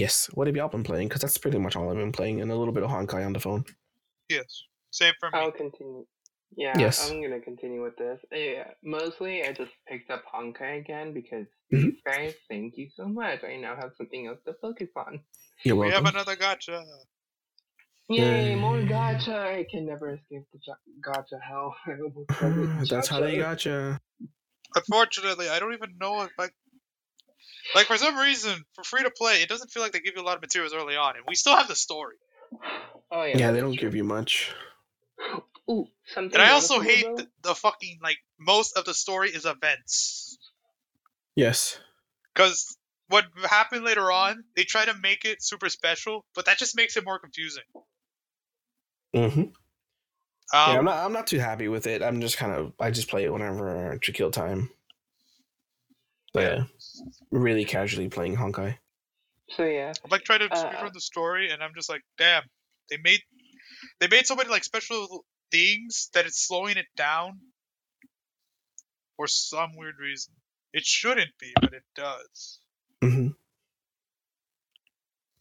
[0.00, 0.26] yes.
[0.34, 1.08] What have y'all been playing?
[1.08, 3.32] Because that's pretty much all I've been playing, and a little bit of Honkai on
[3.32, 3.64] the phone.
[4.28, 4.62] Yes.
[4.90, 5.38] Same for me.
[5.38, 6.06] I'll continue.
[6.56, 7.10] Yeah, Yes.
[7.10, 8.18] I'm gonna continue with this.
[8.32, 11.82] Yeah, mostly I just picked up Honkai again because Mhm.
[11.92, 13.44] these guys, thank you so much.
[13.44, 15.20] I now have something else to focus on.
[15.64, 15.90] You're welcome.
[15.90, 16.84] we have another gotcha.
[18.08, 19.36] Yay, more gotcha!
[19.36, 21.76] I can never escape the ja- gacha hell.
[21.86, 24.00] I almost that's how they gotcha.
[24.76, 26.48] Unfortunately, I don't even know if I.
[27.74, 30.22] Like, for some reason, for free to play, it doesn't feel like they give you
[30.22, 32.16] a lot of materials early on, and we still have the story.
[33.10, 33.38] Oh yeah.
[33.38, 33.88] Yeah, they don't true.
[33.88, 34.54] give you much.
[35.68, 36.38] Ooh, something.
[36.38, 40.38] And I also hate the, the fucking, like, most of the story is events.
[41.34, 41.80] Yes.
[42.32, 42.76] Because
[43.08, 46.96] what happened later on, they try to make it super special, but that just makes
[46.96, 47.64] it more confusing.
[49.14, 49.42] Mm-hmm.
[50.52, 51.04] Um, yeah, I'm not.
[51.04, 52.02] I'm not too happy with it.
[52.02, 52.72] I'm just kind of.
[52.78, 54.70] I just play it whenever to kill time.
[56.34, 56.64] So, yeah,
[57.30, 58.76] really casually playing Honkai.
[59.50, 59.92] So yeah.
[60.04, 62.42] I'm like trying to Uh, speedrun the story, and I'm just like, damn,
[62.90, 63.22] they made
[64.00, 67.40] they made so many like special things that it's slowing it down
[69.16, 70.34] for some weird reason.
[70.72, 72.60] It shouldn't be, but it does.
[73.02, 73.28] Mm-hmm.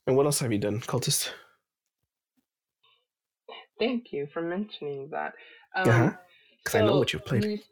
[0.08, 1.32] And what else have you done, cultist?
[3.80, 5.34] Thank you for mentioning that.
[5.76, 6.12] Um, Uh-huh.
[6.58, 7.44] Because I know what you've played.
[7.44, 7.64] re-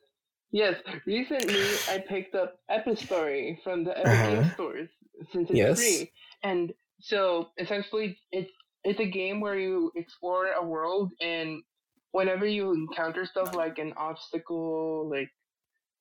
[0.51, 0.75] yes,
[1.05, 4.23] recently I picked up Epistory from the Epic Uh-huh.
[4.23, 4.89] Game Stores
[5.31, 5.77] since it's Yes.
[5.77, 6.11] free,
[6.43, 8.51] and so essentially it's
[8.83, 11.63] it's a game where you explore a world, and
[12.11, 15.29] whenever you encounter stuff like an obstacle, like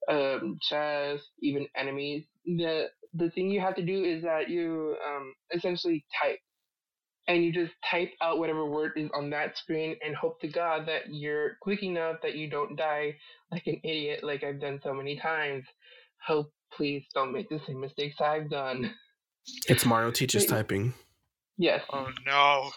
[0.08, 5.34] um, chest, even enemies, the the thing you have to do is that you um,
[5.54, 6.40] essentially type
[7.28, 10.86] and you just type out whatever word is on that screen and hope to God
[10.86, 13.16] that you're quick enough that you don't die
[13.50, 15.64] like an idiot, like I've done so many times.
[16.26, 18.94] Hope, please don't make the same mistakes I've done.
[19.68, 20.50] It's Mario teaches Wait.
[20.50, 20.94] typing.
[21.58, 21.82] Yes.
[21.92, 22.70] Oh no.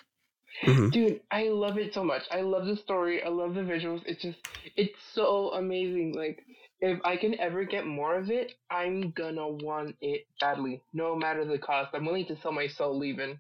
[0.64, 2.24] hmm Dude, I love it so much.
[2.32, 3.24] I love the story.
[3.24, 4.02] I love the visuals.
[4.06, 4.40] It's just,
[4.76, 6.14] it's so amazing.
[6.16, 6.44] Like,
[6.82, 11.46] if I can ever get more of it, I'm gonna want it badly, no matter
[11.46, 11.92] the cost.
[11.94, 13.40] I'm willing to sell my soul even.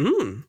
[0.00, 0.44] Mm.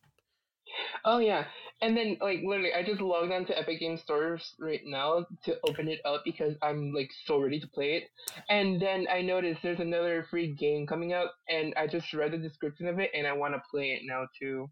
[1.04, 1.44] Oh yeah,
[1.82, 5.56] and then like literally, I just logged on to Epic Games Stores right now to
[5.68, 8.04] open it up because I'm like so ready to play it.
[8.48, 12.38] And then I noticed there's another free game coming out, and I just read the
[12.38, 14.68] description of it, and I want to play it now too.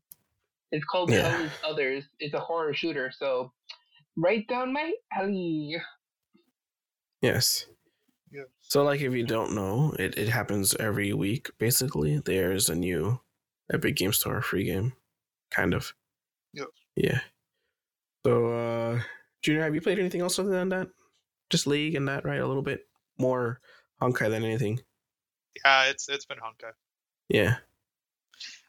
[0.72, 1.28] It's called Yeah.
[1.28, 2.04] Hell Others.
[2.18, 3.52] It's a horror shooter, so
[4.16, 5.76] right down my alley.
[7.20, 7.66] Yes.
[8.32, 8.46] Yes.
[8.62, 12.18] So, like, if you don't know, it, it happens every week, basically.
[12.18, 13.20] There's a new
[13.72, 14.92] Epic Game Store free game.
[15.50, 15.92] Kind of.
[16.52, 16.66] Yes.
[16.96, 17.20] Yeah.
[18.24, 19.00] So, uh,
[19.42, 20.88] Junior, have you played anything else other than that?
[21.50, 22.40] Just League and that, right?
[22.40, 22.86] A little bit
[23.18, 23.60] more
[24.00, 24.80] Honkai than anything.
[25.64, 26.72] Yeah, it's it's been Honkai.
[27.28, 27.56] Yeah.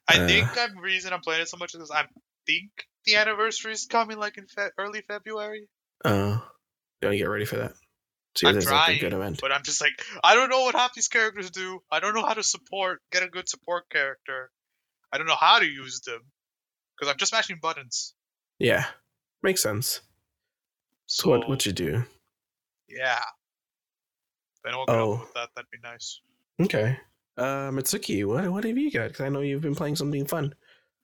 [0.07, 0.27] I Uh.
[0.27, 2.05] think the reason I'm playing it so much is I
[2.45, 2.69] think
[3.05, 5.67] the anniversary is coming like in fe- early February.
[6.03, 6.39] Uh,
[7.01, 7.73] gotta get ready for that.
[8.35, 9.39] See I'm there's like a good event.
[9.41, 9.93] but I'm just like
[10.23, 11.81] I don't know what half these characters do.
[11.89, 14.51] I don't know how to support get a good support character.
[15.11, 16.19] I don't know how to use them
[16.97, 18.13] because I'm just mashing buttons.
[18.59, 18.85] Yeah.
[19.43, 20.01] Makes sense.
[21.07, 22.03] So, So, what, what you do?
[22.89, 23.19] yeah.
[24.57, 25.15] If anyone can Oh.
[25.15, 26.19] help with that, that'd be nice.
[26.61, 26.97] Okay.
[27.37, 29.09] Uh, Mitsuki, what, what have you got?
[29.09, 30.53] Because I know you've been playing something fun.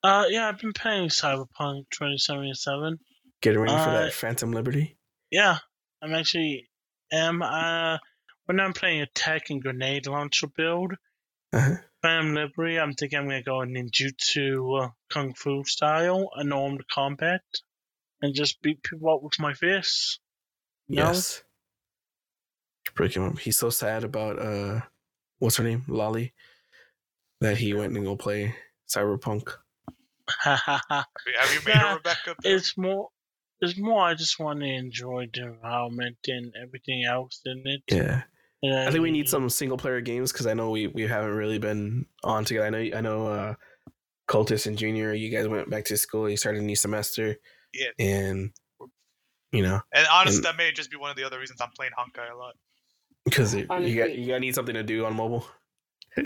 [0.04, 2.98] Uh, yeah, I've been playing Cyberpunk 2077.
[3.42, 4.98] Getting ready for Uh, that Phantom Liberty.
[5.30, 5.58] Yeah,
[6.02, 6.70] I'm actually
[7.12, 7.98] am uh
[8.46, 10.94] when I'm playing a tech and grenade launcher build.
[11.54, 11.76] Uh-huh.
[12.02, 17.42] Phantom Liberty, I'm thinking I'm gonna go ninjutsu uh, kung fu style, unarmed combat,
[18.22, 20.20] and just beat people up with my fists.
[20.88, 20.98] You?
[21.04, 21.44] Yes.
[22.96, 23.40] Break him up.
[23.40, 24.82] He's so sad about uh,
[25.40, 26.34] what's her name, Lolly,
[27.40, 28.56] that he went and go play
[28.90, 29.50] Cyberpunk.
[30.30, 31.06] Ha ha ha.
[31.06, 32.36] Have you- Have you made Yeah, a Rebecca?
[32.44, 33.10] It's more.
[33.62, 34.02] It's more.
[34.02, 37.84] I just want to enjoy the environment and everything else in it.
[37.92, 38.24] Yeah.
[38.64, 41.32] And I think we need some single player games because I know we, we haven't
[41.36, 42.68] really been on together.
[42.68, 43.54] I know I know uh
[44.28, 47.36] Cultist and Junior, you guys went back to school, you started a new semester.
[47.74, 47.90] Yeah.
[48.00, 48.52] And
[49.52, 51.72] you know, And honestly, and- that may just be one of the other reasons I'm
[51.72, 52.56] playing Honkai a lot.
[53.26, 55.46] because you got Honestly- you gotta need something to do on mobile.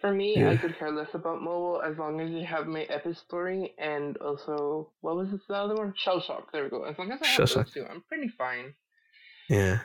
[0.00, 0.50] For me, Yeah.
[0.50, 4.90] I could care less about mobile as long as you have my Epistory and also
[5.00, 5.94] what was the other one?
[5.96, 6.50] Shell Shock.
[6.52, 6.82] There we go.
[6.82, 7.72] As long as I have Shell those Shock.
[7.72, 8.74] two, I'm pretty fine.
[9.48, 9.78] Yeah.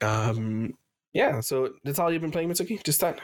[0.00, 0.74] Um
[1.12, 2.82] yeah, so that's all you've been playing, Mitsuki?
[2.84, 3.20] Just that?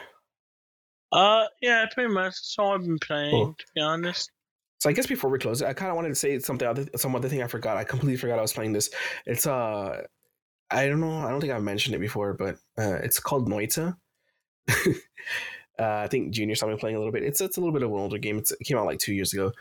[1.11, 2.31] Uh, yeah, pretty much.
[2.31, 3.53] That's all I've been playing, Cool.
[3.53, 4.31] to be honest.
[4.79, 7.15] So I guess before we close, I kind of wanted to say something other, some
[7.15, 7.77] other thing I forgot.
[7.77, 8.89] I completely forgot I was playing this.
[9.27, 10.01] It's uh,
[10.71, 11.19] I don't know.
[11.19, 13.95] I don't think I've mentioned it before, but uh, it's called Noita.
[14.69, 14.93] uh,
[15.79, 17.23] I think Junior saw me playing a little bit.
[17.23, 18.39] It's it's a little bit of an older game.
[18.39, 19.51] It's, it came out like two years ago,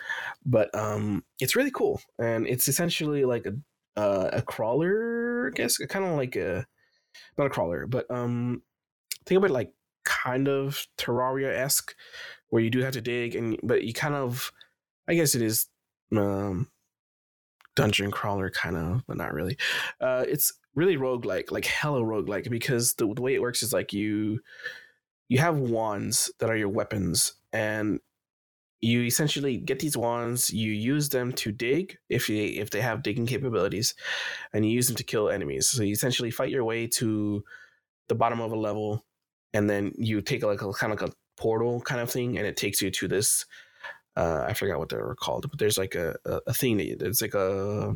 [0.46, 3.54] but um, it's really cool, and it's essentially like a
[4.00, 6.66] uh, a crawler, I guess, kind of like a
[7.38, 8.62] not a crawler, but um,
[9.26, 9.72] think about like
[10.04, 11.94] kind of Terraria esque,
[12.48, 14.50] where you do have to dig, and but you kind of
[15.08, 15.66] I guess it is
[16.16, 16.68] um
[17.74, 19.56] dungeon crawler kind of, but not really.
[20.00, 23.72] Uh it's really roguelike, like like hella roguelike, because the, the way it works is
[23.72, 24.40] like you
[25.28, 28.00] you have wands that are your weapons, and
[28.82, 33.02] you essentially get these wands, you use them to dig if they if they have
[33.02, 33.94] digging capabilities,
[34.52, 35.68] and you use them to kill enemies.
[35.68, 37.44] So you essentially fight your way to
[38.08, 39.04] the bottom of a level,
[39.54, 42.46] and then you take like a kind of like a portal kind of thing, and
[42.46, 43.46] it takes you to this
[44.16, 47.22] uh, I forgot what they were called, but there's like a, a, a thing it's
[47.22, 47.94] like a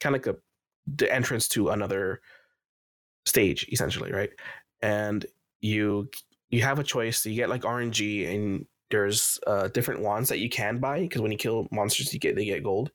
[0.00, 0.38] kind of like a
[0.86, 2.20] the entrance to another
[3.24, 4.30] stage essentially, right?
[4.82, 5.24] And
[5.60, 6.10] you
[6.50, 7.24] you have a choice.
[7.24, 11.32] You get like RNG, and there's uh, different wands that you can buy because when
[11.32, 12.90] you kill monsters, you get they get gold.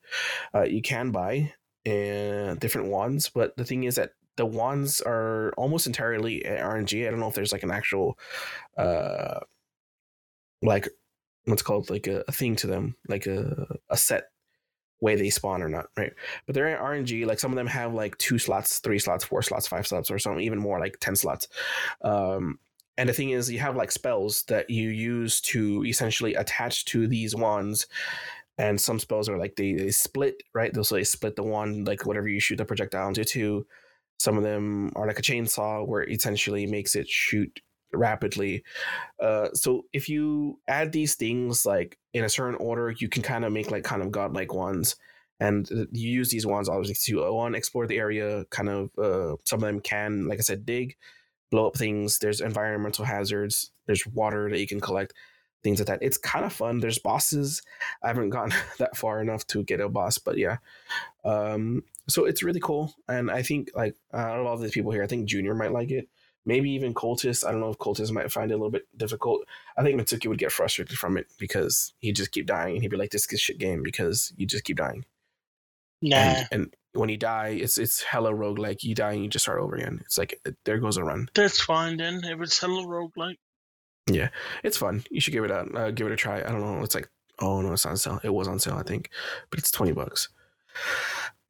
[0.53, 1.53] Uh, you can buy
[1.87, 7.05] uh, different wands, but the thing is that the wands are almost entirely RNG.
[7.05, 8.17] I don't know if there's like an actual
[8.77, 9.39] uh
[10.61, 10.87] like
[11.45, 14.25] what's called like a, a thing to them, like a, a set
[15.01, 16.13] way they spawn or not, right?
[16.45, 17.25] But they're RNG.
[17.25, 20.19] Like some of them have like two slots, three slots, four slots, five slots, or
[20.19, 21.47] some even more like ten slots.
[22.01, 22.59] Um,
[22.99, 27.07] and the thing is, you have like spells that you use to essentially attach to
[27.07, 27.87] these wands.
[28.57, 30.75] And some spells are like they, they split, right?
[30.85, 33.65] So they split the wand, like whatever you shoot the projectile into two.
[34.19, 37.61] Some of them are like a chainsaw where it essentially makes it shoot
[37.93, 38.65] rapidly.
[39.17, 43.45] Uh, so if you add these things like in a certain order, you can kind
[43.45, 44.97] of make like kind of godlike ones.
[45.39, 48.43] And you use these ones obviously to uh, one explore the area.
[48.49, 50.97] Kind of uh, some of them can, like I said, dig,
[51.51, 52.19] blow up things.
[52.19, 53.71] There's environmental hazards.
[53.85, 55.13] There's water that you can collect,
[55.63, 55.99] things like that.
[56.01, 56.79] It's kind of fun.
[56.79, 57.61] There's bosses.
[58.03, 60.57] I haven't gone that far enough to get a boss, but yeah.
[61.23, 65.03] Um, so it's really cool, and I think like out of all the people here,
[65.03, 66.09] I think Junior might like it
[66.45, 67.45] maybe even Cultist.
[67.45, 69.45] I don't know if Cultist might find it a little bit difficult.
[69.77, 72.89] I think Mitsuki would get frustrated from it because he'd just keep dying and he'd
[72.89, 75.05] be like, "This is shit game" because you just keep dying.
[76.01, 76.15] Nah.
[76.15, 78.59] And, and when you die, it's it's hella rogue.
[78.59, 79.99] Like you die and you just start over again.
[80.05, 81.29] It's like there goes a run.
[81.35, 82.21] That's fine then.
[82.23, 83.37] If it's hella roguelike.
[84.09, 84.29] Yeah.
[84.63, 85.03] It's fun.
[85.11, 86.39] You should give it a uh, give it a try.
[86.39, 86.81] I don't know.
[86.83, 87.07] It's like
[87.39, 88.19] oh no, it's on sale.
[88.23, 89.09] It was on sale, I think,
[89.49, 90.29] but it's twenty bucks.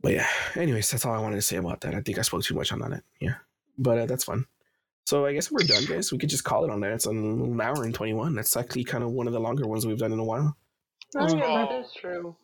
[0.01, 0.27] But yeah.
[0.55, 1.93] Anyways, that's all I wanted to say about that.
[1.95, 3.03] I think I spoke too much on that.
[3.19, 3.35] Yeah,
[3.77, 4.45] but uh, that's fun.
[5.05, 6.11] So I guess we're done, guys.
[6.11, 6.91] We could just call it on that.
[6.91, 8.35] It's an hour and twenty one.
[8.35, 10.55] That's actually kind of one of the longer ones we've done in a while.
[11.15, 11.85] Oh, yeah, that Oh.
[11.99, 12.35] true.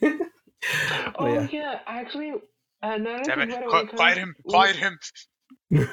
[1.04, 1.48] But Oh yeah.
[1.50, 2.32] yeah, actually,
[2.82, 3.50] uh, now I Damn it!
[3.50, 4.34] think about it, Qui- when it quiet comes- him!
[4.42, 4.98] when- Quiet him!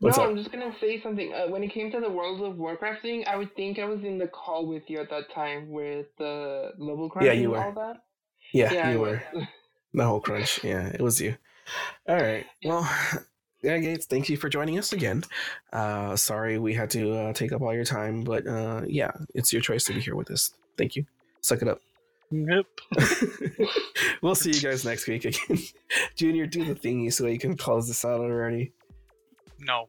[0.00, 0.30] What's no, up?
[0.30, 1.32] I'm just gonna say something.
[1.34, 4.00] Uh, when it came to the World of Warcraft thing, I would think I was
[4.04, 7.74] in the call with you at that time with the level crunch Yeah, you and
[7.74, 7.80] were.
[7.82, 8.02] all that.
[8.52, 9.18] Yeah, I you was.
[9.34, 9.48] were.
[9.94, 10.62] The whole crunch.
[10.62, 11.34] Yeah, it was you.
[12.06, 12.44] All right.
[12.64, 12.88] Well,
[13.62, 15.24] yeah, Gates, thank you for joining us again.
[15.72, 19.50] Uh, sorry we had to uh, take up all your time, but uh, yeah, it's
[19.52, 20.52] your choice to be here with us.
[20.76, 21.06] Thank you.
[21.40, 21.80] Suck it up.
[22.30, 22.66] Yep.
[24.22, 25.58] we'll see you guys next week again.
[26.16, 28.72] Junior, do the thingy so you can close this out already.
[29.60, 29.88] No,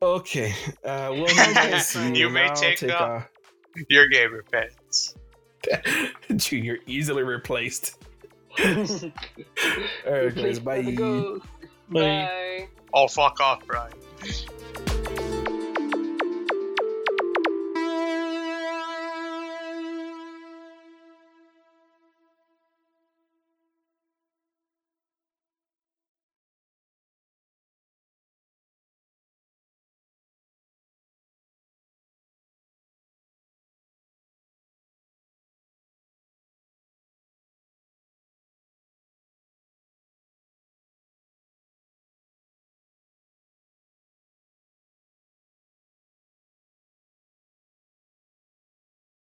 [0.00, 0.54] Okay.
[0.84, 3.22] Uh, we'll have you You may now take, uh, uh,
[3.88, 5.14] your gamer pants.
[6.36, 7.96] Junior easily replaced.
[8.60, 9.12] Alright,
[10.04, 10.82] guys, Replaced bye.
[10.92, 11.44] ghost.
[11.90, 12.00] Bye.
[12.00, 12.68] Bye.
[12.92, 13.92] Oh, fuck off, Brian.